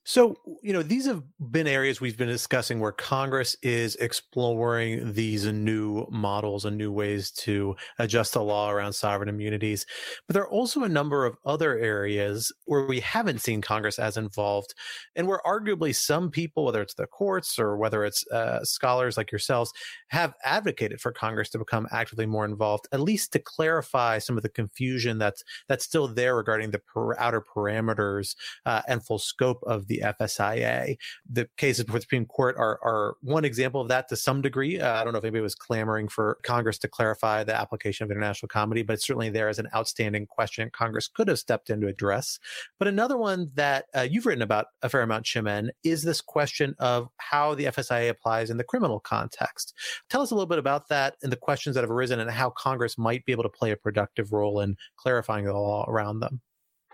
So, 0.07 0.37
you 0.61 0.71
know, 0.71 0.83
these 0.83 1.07
have 1.07 1.23
been 1.49 1.65
areas 1.65 1.99
we've 1.99 2.15
been 2.15 2.27
discussing 2.27 2.79
where 2.79 2.91
Congress 2.91 3.55
is 3.63 3.95
exploring 3.95 5.13
these 5.13 5.45
new 5.45 6.05
models 6.11 6.63
and 6.63 6.77
new 6.77 6.91
ways 6.91 7.31
to 7.31 7.75
adjust 7.97 8.33
the 8.33 8.43
law 8.43 8.69
around 8.69 8.93
sovereign 8.93 9.29
immunities. 9.29 9.87
But 10.27 10.35
there 10.35 10.43
are 10.43 10.49
also 10.51 10.83
a 10.83 10.89
number 10.89 11.25
of 11.25 11.37
other 11.43 11.79
areas 11.79 12.51
where 12.65 12.85
we 12.85 12.99
haven't 12.99 13.41
seen 13.41 13.61
Congress 13.61 13.97
as 13.97 14.15
involved, 14.15 14.75
and 15.15 15.27
where 15.27 15.41
arguably 15.43 15.95
some 15.95 16.29
people, 16.29 16.65
whether 16.65 16.83
it's 16.83 16.93
the 16.93 17.07
courts 17.07 17.57
or 17.57 17.75
whether 17.75 18.05
it's 18.05 18.27
uh, 18.27 18.63
scholars 18.63 19.17
like 19.17 19.31
yourselves, 19.31 19.71
have 20.09 20.35
advocated 20.43 21.01
for 21.01 21.11
Congress 21.11 21.49
to 21.49 21.57
become 21.57 21.87
actively 21.91 22.27
more 22.27 22.45
involved, 22.45 22.87
at 22.91 22.99
least 22.99 23.33
to 23.33 23.39
clarify 23.39 24.19
some 24.19 24.37
of 24.37 24.43
the 24.43 24.49
confusion 24.49 25.17
that's 25.17 25.43
that's 25.67 25.83
still 25.83 26.07
there 26.07 26.35
regarding 26.35 26.69
the 26.69 26.79
per- 26.79 27.17
outer 27.17 27.41
parameters 27.41 28.35
uh, 28.67 28.83
and 28.87 29.03
full 29.03 29.17
scope 29.17 29.63
of 29.65 29.87
the 29.87 29.94
the 29.95 30.13
FSIA. 30.19 30.97
The 31.29 31.47
cases 31.57 31.85
before 31.85 31.99
the 31.99 32.03
Supreme 32.03 32.25
Court 32.25 32.55
are, 32.57 32.79
are 32.83 33.15
one 33.21 33.45
example 33.45 33.81
of 33.81 33.87
that 33.89 34.07
to 34.09 34.15
some 34.15 34.41
degree. 34.41 34.79
Uh, 34.79 34.93
I 34.93 35.03
don't 35.03 35.13
know 35.13 35.19
if 35.19 35.25
anybody 35.25 35.41
was 35.41 35.55
clamoring 35.55 36.07
for 36.07 36.37
Congress 36.43 36.77
to 36.79 36.87
clarify 36.87 37.43
the 37.43 37.55
application 37.55 38.03
of 38.03 38.11
international 38.11 38.49
comity, 38.49 38.83
but 38.83 38.93
it's 38.93 39.05
certainly 39.05 39.29
there 39.29 39.49
as 39.49 39.59
an 39.59 39.67
outstanding 39.75 40.25
question 40.25 40.69
Congress 40.73 41.07
could 41.07 41.27
have 41.27 41.39
stepped 41.39 41.69
in 41.69 41.81
to 41.81 41.87
address. 41.87 42.39
But 42.79 42.87
another 42.87 43.17
one 43.17 43.51
that 43.55 43.85
uh, 43.95 44.01
you've 44.01 44.25
written 44.25 44.41
about 44.41 44.67
a 44.81 44.89
fair 44.89 45.01
amount, 45.01 45.25
Chimène, 45.25 45.69
is 45.83 46.03
this 46.03 46.21
question 46.21 46.75
of 46.79 47.09
how 47.17 47.55
the 47.55 47.65
FSIA 47.65 48.09
applies 48.09 48.49
in 48.49 48.57
the 48.57 48.63
criminal 48.63 48.99
context. 48.99 49.73
Tell 50.09 50.21
us 50.21 50.31
a 50.31 50.35
little 50.35 50.47
bit 50.47 50.59
about 50.59 50.89
that 50.89 51.15
and 51.23 51.31
the 51.31 51.37
questions 51.37 51.75
that 51.75 51.81
have 51.81 51.91
arisen 51.91 52.19
and 52.19 52.29
how 52.29 52.49
Congress 52.49 52.97
might 52.97 53.25
be 53.25 53.31
able 53.31 53.43
to 53.43 53.49
play 53.49 53.71
a 53.71 53.77
productive 53.77 54.33
role 54.33 54.59
in 54.59 54.75
clarifying 54.97 55.45
the 55.45 55.53
law 55.53 55.85
around 55.87 56.19
them. 56.19 56.41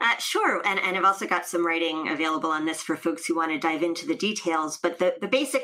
Uh, 0.02 0.18
sure, 0.18 0.62
and, 0.66 0.80
and 0.80 0.97
I've 0.97 1.06
also 1.06 1.28
got 1.28 1.45
some 1.45 1.66
writing 1.66 2.10
available 2.10 2.49
on 2.49 2.66
this 2.66 2.82
for 2.82 2.95
folks 2.95 3.26
who 3.26 3.36
want 3.36 3.52
to 3.52 3.60
dive 3.60 3.84
into 3.84 4.08
the 4.08 4.16
details. 4.16 4.78
But 4.78 4.97
the, 4.97 5.16
the 5.22 5.28
basic 5.28 5.64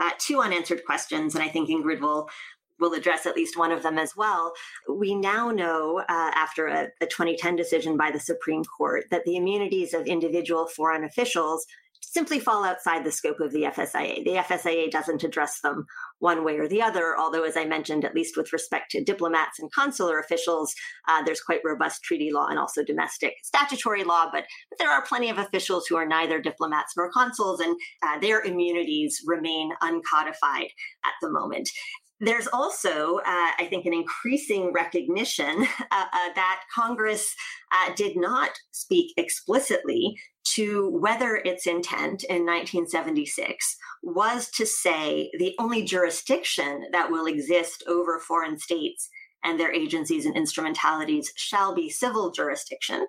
uh, 0.00 0.10
two 0.18 0.40
unanswered 0.40 0.84
questions, 0.84 1.34
and 1.36 1.44
I 1.44 1.48
think 1.48 1.70
Ingrid 1.70 2.00
will 2.00 2.28
will 2.78 2.92
address 2.92 3.24
at 3.24 3.36
least 3.36 3.56
one 3.56 3.72
of 3.72 3.82
them 3.82 3.96
as 3.96 4.14
well. 4.14 4.52
We 4.86 5.14
now 5.14 5.50
know, 5.50 6.00
uh, 6.00 6.04
after 6.34 6.66
a, 6.66 6.88
a 7.00 7.06
2010 7.06 7.56
decision 7.56 7.96
by 7.96 8.10
the 8.10 8.20
Supreme 8.20 8.64
Court, 8.64 9.04
that 9.10 9.24
the 9.24 9.36
immunities 9.36 9.94
of 9.94 10.06
individual 10.06 10.66
foreign 10.66 11.02
officials 11.02 11.64
simply 12.02 12.38
fall 12.38 12.64
outside 12.64 13.04
the 13.04 13.12
scope 13.12 13.40
of 13.40 13.52
the 13.52 13.62
FSIA. 13.62 14.24
The 14.24 14.36
FSIA 14.36 14.90
doesn't 14.90 15.24
address 15.24 15.60
them 15.60 15.86
one 16.18 16.44
way 16.44 16.58
or 16.58 16.68
the 16.68 16.82
other. 16.82 17.16
Although, 17.18 17.44
as 17.44 17.56
I 17.56 17.64
mentioned, 17.64 18.04
at 18.04 18.14
least 18.14 18.36
with 18.36 18.52
respect 18.52 18.90
to 18.92 19.04
diplomats 19.04 19.58
and 19.58 19.72
consular 19.72 20.18
officials, 20.18 20.74
uh, 21.08 21.22
there's 21.22 21.40
quite 21.40 21.60
robust 21.64 22.02
treaty 22.02 22.30
law 22.32 22.46
and 22.48 22.58
also 22.58 22.84
domestic 22.84 23.34
statutory 23.42 24.04
law. 24.04 24.26
But, 24.32 24.44
but 24.70 24.78
there 24.78 24.90
are 24.90 25.04
plenty 25.06 25.30
of 25.30 25.38
officials 25.38 25.86
who 25.86 25.96
are 25.96 26.06
neither 26.06 26.40
diplomats 26.40 26.94
nor 26.96 27.10
consuls, 27.10 27.60
and 27.60 27.76
uh, 28.02 28.18
their 28.18 28.40
immunities 28.40 29.20
remain 29.26 29.70
uncodified 29.82 30.68
at 31.04 31.14
the 31.20 31.30
moment. 31.30 31.68
There's 32.18 32.46
also, 32.46 33.16
uh, 33.18 33.22
I 33.58 33.66
think, 33.68 33.84
an 33.84 33.92
increasing 33.92 34.72
recognition 34.72 35.66
uh, 35.90 36.04
uh, 36.12 36.32
that 36.34 36.62
Congress 36.74 37.34
uh, 37.72 37.92
did 37.94 38.16
not 38.16 38.50
speak 38.72 39.12
explicitly 39.16 40.16
to 40.54 40.88
whether 40.90 41.36
its 41.36 41.66
intent 41.66 42.24
in 42.24 42.46
1976 42.46 43.76
was 44.02 44.48
to 44.50 44.64
say 44.64 45.30
the 45.38 45.54
only 45.58 45.82
jurisdiction 45.82 46.86
that 46.92 47.10
will 47.10 47.26
exist 47.26 47.82
over 47.88 48.18
foreign 48.20 48.58
states 48.58 49.10
and 49.44 49.60
their 49.60 49.72
agencies 49.72 50.24
and 50.24 50.36
instrumentalities 50.36 51.32
shall 51.36 51.74
be 51.74 51.90
civil 51.90 52.30
jurisdiction 52.30 53.06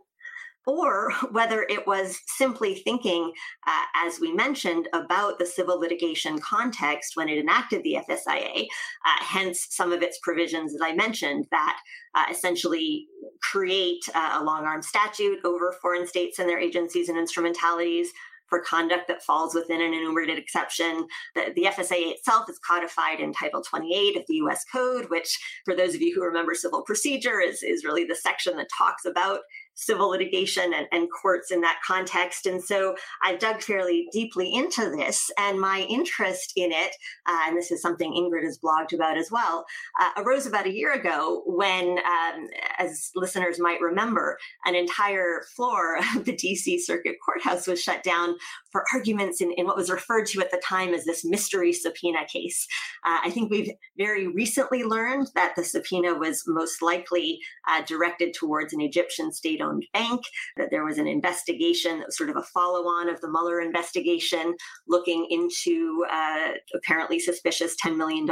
or 0.67 1.11
whether 1.31 1.63
it 1.63 1.87
was 1.87 2.19
simply 2.27 2.75
thinking, 2.75 3.31
uh, 3.65 3.83
as 3.95 4.19
we 4.19 4.31
mentioned, 4.31 4.87
about 4.93 5.39
the 5.39 5.45
civil 5.45 5.79
litigation 5.79 6.37
context 6.39 7.13
when 7.15 7.29
it 7.29 7.39
enacted 7.39 7.81
the 7.83 7.97
FSIA, 8.07 8.67
uh, 9.05 9.23
hence 9.23 9.67
some 9.71 9.91
of 9.91 10.03
its 10.03 10.19
provisions, 10.21 10.75
as 10.75 10.81
I 10.83 10.93
mentioned, 10.93 11.47
that 11.49 11.79
uh, 12.13 12.25
essentially 12.29 13.07
create 13.41 14.03
uh, 14.13 14.37
a 14.39 14.43
long 14.43 14.65
arm 14.65 14.81
statute 14.81 15.39
over 15.45 15.75
foreign 15.81 16.05
states 16.05 16.37
and 16.37 16.49
their 16.49 16.59
agencies 16.59 17.09
and 17.09 17.17
instrumentalities, 17.17 18.11
for 18.47 18.61
conduct 18.61 19.07
that 19.07 19.23
falls 19.23 19.53
within 19.53 19.81
an 19.81 19.93
enumerated 19.93 20.37
exception. 20.37 21.07
The, 21.35 21.51
the, 21.55 21.63
FSA 21.63 22.11
itself 22.11 22.49
is 22.49 22.59
codified 22.65 23.19
in 23.19 23.33
Title 23.33 23.61
28 23.61 24.17
of 24.17 24.23
the 24.27 24.35
US 24.35 24.63
Code, 24.71 25.09
which, 25.09 25.37
for 25.65 25.75
those 25.75 25.95
of 25.95 26.01
you 26.01 26.15
who 26.15 26.23
remember 26.23 26.55
civil 26.55 26.81
procedure, 26.81 27.39
is, 27.39 27.61
is 27.61 27.83
really 27.83 28.05
the 28.05 28.15
section 28.15 28.55
that 28.57 28.67
talks 28.77 29.05
about 29.05 29.41
civil 29.77 30.09
litigation 30.09 30.73
and, 30.73 30.87
and, 30.91 31.07
courts 31.21 31.51
in 31.51 31.61
that 31.61 31.79
context. 31.85 32.45
And 32.45 32.61
so 32.61 32.95
I 33.23 33.35
dug 33.35 33.61
fairly 33.61 34.07
deeply 34.11 34.53
into 34.53 34.89
this, 34.89 35.31
and 35.37 35.59
my 35.59 35.85
interest 35.89 36.51
in 36.55 36.71
it, 36.71 36.95
uh, 37.27 37.41
and 37.45 37.57
this 37.57 37.71
is 37.71 37.81
something 37.81 38.11
Ingrid 38.11 38.43
has 38.43 38.59
blogged 38.59 38.91
about 38.91 39.17
as 39.17 39.31
well, 39.31 39.65
uh, 39.99 40.21
arose 40.21 40.45
about 40.45 40.65
a 40.65 40.73
year 40.73 40.93
ago 40.93 41.43
when, 41.45 41.99
um, 41.99 42.47
as 42.79 43.11
listeners 43.15 43.59
might 43.59 43.79
remember, 43.79 44.37
an 44.65 44.75
entire 44.75 45.43
floor 45.55 45.97
of 46.15 46.25
the 46.25 46.33
DC 46.33 46.79
Circuit 46.79 47.15
Courthouse 47.23 47.67
was 47.67 47.81
shut 47.81 48.03
down 48.03 48.35
for 48.71 48.83
arguments 48.93 49.41
in, 49.41 49.51
in 49.53 49.65
what 49.65 49.77
was 49.77 49.89
referred 49.89 50.25
to 50.27 50.41
at 50.41 50.51
the 50.51 50.61
time 50.63 50.93
as 50.93 51.05
this 51.05 51.23
mystery 51.23 51.71
subpoena 51.71 52.25
case. 52.25 52.67
Uh, 53.05 53.19
I 53.23 53.29
think 53.29 53.51
we've 53.51 53.71
very 53.97 54.27
recently 54.27 54.83
learned 54.83 55.29
that 55.35 55.55
the 55.55 55.63
subpoena 55.63 56.15
was 56.15 56.43
most 56.47 56.81
likely 56.81 57.39
uh, 57.67 57.83
directed 57.83 58.33
towards 58.33 58.73
an 58.73 58.81
Egyptian 58.81 59.31
state 59.31 59.61
owned 59.67 59.85
bank, 59.93 60.21
that 60.57 60.69
there 60.71 60.85
was 60.85 60.97
an 60.97 61.07
investigation 61.07 61.99
that 61.99 62.07
was 62.07 62.17
sort 62.17 62.29
of 62.29 62.37
a 62.37 62.43
follow 62.43 62.87
on 62.87 63.09
of 63.09 63.21
the 63.21 63.29
Mueller 63.29 63.61
investigation 63.61 64.55
looking 64.87 65.27
into 65.29 66.05
uh, 66.11 66.51
apparently 66.73 67.19
suspicious 67.19 67.75
$10 67.83 67.97
million 67.97 68.27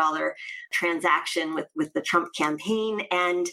transaction 0.71 1.55
with, 1.55 1.67
with 1.75 1.93
the 1.93 2.01
Trump 2.01 2.29
campaign. 2.35 3.01
And 3.11 3.47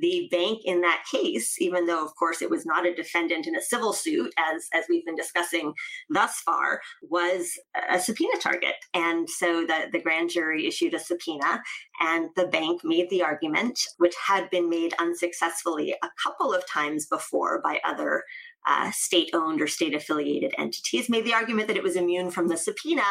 the 0.00 0.28
bank 0.30 0.60
in 0.64 0.80
that 0.82 1.04
case, 1.10 1.60
even 1.60 1.86
though, 1.86 2.04
of 2.04 2.14
course, 2.16 2.42
it 2.42 2.50
was 2.50 2.66
not 2.66 2.86
a 2.86 2.94
defendant 2.94 3.46
in 3.46 3.56
a 3.56 3.62
civil 3.62 3.92
suit, 3.92 4.32
as, 4.38 4.68
as 4.72 4.84
we've 4.88 5.04
been 5.04 5.16
discussing 5.16 5.72
thus 6.10 6.40
far, 6.40 6.80
was 7.02 7.58
a 7.90 7.98
subpoena 7.98 8.38
target. 8.40 8.74
And 8.94 9.28
so 9.28 9.66
the, 9.66 9.88
the 9.92 10.00
grand 10.00 10.30
jury 10.30 10.66
issued 10.66 10.94
a 10.94 10.98
subpoena, 10.98 11.62
and 12.00 12.28
the 12.36 12.46
bank 12.46 12.82
made 12.84 13.08
the 13.10 13.22
argument, 13.22 13.78
which 13.98 14.14
had 14.26 14.50
been 14.50 14.68
made 14.68 14.94
unsuccessfully 14.98 15.94
a 16.02 16.10
couple 16.22 16.52
of 16.52 16.66
times 16.68 17.06
before 17.06 17.60
by 17.62 17.80
other 17.84 18.24
uh, 18.66 18.90
state 18.90 19.30
owned 19.32 19.60
or 19.62 19.66
state 19.66 19.94
affiliated 19.94 20.52
entities, 20.58 21.08
made 21.08 21.24
the 21.24 21.34
argument 21.34 21.68
that 21.68 21.76
it 21.76 21.82
was 21.82 21.96
immune 21.96 22.30
from 22.30 22.48
the 22.48 22.56
subpoena 22.56 23.04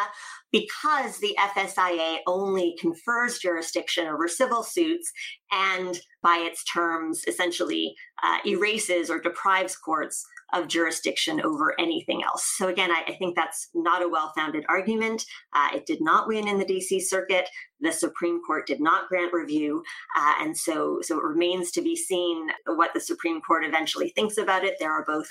because 0.52 1.18
the 1.20 1.36
FSIA 1.40 2.18
only 2.28 2.76
confers 2.80 3.40
jurisdiction 3.40 4.08
over 4.08 4.28
civil 4.28 4.64
suits 4.64 5.12
and, 5.52 6.00
by 6.22 6.46
its 6.50 6.64
terms, 6.66 7.24
essentially 7.28 7.96
uh, 8.22 8.38
erases 8.46 9.10
or 9.10 9.20
deprives 9.20 9.78
courts 9.78 10.26
of 10.54 10.68
jurisdiction 10.68 11.42
over 11.42 11.74
anything 11.80 12.24
else. 12.24 12.54
So, 12.56 12.68
again, 12.68 12.92
I, 12.92 13.04
I 13.08 13.14
think 13.14 13.36
that's 13.36 13.70
not 13.74 14.02
a 14.02 14.10
well 14.10 14.32
founded 14.36 14.66
argument. 14.70 15.26
Uh, 15.54 15.70
it 15.76 15.86
did 15.86 16.00
not 16.02 16.28
win 16.28 16.48
in 16.48 16.60
the 16.60 16.66
DC 16.66 17.02
Circuit. 17.02 17.50
The 17.82 17.92
Supreme 17.92 18.42
Court 18.44 18.66
did 18.68 18.80
not 18.80 19.08
grant 19.08 19.34
review. 19.34 19.84
Uh, 20.18 20.34
and 20.40 20.58
so, 20.58 21.00
so 21.02 21.18
it 21.18 21.24
remains 21.24 21.72
to 21.72 21.82
be 21.82 21.96
seen 21.96 22.48
what 22.66 22.94
the 22.94 23.00
Supreme 23.00 23.42
Court 23.42 23.66
eventually 23.66 24.10
thinks 24.10 24.38
about 24.38 24.64
it. 24.64 24.76
There 24.80 24.92
are 24.92 25.06
both 25.06 25.28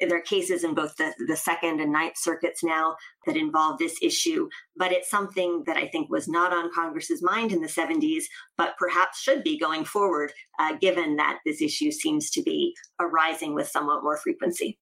there 0.00 0.18
are 0.18 0.22
cases 0.22 0.62
in 0.62 0.74
both 0.74 0.96
the, 0.96 1.14
the 1.26 1.36
second 1.36 1.80
and 1.80 1.92
ninth 1.92 2.18
circuits 2.18 2.62
now 2.62 2.96
that 3.24 3.36
involve 3.36 3.78
this 3.78 3.98
issue, 4.02 4.48
but 4.76 4.92
it's 4.92 5.10
something 5.10 5.62
that 5.66 5.76
I 5.76 5.86
think 5.86 6.10
was 6.10 6.28
not 6.28 6.52
on 6.52 6.72
Congress's 6.74 7.22
mind 7.22 7.52
in 7.52 7.62
the 7.62 7.68
70s, 7.68 8.24
but 8.58 8.76
perhaps 8.78 9.20
should 9.20 9.42
be 9.42 9.58
going 9.58 9.84
forward, 9.84 10.32
uh, 10.58 10.74
given 10.80 11.16
that 11.16 11.38
this 11.46 11.62
issue 11.62 11.90
seems 11.90 12.30
to 12.30 12.42
be 12.42 12.74
arising 13.00 13.54
with 13.54 13.68
somewhat 13.68 14.02
more 14.02 14.18
frequency. 14.18 14.78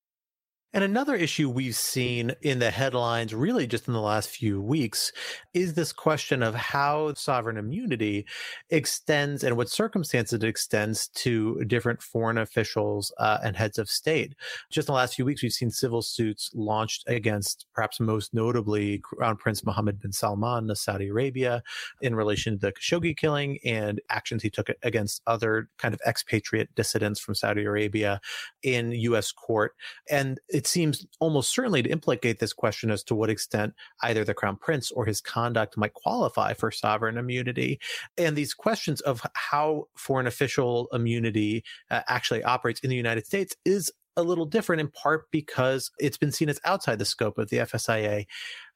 And 0.75 0.83
another 0.83 1.14
issue 1.14 1.49
we've 1.49 1.77
seen 1.77 2.33
in 2.43 2.59
the 2.59 2.72
headlines, 2.72 3.33
really 3.33 3.64
just 3.64 3.87
in 3.87 3.95
the 3.95 4.01
last 4.01 4.29
few 4.29 4.61
weeks, 4.61 5.12
is 5.53 5.75
this 5.75 5.93
question 5.93 6.43
of 6.43 6.57
how 6.57 7.14
sovereign 7.14 7.57
immunity 7.57 8.27
extends 8.70 9.45
and 9.45 9.57
what 9.57 9.68
circumstances 9.68 10.43
it 10.43 10.43
extends 10.43 11.07
to 11.11 11.62
different 11.66 12.03
foreign 12.03 12.39
officials 12.39 13.14
uh, 13.18 13.39
and 13.45 13.57
heads 13.57 13.79
of 13.79 13.89
state. 13.89 14.35
Just 14.68 14.89
in 14.89 14.95
the 14.95 14.97
last 14.97 15.14
few 15.14 15.25
weeks, 15.25 15.45
we've 15.45 15.53
seen 15.53 15.70
civil 15.70 16.03
suits 16.03 16.51
launched 16.55 17.05
against 17.07 17.66
perhaps 17.72 18.01
most 18.01 18.35
notably 18.35 18.99
Crown 18.99 19.37
Prince 19.37 19.64
Mohammed 19.64 20.01
bin 20.01 20.11
Salman 20.11 20.68
of 20.70 20.77
Saudi 20.77 21.07
Arabia 21.07 21.62
in 22.01 22.16
relation 22.16 22.59
to 22.59 22.66
the 22.66 22.72
Khashoggi 22.72 23.16
killing 23.16 23.61
and 23.64 24.01
actions 24.11 24.43
he 24.43 24.51
took 24.51 24.70
against 24.83 25.22
other 25.29 25.68
kind 25.79 25.95
of 25.95 26.01
expatriate 26.05 26.75
dissidents 26.75 27.20
from 27.20 27.37
Saudi 27.37 27.62
Arabia 27.62 28.20
in 28.64 28.91
U.S. 28.91 29.31
court. 29.31 29.75
And 30.11 30.41
it 30.49 30.64
it 30.65 30.69
seems 30.69 31.07
almost 31.21 31.55
certainly 31.55 31.83
to 31.83 31.91
implicate 31.91 32.39
this 32.39 32.55
question 32.55 32.91
as 32.91 33.03
to 33.05 33.15
what 33.15 33.29
extent 33.29 33.75
either 34.01 34.25
the 34.25 34.33
crown 34.33 34.57
prince 34.57 34.91
or 34.91 35.05
his 35.05 35.21
conduct 35.21 35.77
might 35.77 35.93
qualify 35.93 36.55
for 36.55 36.71
sovereign 36.71 37.19
immunity. 37.19 37.79
And 38.17 38.35
these 38.35 38.55
questions 38.55 39.03
of 39.03 39.21
how 39.35 39.89
foreign 39.95 40.27
official 40.27 40.89
immunity 40.95 41.65
uh, 41.91 42.01
actually 42.09 42.43
operates 42.45 42.81
in 42.81 42.89
the 42.89 42.97
United 42.97 43.27
States 43.27 43.55
is 43.67 43.93
a 44.17 44.23
little 44.23 44.47
different 44.47 44.81
in 44.81 44.89
part 44.89 45.31
because 45.31 45.91
it's 45.99 46.17
been 46.17 46.33
seen 46.33 46.49
as 46.49 46.59
outside 46.65 46.99
the 46.99 47.05
scope 47.05 47.37
of 47.37 47.51
the 47.51 47.59
FSIA. 47.59 48.25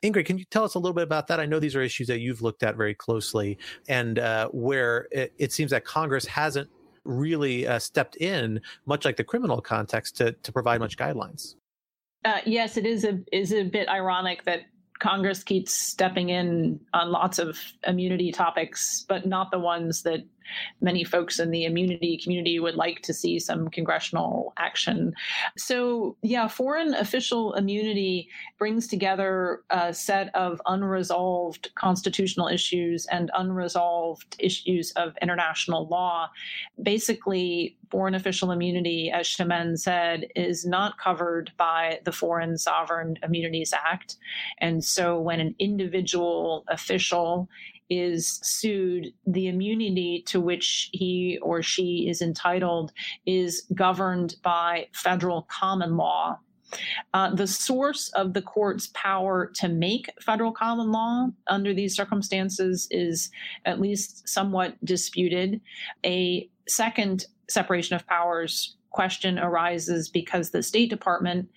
Ingrid, 0.03 0.27
can 0.27 0.37
you 0.37 0.45
tell 0.51 0.65
us 0.65 0.75
a 0.75 0.79
little 0.79 0.95
bit 0.95 1.05
about 1.05 1.29
that? 1.29 1.41
I 1.41 1.47
know 1.47 1.59
these 1.59 1.75
are 1.77 1.81
issues 1.81 2.09
that 2.09 2.21
you've 2.21 2.43
looked 2.43 2.63
at 2.63 2.77
very 2.77 2.95
closely 2.95 3.57
and 3.89 4.19
uh, 4.19 4.49
where 4.49 5.09
it, 5.11 5.33
it, 5.39 5.53
seems 5.53 5.71
that 5.71 5.87
Congress 5.87 6.27
hasn't 6.27 6.69
really 7.05 7.67
uh, 7.67 7.79
stepped 7.79 8.17
in, 8.17 8.61
much 8.85 9.07
like 9.07 9.17
the 9.17 9.25
criminal 9.25 9.63
context, 9.63 10.17
to, 10.19 10.33
to 10.33 10.53
provide 10.53 10.81
much 10.81 10.99
guidelines. 10.99 11.55
Uh, 12.29 12.41
yes, 12.45 12.77
it 12.77 12.85
is 12.85 13.05
a 13.05 13.19
is 13.33 13.55
a 13.55 13.63
bit 13.63 13.89
ironic 13.89 14.45
that 14.45 14.61
Congress 14.99 15.43
keeps 15.43 15.73
stepping 15.73 16.29
in 16.29 16.79
on 16.93 17.11
lots 17.11 17.39
of 17.39 17.59
immunity 17.87 18.31
topics, 18.31 19.07
but 19.09 19.27
not 19.27 19.51
the 19.51 19.59
ones 19.59 20.03
that 20.03 20.27
many 20.81 21.05
folks 21.05 21.39
in 21.39 21.51
the 21.51 21.65
immunity 21.65 22.19
community 22.23 22.59
would 22.59 22.75
like 22.75 23.03
to 23.03 23.15
see 23.15 23.39
some 23.39 23.69
congressional 23.69 24.53
action. 24.59 25.15
So, 25.57 26.17
yeah, 26.23 26.49
foreign 26.49 26.95
official 26.95 27.55
immunity 27.55 28.29
brings 28.59 28.87
together 28.87 29.63
a 29.71 29.93
set 29.93 30.35
of 30.35 30.61
unresolved 30.67 31.71
constitutional 31.75 32.49
issues 32.49 33.07
and 33.07 33.31
unresolved 33.35 34.37
issues 34.39 34.93
of 34.93 35.15
international 35.23 35.87
law. 35.89 36.31
Basically, 36.83 37.77
foreign 37.91 38.15
official 38.15 38.51
immunity, 38.51 39.11
as 39.11 39.27
Chimène 39.27 39.79
said, 39.79 40.27
is 40.37 40.67
not 40.67 40.99
covered 40.99 41.53
by 41.57 42.01
the 42.05 42.13
Foreign 42.13 42.59
Sovereign 42.59 43.19
Immunities 43.23 43.73
Act. 43.73 44.17
And 44.59 44.85
so 44.85 45.19
when 45.19 45.41
an 45.41 45.55
individual 45.59 46.65
official 46.69 47.49
is 47.91 48.41
sued, 48.43 49.13
the 49.27 49.49
immunity 49.49 50.23
to 50.27 50.41
which 50.41 50.91
he 50.93 51.39
or 51.43 51.63
she 51.63 52.07
is 52.09 52.23
entitled 52.23 52.93
is 53.27 53.67
governed 53.75 54.37
by 54.43 54.87
federal 54.93 55.43
common 55.51 55.97
law. 55.97 56.39
Uh, 57.15 57.35
the 57.35 57.47
source 57.47 58.11
of 58.11 58.35
the 58.35 58.43
court's 58.43 58.91
power 58.95 59.51
to 59.55 59.69
make 59.69 60.11
federal 60.21 60.53
common 60.53 60.93
law 60.93 61.29
under 61.47 61.73
these 61.73 61.97
circumstances 61.97 62.87
is 62.91 63.31
at 63.65 63.81
least 63.81 64.29
somewhat 64.29 64.75
disputed. 64.85 65.61
A 66.05 66.49
second 66.69 67.25
separation 67.49 67.97
of 67.97 68.07
powers 68.07 68.77
question 68.91 69.39
arises 69.39 70.09
because 70.09 70.51
the 70.51 70.63
State 70.63 70.91
Department 70.91 71.49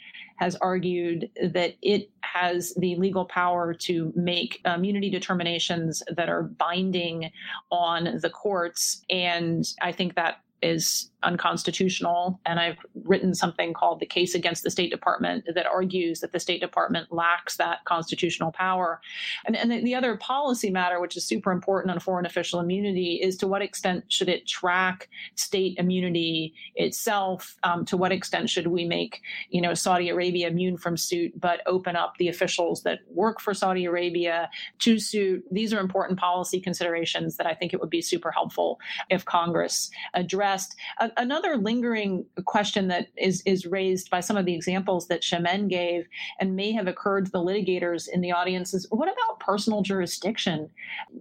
has 0.42 0.56
argued 0.56 1.30
that 1.54 1.76
it 1.84 2.10
has 2.22 2.74
the 2.78 2.96
legal 2.96 3.26
power 3.26 3.76
to 3.76 4.12
make 4.16 4.60
immunity 4.66 5.08
determinations 5.08 6.02
that 6.18 6.30
are 6.30 6.42
binding 6.42 7.30
on 7.70 8.18
the 8.24 8.30
courts. 8.32 9.06
And 9.12 9.64
I 9.84 9.92
think 9.92 10.16
that 10.16 10.42
is 10.64 11.11
unconstitutional. 11.24 12.40
And 12.46 12.60
I've 12.60 12.78
written 13.04 13.34
something 13.34 13.74
called 13.74 14.00
The 14.00 14.06
Case 14.06 14.36
Against 14.36 14.64
the 14.64 14.72
State 14.72 14.92
Department 14.92 15.46
that 15.54 15.66
argues 15.66 16.20
that 16.20 16.32
the 16.32 16.40
State 16.40 16.62
Department 16.62 17.12
lacks 17.12 17.58
that 17.58 17.84
constitutional 17.86 18.52
power. 18.52 19.02
And, 19.46 19.56
and 19.56 19.72
the, 19.72 19.82
the 19.84 19.96
other 19.96 20.18
policy 20.18 20.70
matter, 20.70 21.00
which 21.00 21.18
is 21.18 21.26
super 21.26 21.52
important 21.52 21.92
on 21.92 22.00
foreign 22.00 22.26
official 22.26 22.60
immunity, 22.60 23.20
is 23.22 23.38
to 23.38 23.48
what 23.48 23.62
extent 23.62 24.06
should 24.08 24.30
it 24.30 24.48
track 24.48 25.10
state 25.36 25.78
immunity 25.78 26.54
itself? 26.76 27.58
Um, 27.64 27.86
to 27.86 27.98
what 27.98 28.12
extent 28.12 28.50
should 28.50 28.68
we 28.68 28.86
make, 28.86 29.22
you 29.50 29.62
know, 29.62 29.74
Saudi 29.74 30.10
Arabia 30.10 30.48
immune 30.48 30.78
from 30.78 30.98
suit, 30.98 31.40
but 31.40 31.62
open 31.66 31.96
up 31.96 32.16
the 32.18 32.28
officials 32.28 32.84
that 32.84 33.00
work 33.10 33.40
for 33.40 33.54
Saudi 33.54 33.86
Arabia 33.86 34.50
to 34.80 35.00
suit? 35.00 35.44
These 35.52 35.74
are 35.74 35.80
important 35.80 36.20
policy 36.20 36.60
considerations 36.60 37.38
that 37.38 37.48
I 37.48 37.54
think 37.54 37.74
it 37.74 37.80
would 37.80 37.90
be 37.90 38.02
super 38.02 38.32
helpful 38.32 38.80
if 39.10 39.26
Congress 39.26 39.92
addressed. 40.14 40.76
Uh, 41.00 41.10
another 41.18 41.58
lingering 41.58 42.26
question 42.46 42.88
that 42.90 43.08
is 43.18 43.42
is 43.46 43.66
raised 43.66 44.10
by 44.10 44.20
some 44.20 44.38
of 44.38 44.46
the 44.46 44.54
examples 44.54 45.08
that 45.08 45.22
Chimène 45.22 45.68
gave 45.70 46.08
and 46.40 46.56
may 46.56 46.72
have 46.72 46.88
occurred 46.88 47.26
to 47.26 47.32
the 47.32 47.40
litigators 47.40 48.08
in 48.08 48.22
the 48.22 48.32
audience 48.32 48.74
is 48.74 48.88
what 48.90 49.08
about 49.08 49.40
personal 49.40 49.82
jurisdiction? 49.82 50.70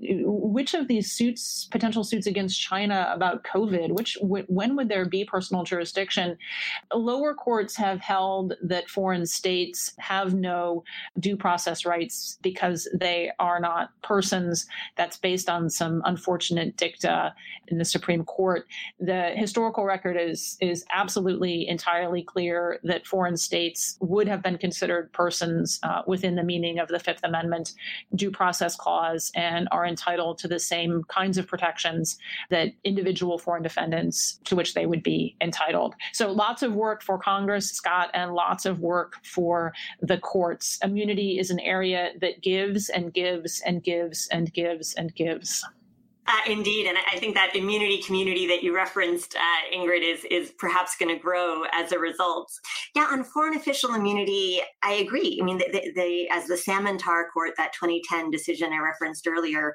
Which 0.01 0.74
of 0.74 0.88
these 0.88 1.11
suits, 1.12 1.68
potential 1.70 2.05
suits 2.05 2.26
against 2.26 2.61
China 2.61 3.11
about 3.12 3.45
COVID, 3.45 3.93
which 3.93 4.18
when 4.20 4.76
would 4.76 4.88
there 4.88 5.05
be 5.07 5.24
personal 5.24 5.64
jurisdiction? 5.64 6.36
Lower 6.95 7.34
courts 7.34 7.76
have 7.76 8.01
held 8.01 8.55
that 8.62 8.88
foreign 8.88 9.26
states 9.26 9.93
have 9.99 10.34
no 10.34 10.84
due 11.18 11.36
process 11.36 11.84
rights 11.84 12.38
because 12.43 12.88
they 12.95 13.30
are 13.38 13.61
not 13.61 13.91
persons. 14.03 14.66
That's 14.97 15.16
based 15.16 15.49
on 15.49 15.70
some 15.70 16.03
unfortunate 16.05 16.76
dicta 16.76 17.34
in 17.68 17.78
the 17.78 17.84
Supreme 17.84 18.24
Court. 18.24 18.66
The 18.99 19.32
historical 19.36 19.80
historical 19.81 19.85
record 19.85 20.31
is 20.31 20.57
is 20.61 20.85
absolutely 20.93 21.66
entirely 21.68 22.22
clear 22.22 22.78
that 22.85 23.07
foreign 23.07 23.37
states 23.37 23.97
would 24.01 24.28
have 24.28 24.43
been 24.43 24.59
considered 24.59 25.12
persons 25.12 25.78
uh, 25.83 26.03
within 26.07 26.37
the 26.37 26.43
meaning 26.43 26.78
of 26.78 26.89
the 26.89 26.99
Fifth 26.99 27.20
Amendment 27.24 27.72
due 28.14 28.31
process 28.31 28.76
clause 28.76 29.33
and 29.35 29.68
are 29.70 29.87
entitled 29.87 30.39
to 30.39 30.49
the 30.49 30.59
same 30.59 31.03
kinds 31.09 31.39
of 31.39 31.47
protections 31.47 32.18
that 32.51 32.72
individual 32.85 33.39
foreign 33.39 33.62
defendants 33.62 34.39
to 34.45 34.57
which 34.57 34.74
they 34.74 34.87
would 34.87 35.03
be 35.03 35.37
entitled. 35.41 35.95
So 36.12 36.31
lots 36.31 36.62
of 36.62 36.74
work 36.74 37.03
for 37.03 37.18
Congress, 37.18 37.70
Scott, 37.70 38.11
and 38.14 38.35
lots 38.35 38.66
of 38.66 38.81
work 38.81 39.14
for 39.24 39.72
the 40.01 40.18
courts. 40.18 40.78
Immunity 40.83 41.39
is 41.39 41.51
an 41.51 41.61
area 41.61 42.12
that 42.20 42.43
gives 42.43 42.91
and 42.91 43.12
gives 43.12 43.61
and 43.64 43.83
gives 43.83 44.28
and 44.31 44.53
gives 44.53 44.95
and 44.95 45.14
gives. 45.14 45.64
Uh, 46.31 46.53
indeed, 46.53 46.87
and 46.87 46.97
I 47.12 47.18
think 47.18 47.35
that 47.35 47.57
immunity 47.57 48.01
community 48.03 48.47
that 48.47 48.62
you 48.62 48.72
referenced, 48.72 49.35
uh, 49.35 49.76
Ingrid, 49.76 50.03
is 50.03 50.24
is 50.31 50.53
perhaps 50.59 50.95
going 50.97 51.12
to 51.12 51.20
grow 51.20 51.64
as 51.72 51.91
a 51.91 51.99
result. 51.99 52.53
Yeah, 52.95 53.09
on 53.11 53.24
foreign 53.24 53.57
official 53.57 53.95
immunity, 53.95 54.61
I 54.81 54.93
agree. 54.93 55.41
I 55.43 55.45
mean, 55.45 55.59
they, 55.59 55.91
they 55.97 56.28
as 56.31 56.47
the 56.47 56.55
Samantar 56.55 57.24
Court, 57.35 57.55
that 57.57 57.72
2010 57.72 58.31
decision 58.31 58.72
I 58.72 58.78
referenced 58.78 59.26
earlier, 59.26 59.74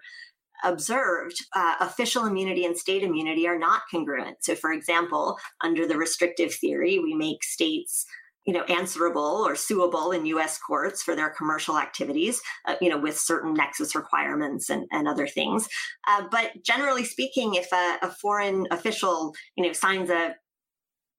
observed, 0.63 1.35
uh, 1.53 1.75
official 1.81 2.25
immunity 2.25 2.63
and 2.65 2.77
state 2.77 3.03
immunity 3.03 3.47
are 3.49 3.59
not 3.59 3.81
congruent. 3.91 4.37
So, 4.41 4.55
for 4.55 4.71
example, 4.71 5.37
under 5.61 5.85
the 5.85 5.97
restrictive 5.97 6.53
theory, 6.53 6.99
we 6.99 7.15
make 7.15 7.43
states 7.43 8.05
you 8.45 8.53
know, 8.53 8.63
answerable 8.63 9.43
or 9.45 9.55
suable 9.55 10.11
in 10.11 10.25
U.S. 10.27 10.57
courts 10.57 11.01
for 11.01 11.15
their 11.15 11.29
commercial 11.29 11.77
activities, 11.77 12.41
uh, 12.65 12.75
you 12.79 12.89
know, 12.89 12.97
with 12.97 13.17
certain 13.17 13.53
nexus 13.53 13.95
requirements 13.95 14.69
and, 14.69 14.85
and 14.91 15.07
other 15.07 15.27
things. 15.27 15.67
Uh, 16.07 16.23
but 16.29 16.51
generally 16.63 17.03
speaking, 17.03 17.55
if 17.55 17.71
a, 17.71 17.97
a 18.03 18.11
foreign 18.11 18.67
official, 18.71 19.33
you 19.55 19.65
know, 19.65 19.73
signs 19.73 20.09
a 20.09 20.35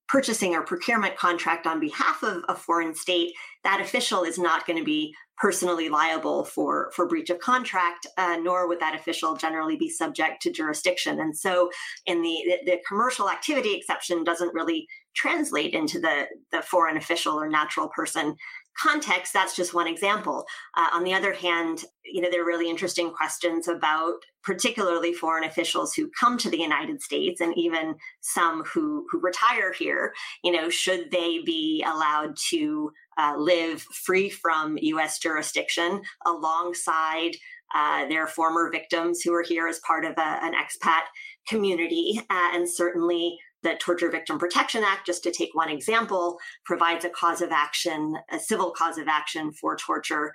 purchasing 0.08 0.54
or 0.54 0.62
procurement 0.62 1.16
contract 1.16 1.66
on 1.66 1.80
behalf 1.80 2.22
of 2.22 2.44
a 2.48 2.54
foreign 2.54 2.94
state, 2.94 3.32
that 3.64 3.80
official 3.80 4.22
is 4.22 4.38
not 4.38 4.64
going 4.66 4.78
to 4.78 4.84
be 4.84 5.12
personally 5.36 5.88
liable 5.88 6.44
for 6.44 6.90
for 6.94 7.06
breach 7.06 7.28
of 7.28 7.38
contract, 7.40 8.06
uh, 8.16 8.36
nor 8.40 8.68
would 8.68 8.80
that 8.80 8.94
official 8.94 9.36
generally 9.36 9.76
be 9.76 9.88
subject 9.88 10.40
to 10.42 10.50
jurisdiction. 10.50 11.20
And 11.20 11.36
so, 11.36 11.70
in 12.06 12.22
the 12.22 12.58
the 12.64 12.78
commercial 12.86 13.28
activity 13.28 13.74
exception 13.74 14.24
doesn't 14.24 14.54
really 14.54 14.86
translate 15.16 15.74
into 15.74 15.98
the 15.98 16.26
the 16.52 16.62
foreign 16.62 16.96
official 16.96 17.34
or 17.34 17.48
natural 17.48 17.88
person 17.88 18.36
context. 18.78 19.32
That's 19.32 19.56
just 19.56 19.72
one 19.72 19.86
example. 19.86 20.44
Uh, 20.76 20.88
on 20.92 21.02
the 21.02 21.14
other 21.14 21.32
hand, 21.32 21.84
you 22.04 22.20
know 22.20 22.30
there 22.30 22.42
are 22.42 22.46
really 22.46 22.70
interesting 22.70 23.10
questions 23.10 23.68
about 23.68 24.14
particularly 24.44 25.12
foreign 25.12 25.44
officials 25.44 25.94
who 25.94 26.10
come 26.18 26.38
to 26.38 26.50
the 26.50 26.58
United 26.58 27.02
States 27.02 27.40
and 27.40 27.56
even 27.56 27.96
some 28.20 28.62
who 28.64 29.06
who 29.10 29.18
retire 29.20 29.72
here. 29.72 30.12
You 30.44 30.52
know, 30.52 30.68
should 30.68 31.10
they 31.10 31.40
be 31.44 31.84
allowed 31.86 32.36
to 32.50 32.92
uh, 33.18 33.34
live 33.38 33.82
free 33.82 34.28
from 34.28 34.78
U.S. 34.78 35.18
jurisdiction 35.18 36.02
alongside 36.26 37.36
uh, 37.74 38.06
their 38.08 38.26
former 38.26 38.70
victims 38.70 39.22
who 39.22 39.34
are 39.34 39.42
here 39.42 39.66
as 39.66 39.80
part 39.80 40.04
of 40.04 40.12
a, 40.12 40.38
an 40.42 40.52
expat 40.52 41.02
community. 41.48 42.20
Uh, 42.30 42.50
and 42.54 42.68
certainly 42.68 43.38
the 43.66 43.74
Torture 43.80 44.10
Victim 44.10 44.38
Protection 44.38 44.84
Act, 44.84 45.06
just 45.06 45.24
to 45.24 45.32
take 45.32 45.50
one 45.54 45.68
example, 45.68 46.38
provides 46.64 47.04
a 47.04 47.10
cause 47.10 47.40
of 47.40 47.50
action, 47.50 48.16
a 48.30 48.38
civil 48.38 48.70
cause 48.70 48.96
of 48.96 49.08
action 49.08 49.52
for 49.52 49.76
torture 49.76 50.32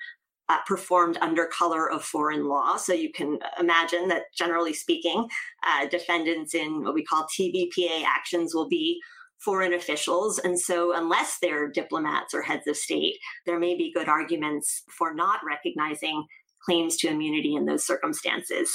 uh, 0.49 0.57
performed 0.67 1.17
under 1.21 1.45
color 1.45 1.89
of 1.89 2.03
foreign 2.03 2.49
law. 2.49 2.75
So 2.75 2.91
you 2.91 3.09
can 3.09 3.39
imagine 3.57 4.09
that, 4.09 4.23
generally 4.37 4.73
speaking, 4.73 5.29
uh, 5.65 5.87
defendants 5.87 6.53
in 6.53 6.83
what 6.83 6.93
we 6.93 7.05
call 7.05 7.25
TVPA 7.39 8.03
actions 8.05 8.53
will 8.53 8.67
be 8.67 8.99
foreign 9.39 9.73
officials. 9.73 10.37
And 10.39 10.59
so, 10.59 10.93
unless 10.93 11.37
they're 11.41 11.69
diplomats 11.69 12.33
or 12.33 12.41
heads 12.41 12.67
of 12.67 12.75
state, 12.75 13.15
there 13.45 13.59
may 13.59 13.77
be 13.77 13.93
good 13.93 14.09
arguments 14.09 14.83
for 14.89 15.13
not 15.13 15.39
recognizing 15.47 16.25
claims 16.65 16.97
to 16.97 17.07
immunity 17.07 17.55
in 17.55 17.65
those 17.65 17.85
circumstances. 17.85 18.69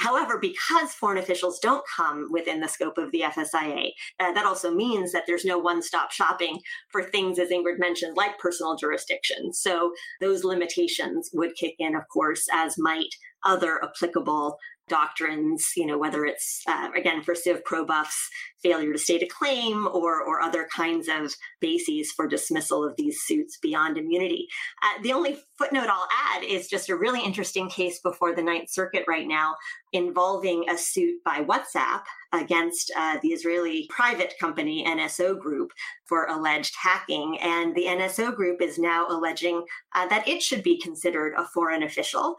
However, 0.00 0.38
because 0.38 0.94
foreign 0.94 1.18
officials 1.18 1.58
don't 1.58 1.84
come 1.94 2.28
within 2.30 2.60
the 2.60 2.68
scope 2.68 2.96
of 2.96 3.12
the 3.12 3.20
FSIA, 3.20 3.90
uh, 4.18 4.32
that 4.32 4.46
also 4.46 4.74
means 4.74 5.12
that 5.12 5.24
there's 5.26 5.44
no 5.44 5.58
one 5.58 5.82
stop 5.82 6.10
shopping 6.10 6.58
for 6.88 7.02
things, 7.02 7.38
as 7.38 7.50
Ingrid 7.50 7.78
mentioned, 7.78 8.16
like 8.16 8.38
personal 8.38 8.76
jurisdiction. 8.76 9.52
So 9.52 9.92
those 10.22 10.42
limitations 10.42 11.28
would 11.34 11.54
kick 11.54 11.74
in, 11.78 11.94
of 11.94 12.08
course, 12.08 12.46
as 12.50 12.78
might 12.78 13.14
other 13.44 13.78
applicable 13.84 14.56
doctrines, 14.90 15.72
you 15.76 15.86
know, 15.86 15.96
whether 15.96 16.26
it's, 16.26 16.62
uh, 16.68 16.90
again, 16.94 17.22
for 17.22 17.34
civ 17.34 17.64
pro 17.64 17.86
buffs, 17.86 18.28
failure 18.62 18.92
to 18.92 18.98
state 18.98 19.22
a 19.22 19.26
claim 19.26 19.86
or, 19.86 20.22
or 20.22 20.42
other 20.42 20.68
kinds 20.74 21.08
of 21.08 21.34
bases 21.60 22.12
for 22.12 22.26
dismissal 22.26 22.84
of 22.84 22.94
these 22.96 23.20
suits 23.22 23.56
beyond 23.56 23.96
immunity. 23.96 24.46
Uh, 24.82 25.02
the 25.02 25.12
only 25.12 25.38
footnote 25.56 25.88
I'll 25.88 26.08
add 26.34 26.44
is 26.44 26.68
just 26.68 26.90
a 26.90 26.96
really 26.96 27.24
interesting 27.24 27.70
case 27.70 28.00
before 28.00 28.34
the 28.34 28.42
Ninth 28.42 28.68
Circuit 28.68 29.04
right 29.08 29.26
now 29.26 29.56
involving 29.92 30.68
a 30.68 30.76
suit 30.76 31.22
by 31.24 31.42
WhatsApp 31.42 32.02
against 32.32 32.92
uh, 32.96 33.18
the 33.22 33.28
Israeli 33.28 33.86
private 33.88 34.34
company 34.38 34.84
NSO 34.86 35.38
Group 35.38 35.72
for 36.04 36.26
alleged 36.26 36.74
hacking. 36.80 37.38
And 37.40 37.74
the 37.74 37.86
NSO 37.86 38.34
Group 38.34 38.60
is 38.60 38.78
now 38.78 39.06
alleging 39.08 39.64
uh, 39.94 40.06
that 40.08 40.28
it 40.28 40.42
should 40.42 40.62
be 40.62 40.78
considered 40.80 41.34
a 41.36 41.46
foreign 41.46 41.82
official 41.82 42.36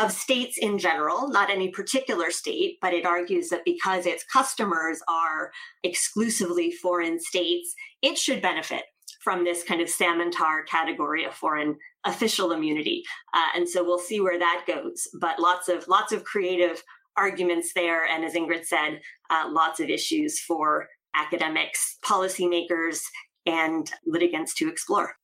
of 0.00 0.12
states 0.12 0.58
in 0.58 0.78
general, 0.78 1.28
not 1.28 1.50
any 1.50 1.68
particular 1.68 2.30
state, 2.30 2.78
but 2.80 2.92
it 2.92 3.06
argues 3.06 3.48
that 3.48 3.64
because 3.64 4.06
its 4.06 4.24
customers 4.24 5.00
are 5.08 5.50
exclusively 5.82 6.70
foreign 6.70 7.20
states, 7.20 7.74
it 8.02 8.18
should 8.18 8.42
benefit 8.42 8.84
from 9.22 9.44
this 9.44 9.62
kind 9.62 9.80
of 9.80 9.88
Samantar 9.88 10.66
category 10.66 11.24
of 11.24 11.34
foreign 11.34 11.76
official 12.04 12.52
immunity. 12.52 13.02
Uh, 13.32 13.56
and 13.56 13.68
so 13.68 13.82
we'll 13.82 13.98
see 13.98 14.20
where 14.20 14.38
that 14.38 14.64
goes. 14.66 15.08
But 15.18 15.40
lots 15.40 15.68
of 15.68 15.88
lots 15.88 16.12
of 16.12 16.24
creative 16.24 16.82
arguments 17.16 17.72
there, 17.74 18.04
and 18.04 18.24
as 18.24 18.34
Ingrid 18.34 18.64
said, 18.66 19.00
uh, 19.30 19.48
lots 19.50 19.80
of 19.80 19.88
issues 19.88 20.40
for 20.40 20.88
academics, 21.14 21.98
policymakers, 22.04 23.00
and 23.46 23.90
litigants 24.04 24.54
to 24.54 24.68
explore. 24.68 25.16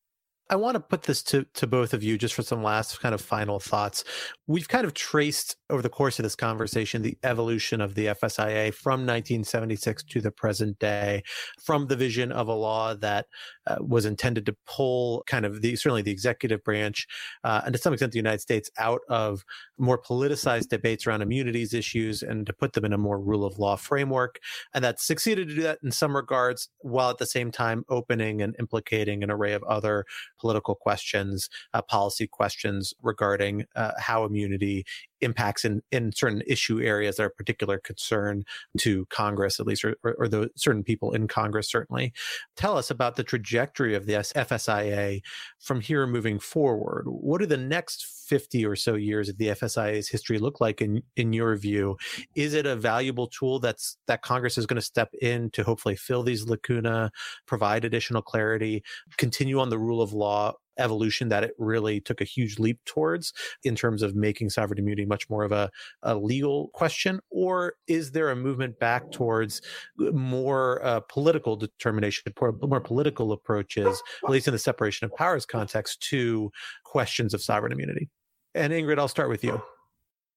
I 0.51 0.57
want 0.57 0.74
to 0.74 0.80
put 0.80 1.05
this 1.05 1.22
to, 1.24 1.46
to 1.55 1.66
both 1.68 1.94
of 1.94 2.03
you 2.03 2.18
just 2.18 2.34
for 2.34 2.42
some 2.42 2.61
last 2.61 3.01
kind 3.01 3.14
of 3.14 3.20
final 3.20 3.61
thoughts. 3.61 4.03
We've 4.48 4.68
kind 4.68 4.84
of 4.84 4.94
traced 4.94 5.57
over 5.70 5.80
the 5.80 5.88
course 5.88 6.18
of 6.18 6.24
this 6.24 6.34
conversation 6.34 7.03
the 7.03 7.16
evolution 7.22 7.80
of 7.80 7.94
the 7.94 8.07
FSIA 8.07 8.74
from 8.74 9.07
1976 9.07 10.03
to 10.03 10.20
the 10.20 10.32
present 10.32 10.80
day, 10.80 11.22
from 11.62 11.86
the 11.86 11.94
vision 11.94 12.32
of 12.32 12.48
a 12.48 12.53
law 12.53 12.94
that 12.94 13.26
uh, 13.68 13.76
was 13.78 14.05
intended 14.05 14.44
to 14.46 14.57
pull 14.66 15.22
kind 15.28 15.46
of 15.46 15.62
the 15.62 15.76
certainly 15.76 16.03
the 16.03 16.11
executive 16.11 16.64
branch 16.64 17.07
uh, 17.44 17.61
and 17.64 17.72
to 17.72 17.80
some 17.80 17.92
extent 17.92 18.11
the 18.11 18.18
United 18.18 18.40
States 18.40 18.68
out 18.76 19.03
of 19.09 19.44
more 19.80 20.00
politicized 20.00 20.68
debates 20.68 21.06
around 21.06 21.22
immunities 21.22 21.74
issues 21.74 22.22
and 22.22 22.46
to 22.46 22.52
put 22.52 22.74
them 22.74 22.84
in 22.84 22.92
a 22.92 22.98
more 22.98 23.18
rule 23.18 23.44
of 23.44 23.58
law 23.58 23.76
framework. 23.76 24.38
And 24.74 24.84
that 24.84 25.00
succeeded 25.00 25.48
to 25.48 25.54
do 25.54 25.62
that 25.62 25.78
in 25.82 25.90
some 25.90 26.14
regards, 26.14 26.68
while 26.78 27.10
at 27.10 27.18
the 27.18 27.26
same 27.26 27.50
time 27.50 27.84
opening 27.88 28.42
and 28.42 28.54
implicating 28.58 29.22
an 29.22 29.30
array 29.30 29.52
of 29.52 29.62
other 29.64 30.04
political 30.38 30.74
questions, 30.74 31.48
uh, 31.74 31.82
policy 31.82 32.26
questions 32.26 32.94
regarding 33.02 33.64
uh, 33.74 33.92
how 33.98 34.24
immunity 34.24 34.84
impacts 35.20 35.64
in, 35.64 35.82
in 35.90 36.12
certain 36.12 36.42
issue 36.46 36.80
areas 36.80 37.16
that 37.16 37.24
are 37.24 37.30
particular 37.30 37.78
concern 37.78 38.44
to 38.78 39.06
Congress, 39.06 39.60
at 39.60 39.66
least, 39.66 39.84
or, 39.84 39.96
or, 40.02 40.14
or 40.18 40.28
the 40.28 40.50
certain 40.56 40.82
people 40.82 41.12
in 41.12 41.28
Congress, 41.28 41.70
certainly. 41.70 42.12
Tell 42.56 42.76
us 42.76 42.90
about 42.90 43.16
the 43.16 43.24
trajectory 43.24 43.94
of 43.94 44.06
the 44.06 44.14
FSIA 44.14 45.20
from 45.58 45.80
here 45.80 46.06
moving 46.06 46.38
forward. 46.38 47.04
What 47.06 47.42
are 47.42 47.46
the 47.46 47.56
next 47.56 48.19
50 48.30 48.64
or 48.64 48.76
so 48.76 48.94
years 48.94 49.28
of 49.28 49.38
the 49.38 49.48
FSIA's 49.48 50.08
history 50.08 50.38
look 50.38 50.60
like 50.60 50.80
in, 50.80 51.02
in 51.16 51.32
your 51.32 51.56
view? 51.56 51.96
Is 52.36 52.54
it 52.54 52.64
a 52.64 52.76
valuable 52.76 53.26
tool 53.26 53.58
that's 53.58 53.98
that 54.06 54.22
Congress 54.22 54.56
is 54.56 54.66
going 54.66 54.76
to 54.76 54.82
step 54.82 55.12
in 55.20 55.50
to 55.50 55.64
hopefully 55.64 55.96
fill 55.96 56.22
these 56.22 56.48
lacuna, 56.48 57.10
provide 57.46 57.84
additional 57.84 58.22
clarity, 58.22 58.84
continue 59.18 59.58
on 59.58 59.68
the 59.68 59.78
rule 59.80 60.00
of 60.00 60.12
law 60.12 60.54
evolution 60.78 61.28
that 61.28 61.44
it 61.44 61.54
really 61.58 62.00
took 62.00 62.20
a 62.20 62.24
huge 62.24 62.58
leap 62.58 62.78
towards 62.84 63.32
in 63.64 63.74
terms 63.74 64.02
of 64.02 64.14
making 64.14 64.50
sovereign 64.50 64.78
immunity 64.78 65.04
much 65.04 65.28
more 65.28 65.44
of 65.44 65.52
a, 65.52 65.70
a 66.02 66.16
legal 66.16 66.68
question? 66.68 67.20
Or 67.30 67.74
is 67.86 68.12
there 68.12 68.30
a 68.30 68.36
movement 68.36 68.78
back 68.78 69.10
towards 69.12 69.60
more 69.98 70.84
uh, 70.84 71.00
political 71.00 71.56
determination, 71.56 72.32
more 72.40 72.80
political 72.80 73.32
approaches, 73.32 74.02
at 74.24 74.30
least 74.30 74.48
in 74.48 74.52
the 74.52 74.58
separation 74.58 75.04
of 75.04 75.14
powers 75.14 75.46
context, 75.46 76.00
to 76.10 76.50
questions 76.84 77.34
of 77.34 77.42
sovereign 77.42 77.72
immunity? 77.72 78.08
And 78.55 78.72
Ingrid, 78.72 78.98
I'll 78.98 79.09
start 79.09 79.28
with 79.28 79.44
you. 79.44 79.62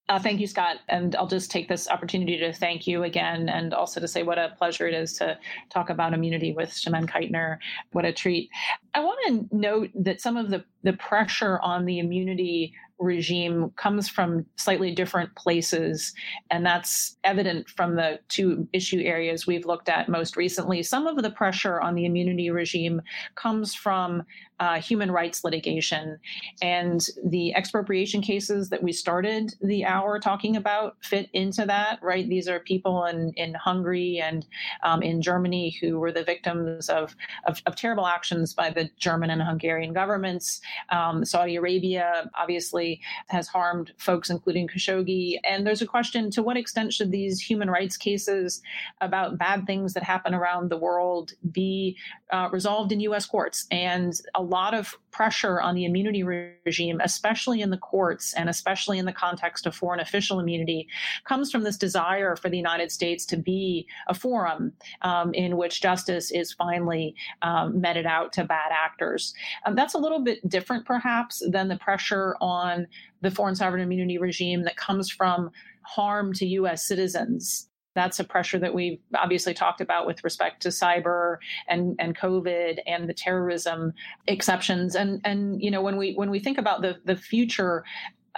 Uh, 0.10 0.20
thank 0.20 0.42
you, 0.42 0.48
Scott. 0.48 0.78
And 0.90 1.16
I'll 1.16 1.28
just 1.28 1.50
take 1.50 1.70
this 1.70 1.88
opportunity 1.88 2.38
to 2.38 2.52
thank 2.52 2.86
you 2.86 3.04
again 3.04 3.48
and 3.48 3.74
also 3.74 4.02
to 4.02 4.08
say 4.08 4.22
what 4.22 4.38
a 4.38 4.54
pleasure 4.58 4.86
it 4.86 4.94
is 4.94 5.14
to 5.14 5.38
talk 5.70 5.90
about 5.90 6.14
immunity 6.14 6.52
with 6.52 6.72
Chimène 6.72 7.10
Keitner. 7.10 7.58
What 7.94 8.04
a 8.04 8.12
treat. 8.12 8.50
I 8.94 9.00
want 9.00 9.50
to 9.50 9.58
note 9.58 9.92
that 9.96 10.20
some 10.20 10.36
of 10.36 10.50
the, 10.50 10.66
the 10.84 10.94
pressure 10.94 11.60
on 11.62 11.86
the 11.86 12.00
immunity 12.00 12.74
regime 13.00 13.72
comes 13.76 14.08
from 14.08 14.46
slightly 14.56 14.94
different 14.94 15.36
places. 15.36 16.14
And 16.50 16.66
that's 16.66 17.18
evident 17.24 17.70
from 17.70 17.96
the 17.96 18.20
two 18.30 18.68
issue 18.74 19.02
areas 19.04 19.48
we've 19.48 19.66
looked 19.66 19.90
at 19.90 20.10
most 20.10 20.38
recently. 20.38 20.84
Some 20.84 21.08
of 21.08 21.22
the 21.22 21.32
pressure 21.32 21.82
on 21.82 21.96
the 21.96 22.06
immunity 22.06 22.50
regime 22.50 23.02
comes 23.36 23.74
from 23.74 24.24
uh, 24.60 24.80
human 24.80 25.12
rights 25.12 25.44
litigation. 25.44 26.18
And 26.62 27.06
the 27.26 27.54
expropriation 27.56 28.22
cases 28.22 28.70
that 28.70 28.82
we 28.82 28.94
started 28.94 29.54
the 29.62 29.84
hour 29.84 30.20
talking 30.20 30.56
about 30.56 30.96
fit 31.02 31.30
into 31.34 31.66
that, 31.66 32.00
right? 32.02 32.28
These 32.30 32.48
are 32.48 32.60
people 32.60 33.06
in, 33.06 33.34
in 33.36 33.56
Hungary 33.56 34.22
and 34.24 34.46
um, 34.84 35.02
in 35.02 35.22
Germany 35.22 35.76
who 35.82 36.00
were 36.00 36.12
the 36.12 36.24
victims 36.24 36.88
of, 36.88 37.16
of, 37.46 37.62
of, 37.66 37.76
terrible 37.76 38.08
actions 38.08 38.54
by 38.54 38.70
the 38.70 38.90
German 38.98 39.30
and 39.30 39.42
Hungarian 39.42 39.92
governments. 39.92 40.62
Um, 40.90 41.26
Saudi 41.26 41.56
Arabia 41.56 42.30
obviously 42.40 42.83
has 43.28 43.48
harmed 43.48 43.92
folks, 43.98 44.30
including 44.30 44.68
Khashoggi. 44.68 45.40
And 45.44 45.66
there's 45.66 45.82
a 45.82 45.88
question 45.88 46.32
to 46.32 46.44
what 46.44 46.58
extent 46.58 46.94
should 46.94 47.12
these 47.12 47.40
human 47.40 47.70
rights 47.70 47.98
cases 47.98 48.62
about 49.02 49.38
bad 49.38 49.66
things 49.66 49.94
that 49.94 50.04
happen 50.04 50.34
around 50.34 50.70
the 50.70 50.78
world 50.78 51.34
be 51.52 51.98
uh, 52.32 52.50
resolved 52.52 52.92
in 52.92 53.00
U.S. 53.02 53.26
courts? 53.26 53.68
And 53.72 54.14
a 54.36 54.42
lot 54.42 54.74
of 54.74 54.98
pressure 55.12 55.62
on 55.62 55.76
the 55.76 55.86
immunity 55.86 56.24
regime, 56.24 57.00
especially 57.04 57.62
in 57.62 57.70
the 57.70 57.78
courts 57.78 58.34
and 58.34 58.50
especially 58.50 58.98
in 58.98 59.06
the 59.06 59.14
context 59.14 59.66
of 59.66 59.76
foreign 59.76 60.00
official 60.00 60.40
immunity, 60.40 60.88
comes 61.24 61.52
from 61.52 61.64
this 61.64 61.78
desire 61.78 62.36
for 62.36 62.50
the 62.50 62.58
United 62.58 62.92
States 62.92 63.26
to 63.26 63.38
be 63.38 63.88
a 64.08 64.14
forum 64.14 64.74
um, 65.04 65.34
in 65.34 65.56
which 65.56 65.82
justice 65.82 66.32
is 66.32 66.52
finally 66.54 67.16
um, 67.44 67.80
meted 67.80 68.06
out 68.06 68.34
to 68.34 68.44
bad 68.44 68.72
actors. 68.72 69.34
Um, 69.66 69.76
that's 69.76 69.94
a 69.94 70.00
little 70.00 70.20
bit 70.20 70.48
different, 70.50 70.86
perhaps, 70.86 71.44
than 71.48 71.68
the 71.68 71.78
pressure 71.78 72.36
on 72.42 72.73
the 73.22 73.32
foreign 73.32 73.56
sovereign 73.56 73.82
immunity 73.82 74.18
regime 74.18 74.64
that 74.64 74.78
comes 74.78 75.10
from 75.10 75.50
harm 75.84 76.34
to 76.34 76.46
U.S. 76.46 76.86
citizens 76.86 77.68
that's 77.96 78.20
a 78.20 78.24
pressure 78.24 78.60
that 78.60 78.74
we've 78.74 79.00
obviously 79.16 79.54
talked 79.54 79.82
about 79.82 80.08
with 80.08 80.24
respect 80.24 80.62
to 80.64 80.70
cyber 80.70 81.38
and, 81.68 81.96
and 82.00 82.18
COVID 82.18 82.80
and 82.88 83.08
the 83.08 83.14
terrorism 83.14 83.94
exceptions. 84.28 84.96
And 84.96 85.22
and 85.24 85.62
you 85.62 85.72
know 85.72 85.82
when 85.82 85.98
we 85.98 86.14
when 86.14 86.30
we 86.30 86.40
think 86.40 86.58
about 86.58 86.82
the 86.82 86.98
the 87.06 87.16
future 87.16 87.84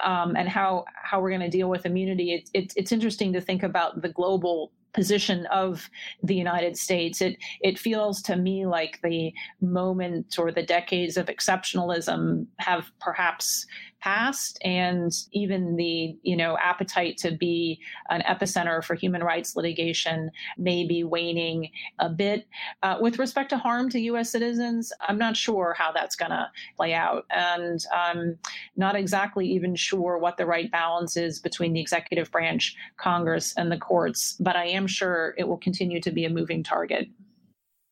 um, 0.04 0.36
and 0.36 0.50
how 0.50 0.86
how 1.04 1.22
we're 1.22 1.30
going 1.30 1.42
to 1.42 1.50
deal 1.50 1.70
with 1.70 1.86
immunity, 1.86 2.34
it, 2.34 2.50
it, 2.54 2.74
it's 2.76 2.92
interesting 2.92 3.34
to 3.34 3.42
think 3.42 3.64
about 3.64 4.02
the 4.02 4.10
global 4.10 4.72
position 4.94 5.46
of 5.48 5.90
the 6.24 6.36
United 6.36 6.78
States. 6.78 7.22
It 7.22 7.38
it 7.62 7.80
feels 7.80 8.22
to 8.24 8.36
me 8.36 8.66
like 8.66 9.00
the 9.04 9.34
moment 9.62 10.36
or 10.38 10.52
the 10.52 10.64
decades 10.64 11.18
of 11.18 11.28
exceptionalism 11.28 12.48
have 12.60 12.92
perhaps 13.00 13.66
past 14.06 14.60
and 14.64 15.12
even 15.32 15.76
the 15.78 16.16
you 16.22 16.38
know 16.38 16.56
appetite 16.60 17.18
to 17.18 17.32
be 17.32 17.80
an 18.12 18.22
epicenter 18.22 18.84
for 18.84 18.94
human 18.94 19.24
rights 19.24 19.56
litigation 19.56 20.30
may 20.60 20.86
be 20.86 21.04
waning 21.04 21.72
a 21.98 22.08
bit. 22.08 22.48
Uh, 22.84 22.98
with 23.02 23.18
respect 23.18 23.50
to 23.50 23.58
harm 23.58 23.90
to 23.90 24.00
u.s 24.00 24.30
citizens 24.30 24.94
i'm 25.08 25.18
not 25.18 25.36
sure 25.36 25.74
how 25.76 25.92
that's 25.92 26.16
going 26.16 26.30
to 26.30 26.48
play 26.78 26.94
out 26.94 27.26
and 27.32 27.84
i'm 27.92 28.38
not 28.76 28.96
exactly 28.96 29.48
even 29.48 29.76
sure 29.76 30.20
what 30.20 30.38
the 30.38 30.46
right 30.46 30.72
balance 30.72 31.18
is 31.18 31.40
between 31.40 31.74
the 31.74 31.82
executive 31.82 32.30
branch 32.32 32.76
congress 32.98 33.56
and 33.58 33.72
the 33.72 33.78
courts 33.78 34.36
but 34.40 34.56
i 34.56 34.66
am 34.66 34.86
sure 34.86 35.34
it 35.40 35.48
will 35.48 35.58
continue 35.58 36.00
to 36.00 36.12
be 36.12 36.26
a 36.26 36.30
moving 36.30 36.62
target 36.62 37.08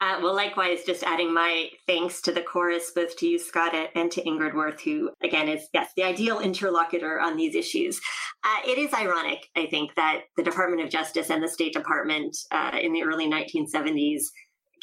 uh, 0.04 0.20
well, 0.22 0.36
likewise, 0.36 0.84
just 0.86 1.01
adding 1.04 1.34
my 1.34 1.70
thanks 1.88 2.22
to 2.22 2.34
the 2.34 2.41
chorus, 2.41 2.91
both 2.93 3.16
to 3.16 3.26
you, 3.26 3.39
Scott, 3.39 3.74
and 3.95 4.12
to 4.12 4.22
Ingrid 4.24 4.51
Wuerth, 4.51 4.82
who, 4.82 5.12
again, 5.24 5.47
is, 5.47 5.70
yes, 5.74 5.91
the 5.95 6.04
ideal 6.04 6.41
interlocutor 6.41 7.22
on 7.22 7.38
these 7.38 7.56
issues. 7.56 8.01
Uh, 8.43 8.68
it 8.68 8.78
is 8.78 8.93
ironic, 8.93 9.47
I 9.56 9.68
think, 9.68 9.95
that 9.95 10.24
the 10.36 10.43
Department 10.43 10.82
of 10.82 10.89
Justice 10.89 11.30
and 11.30 11.41
the 11.41 11.47
State 11.47 11.72
Department 11.72 12.36
uh, 12.51 12.78
in 12.82 12.91
the 12.91 13.04
early 13.04 13.32
1970s 13.32 14.24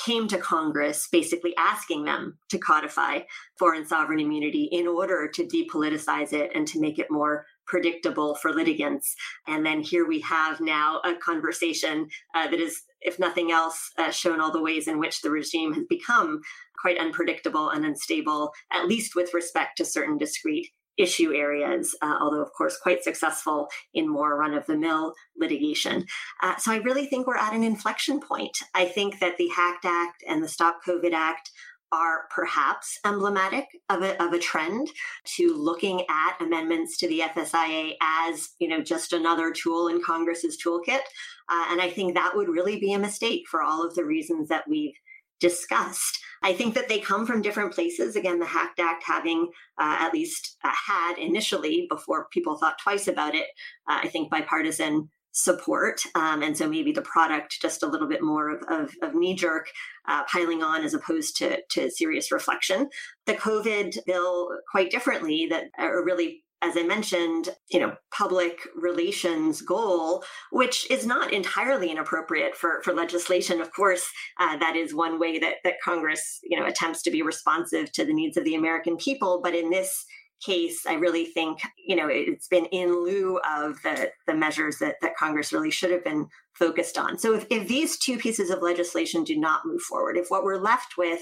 came 0.02 0.26
to 0.26 0.38
Congress 0.38 1.06
basically 1.12 1.54
asking 1.58 2.04
them 2.04 2.38
to 2.48 2.56
codify 2.56 3.18
foreign 3.58 3.86
sovereign 3.86 4.20
immunity 4.20 4.70
in 4.72 4.86
order 4.86 5.28
to 5.28 5.44
depoliticize 5.44 6.32
it 6.32 6.50
and 6.54 6.66
to 6.66 6.80
make 6.80 6.98
it 6.98 7.10
more 7.10 7.44
predictable 7.70 8.34
for 8.34 8.52
litigants. 8.52 9.14
And 9.46 9.64
then 9.64 9.80
here 9.80 10.06
we 10.06 10.20
have 10.22 10.60
now 10.60 11.00
a 11.04 11.14
conversation 11.14 12.08
uh, 12.34 12.48
that 12.48 12.58
is, 12.58 12.82
if 13.00 13.18
nothing 13.18 13.52
else, 13.52 13.92
uh, 13.96 14.10
shown 14.10 14.40
all 14.40 14.52
the 14.52 14.60
ways 14.60 14.88
in 14.88 14.98
which 14.98 15.22
the 15.22 15.30
regime 15.30 15.72
has 15.74 15.84
become 15.88 16.40
quite 16.82 16.98
unpredictable 16.98 17.70
and 17.70 17.84
unstable, 17.84 18.52
at 18.72 18.88
least 18.88 19.14
with 19.14 19.32
respect 19.32 19.76
to 19.76 19.84
certain 19.84 20.18
discrete 20.18 20.70
issue 20.98 21.32
areas, 21.32 21.94
uh, 22.02 22.16
although, 22.20 22.42
of 22.42 22.52
course, 22.52 22.76
quite 22.76 23.04
successful 23.04 23.68
in 23.94 24.08
more 24.08 24.36
run 24.36 24.54
of 24.54 24.66
the 24.66 24.76
mill 24.76 25.14
litigation. 25.38 26.04
Uh, 26.42 26.56
so 26.56 26.72
I 26.72 26.76
really 26.78 27.06
think 27.06 27.26
we're 27.26 27.36
at 27.36 27.54
an 27.54 27.64
inflection 27.64 28.20
point. 28.20 28.58
I 28.74 28.84
think 28.84 29.20
that 29.20 29.36
the 29.38 29.48
HACT 29.48 29.84
Act 29.84 30.24
and 30.28 30.42
the 30.42 30.48
Stop 30.48 30.80
COVID 30.86 31.12
Act 31.12 31.50
are 31.92 32.28
perhaps 32.30 32.98
emblematic 33.04 33.66
of 33.88 34.02
a, 34.02 34.22
of 34.22 34.32
a 34.32 34.38
trend 34.38 34.88
to 35.24 35.54
looking 35.54 36.02
at 36.08 36.40
amendments 36.40 36.96
to 36.98 37.08
the 37.08 37.20
FSIA 37.20 37.94
as, 38.00 38.50
you 38.58 38.68
know, 38.68 38.80
just 38.80 39.12
another 39.12 39.52
tool 39.52 39.88
in 39.88 40.00
Congress's 40.02 40.58
toolkit. 40.64 41.00
Uh, 41.48 41.66
and 41.70 41.80
I 41.80 41.90
think 41.90 42.14
that 42.14 42.36
would 42.36 42.48
really 42.48 42.78
be 42.78 42.92
a 42.92 42.98
mistake 42.98 43.44
for 43.50 43.62
all 43.62 43.84
of 43.84 43.94
the 43.94 44.04
reasons 44.04 44.48
that 44.48 44.68
we've 44.68 44.94
discussed. 45.40 46.18
I 46.42 46.52
think 46.52 46.74
that 46.74 46.88
they 46.88 47.00
come 47.00 47.26
from 47.26 47.42
different 47.42 47.72
places. 47.72 48.16
Again, 48.16 48.38
the 48.38 48.46
HACT 48.46 48.80
Act 48.80 49.04
having 49.04 49.50
uh, 49.78 49.96
at 49.98 50.12
least 50.12 50.56
uh, 50.64 50.70
had 50.72 51.16
initially, 51.18 51.86
before 51.90 52.28
people 52.30 52.56
thought 52.56 52.78
twice 52.78 53.08
about 53.08 53.34
it, 53.34 53.46
uh, 53.88 54.00
I 54.02 54.08
think 54.08 54.30
bipartisan 54.30 55.10
support. 55.32 56.02
Um, 56.14 56.42
and 56.42 56.56
so 56.56 56.68
maybe 56.68 56.92
the 56.92 57.02
product 57.02 57.60
just 57.60 57.82
a 57.82 57.86
little 57.86 58.08
bit 58.08 58.22
more 58.22 58.50
of, 58.50 58.62
of, 58.68 58.94
of 59.02 59.14
knee 59.14 59.34
jerk 59.34 59.70
uh, 60.08 60.24
piling 60.24 60.62
on 60.62 60.84
as 60.84 60.94
opposed 60.94 61.36
to, 61.38 61.58
to 61.70 61.90
serious 61.90 62.32
reflection. 62.32 62.88
The 63.26 63.34
COVID 63.34 63.98
bill, 64.06 64.48
quite 64.70 64.90
differently, 64.90 65.46
that 65.50 65.64
are 65.78 66.04
really 66.04 66.44
as 66.62 66.76
I 66.76 66.82
mentioned, 66.82 67.48
you 67.70 67.80
know, 67.80 67.94
public 68.12 68.60
relations 68.76 69.62
goal, 69.62 70.22
which 70.52 70.90
is 70.90 71.06
not 71.06 71.32
entirely 71.32 71.90
inappropriate 71.90 72.54
for, 72.54 72.82
for 72.82 72.92
legislation. 72.92 73.60
Of 73.62 73.72
course, 73.72 74.06
uh, 74.38 74.58
that 74.58 74.76
is 74.76 74.94
one 74.94 75.18
way 75.18 75.38
that, 75.38 75.54
that 75.64 75.80
Congress, 75.82 76.38
you 76.42 76.60
know, 76.60 76.66
attempts 76.66 77.02
to 77.02 77.10
be 77.10 77.22
responsive 77.22 77.90
to 77.92 78.04
the 78.04 78.12
needs 78.12 78.36
of 78.36 78.44
the 78.44 78.54
American 78.54 78.98
people. 78.98 79.40
But 79.42 79.54
in 79.54 79.70
this 79.70 80.04
case, 80.44 80.86
I 80.86 80.94
really 80.94 81.26
think 81.26 81.60
you 81.76 81.96
know 81.96 82.08
it's 82.08 82.48
been 82.48 82.66
in 82.66 83.04
lieu 83.04 83.38
of 83.38 83.80
the 83.82 84.10
the 84.26 84.34
measures 84.34 84.78
that 84.78 84.96
that 85.02 85.16
Congress 85.16 85.52
really 85.52 85.70
should 85.70 85.90
have 85.90 86.04
been 86.04 86.28
focused 86.54 86.98
on. 86.98 87.18
So 87.18 87.34
if, 87.34 87.46
if 87.48 87.68
these 87.68 87.98
two 87.98 88.18
pieces 88.18 88.50
of 88.50 88.60
legislation 88.60 89.24
do 89.24 89.38
not 89.38 89.64
move 89.64 89.80
forward, 89.80 90.16
if 90.16 90.30
what 90.30 90.44
we're 90.44 90.58
left 90.58 90.98
with 90.98 91.20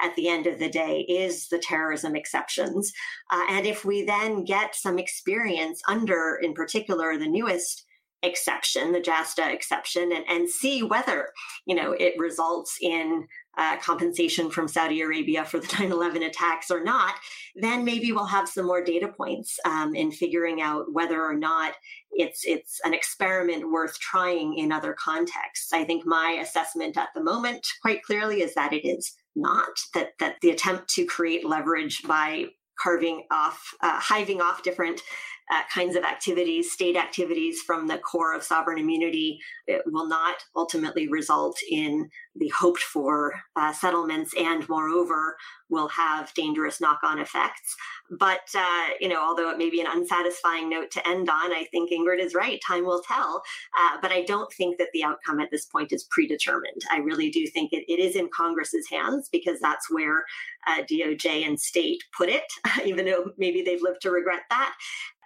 at 0.00 0.14
the 0.16 0.28
end 0.28 0.46
of 0.46 0.58
the 0.58 0.70
day 0.70 1.00
is 1.00 1.48
the 1.48 1.58
terrorism 1.58 2.16
exceptions, 2.16 2.92
uh, 3.30 3.44
and 3.50 3.66
if 3.66 3.84
we 3.84 4.04
then 4.04 4.44
get 4.44 4.74
some 4.74 4.98
experience 4.98 5.82
under, 5.88 6.38
in 6.42 6.54
particular, 6.54 7.18
the 7.18 7.28
newest 7.28 7.84
exception, 8.22 8.92
the 8.92 9.00
JASTA 9.00 9.52
exception, 9.52 10.12
and, 10.12 10.24
and 10.28 10.48
see 10.48 10.82
whether, 10.82 11.28
you 11.66 11.74
know, 11.74 11.92
it 11.92 12.14
results 12.18 12.76
in 12.80 13.26
uh, 13.56 13.76
compensation 13.78 14.50
from 14.50 14.68
Saudi 14.68 15.00
Arabia 15.00 15.44
for 15.44 15.58
the 15.58 15.68
9 15.78 15.90
11 15.92 16.22
attacks 16.22 16.70
or 16.70 16.82
not, 16.82 17.14
then 17.56 17.84
maybe 17.84 18.12
we'll 18.12 18.24
have 18.24 18.48
some 18.48 18.66
more 18.66 18.82
data 18.82 19.08
points 19.08 19.58
um, 19.64 19.94
in 19.94 20.10
figuring 20.10 20.60
out 20.60 20.92
whether 20.92 21.22
or 21.22 21.34
not 21.34 21.74
it's, 22.12 22.44
it's 22.44 22.80
an 22.84 22.94
experiment 22.94 23.70
worth 23.70 23.98
trying 23.98 24.56
in 24.56 24.72
other 24.72 24.94
contexts. 24.98 25.72
I 25.72 25.84
think 25.84 26.06
my 26.06 26.38
assessment 26.40 26.96
at 26.96 27.08
the 27.14 27.22
moment, 27.22 27.66
quite 27.82 28.02
clearly, 28.02 28.42
is 28.42 28.54
that 28.54 28.72
it 28.72 28.86
is 28.86 29.14
not, 29.36 29.68
that, 29.94 30.10
that 30.20 30.36
the 30.40 30.50
attempt 30.50 30.88
to 30.90 31.04
create 31.04 31.46
leverage 31.46 32.02
by 32.06 32.46
carving 32.80 33.24
off, 33.30 33.60
uh, 33.82 34.00
hiving 34.00 34.40
off 34.40 34.62
different 34.62 35.02
uh, 35.50 35.62
kinds 35.72 35.96
of 35.96 36.04
activities, 36.04 36.72
state 36.72 36.96
activities 36.96 37.60
from 37.62 37.86
the 37.86 37.98
core 37.98 38.34
of 38.34 38.42
sovereign 38.42 38.78
immunity, 38.78 39.38
it 39.66 39.82
will 39.86 40.06
not 40.08 40.36
ultimately 40.54 41.08
result 41.08 41.58
in 41.70 42.08
the 42.36 42.48
hoped 42.48 42.82
for 42.82 43.32
uh, 43.56 43.72
settlements. 43.72 44.34
And 44.38 44.68
moreover 44.68 45.36
will 45.70 45.88
have 45.88 46.32
dangerous 46.34 46.80
knock-on 46.80 47.18
effects. 47.18 47.76
But 48.10 48.48
uh, 48.56 48.88
you 49.00 49.08
know 49.08 49.20
although 49.22 49.50
it 49.50 49.58
may 49.58 49.70
be 49.70 49.80
an 49.80 49.86
unsatisfying 49.86 50.68
note 50.68 50.90
to 50.92 51.08
end 51.08 51.28
on 51.28 51.52
i 51.52 51.66
think 51.70 51.90
ingrid 51.90 52.20
is 52.20 52.34
right. 52.34 52.60
Time 52.66 52.84
will 52.84 53.02
tell. 53.02 53.42
Uh, 53.78 53.98
but 54.00 54.12
i 54.12 54.22
don't 54.22 54.52
think 54.52 54.78
that 54.78 54.88
the 54.92 55.04
outcome 55.04 55.40
at 55.40 55.50
this 55.50 55.66
point 55.66 55.92
is 55.92 56.04
predetermined. 56.04 56.82
I 56.90 56.98
really 56.98 57.30
do 57.30 57.46
think 57.46 57.72
it, 57.72 57.84
it 57.88 57.98
is 57.98 58.16
in 58.16 58.28
congress's 58.34 58.88
hands 58.88 59.28
because 59.30 59.60
that's 59.60 59.90
where 59.90 60.24
uh, 60.66 60.82
doj 60.90 61.46
and 61.46 61.60
state 61.60 62.02
put 62.16 62.28
it 62.28 62.44
even 62.84 63.04
though 63.04 63.30
maybe 63.36 63.62
they've 63.62 63.82
lived 63.82 64.02
to 64.02 64.10
regret 64.10 64.42
that. 64.50 64.74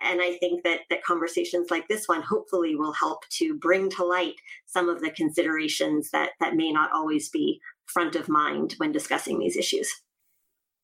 And 0.03 0.21
I 0.21 0.35
think 0.39 0.65
that 0.65 0.81
that 0.91 1.05
conversations 1.05 1.71
like 1.71 1.87
this 1.89 2.09
one 2.09 2.23
hopefully 2.23 2.75
will 2.75 2.93
help 2.93 3.29
to 3.39 3.55
bring 3.55 3.89
to 3.91 4.05
light 4.05 4.35
some 4.67 4.89
of 4.89 5.01
the 5.01 5.11
considerations 5.11 6.11
that 6.11 6.31
that 6.41 6.57
may 6.57 6.73
not 6.73 6.91
always 6.93 7.29
be 7.29 7.61
front 7.87 8.17
of 8.17 8.29
mind 8.29 8.75
when 8.79 8.93
discussing 8.93 9.39
these 9.39 9.57
issues. 9.57 10.03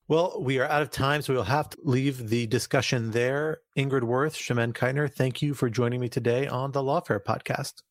Well, 0.08 0.40
we 0.40 0.58
are 0.58 0.64
out 0.64 0.80
of 0.80 0.90
time, 0.90 1.20
so 1.20 1.34
we'll 1.34 1.42
have 1.42 1.68
to 1.68 1.76
leave 1.82 2.30
the 2.30 2.46
discussion 2.46 3.10
there. 3.10 3.58
Ingrid 3.76 4.00
Wuerth, 4.00 4.36
Chimène 4.36 4.72
Keitner, 4.72 5.12
thank 5.12 5.42
you 5.42 5.52
for 5.52 5.68
joining 5.68 6.00
me 6.00 6.08
today 6.08 6.46
on 6.46 6.72
the 6.72 6.80
Lawfare 6.80 7.22
podcast. 7.22 7.82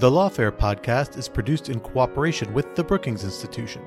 The 0.00 0.10
Lawfare 0.10 0.50
podcast 0.50 1.16
is 1.16 1.28
produced 1.28 1.68
in 1.68 1.78
cooperation 1.78 2.52
with 2.52 2.74
the 2.74 2.82
Brookings 2.82 3.22
Institution. 3.22 3.82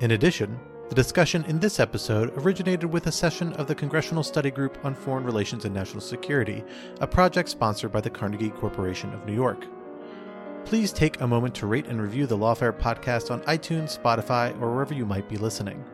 In 0.00 0.10
addition, 0.10 0.58
the 0.88 0.96
discussion 0.96 1.44
in 1.44 1.60
this 1.60 1.78
episode 1.78 2.36
originated 2.38 2.92
with 2.92 3.06
a 3.06 3.12
session 3.12 3.52
of 3.52 3.68
the 3.68 3.74
Congressional 3.76 4.24
Study 4.24 4.50
Group 4.50 4.84
on 4.84 4.96
Foreign 4.96 5.22
Relations 5.22 5.64
and 5.64 5.72
National 5.72 6.00
Security, 6.00 6.64
a 7.00 7.06
project 7.06 7.50
sponsored 7.50 7.92
by 7.92 8.00
the 8.00 8.10
Carnegie 8.10 8.50
Corporation 8.50 9.14
of 9.14 9.24
New 9.26 9.34
York. 9.34 9.64
Please 10.64 10.92
take 10.92 11.20
a 11.20 11.26
moment 11.26 11.54
to 11.56 11.66
rate 11.66 11.86
and 11.86 12.00
review 12.00 12.26
the 12.26 12.36
Lawfare 12.36 12.72
podcast 12.72 13.30
on 13.30 13.42
iTunes, 13.42 13.98
Spotify, 13.98 14.58
or 14.60 14.72
wherever 14.72 14.94
you 14.94 15.04
might 15.04 15.28
be 15.28 15.36
listening. 15.36 15.84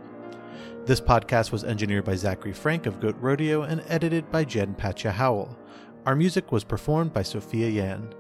This 0.85 1.01
podcast 1.01 1.53
was 1.53 1.65
engineered 1.65 2.05
by 2.05 2.15
Zachary 2.15 2.53
Frank 2.53 2.87
of 2.87 3.01
Goat 3.01 3.17
Rodeo 3.21 3.63
and 3.63 3.83
edited 3.89 4.31
by 4.31 4.45
Jen 4.45 4.75
Patja 4.75 5.11
Howell. 5.11 5.59
Our 6.07 6.15
music 6.15 6.53
was 6.53 6.65
performed 6.65 7.13
by 7.13 7.23
Sophia 7.23 7.69
Yan. 7.69 8.15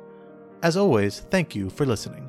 As 0.62 0.76
always, 0.76 1.20
thank 1.30 1.54
you 1.54 1.70
for 1.70 1.86
listening. 1.86 2.28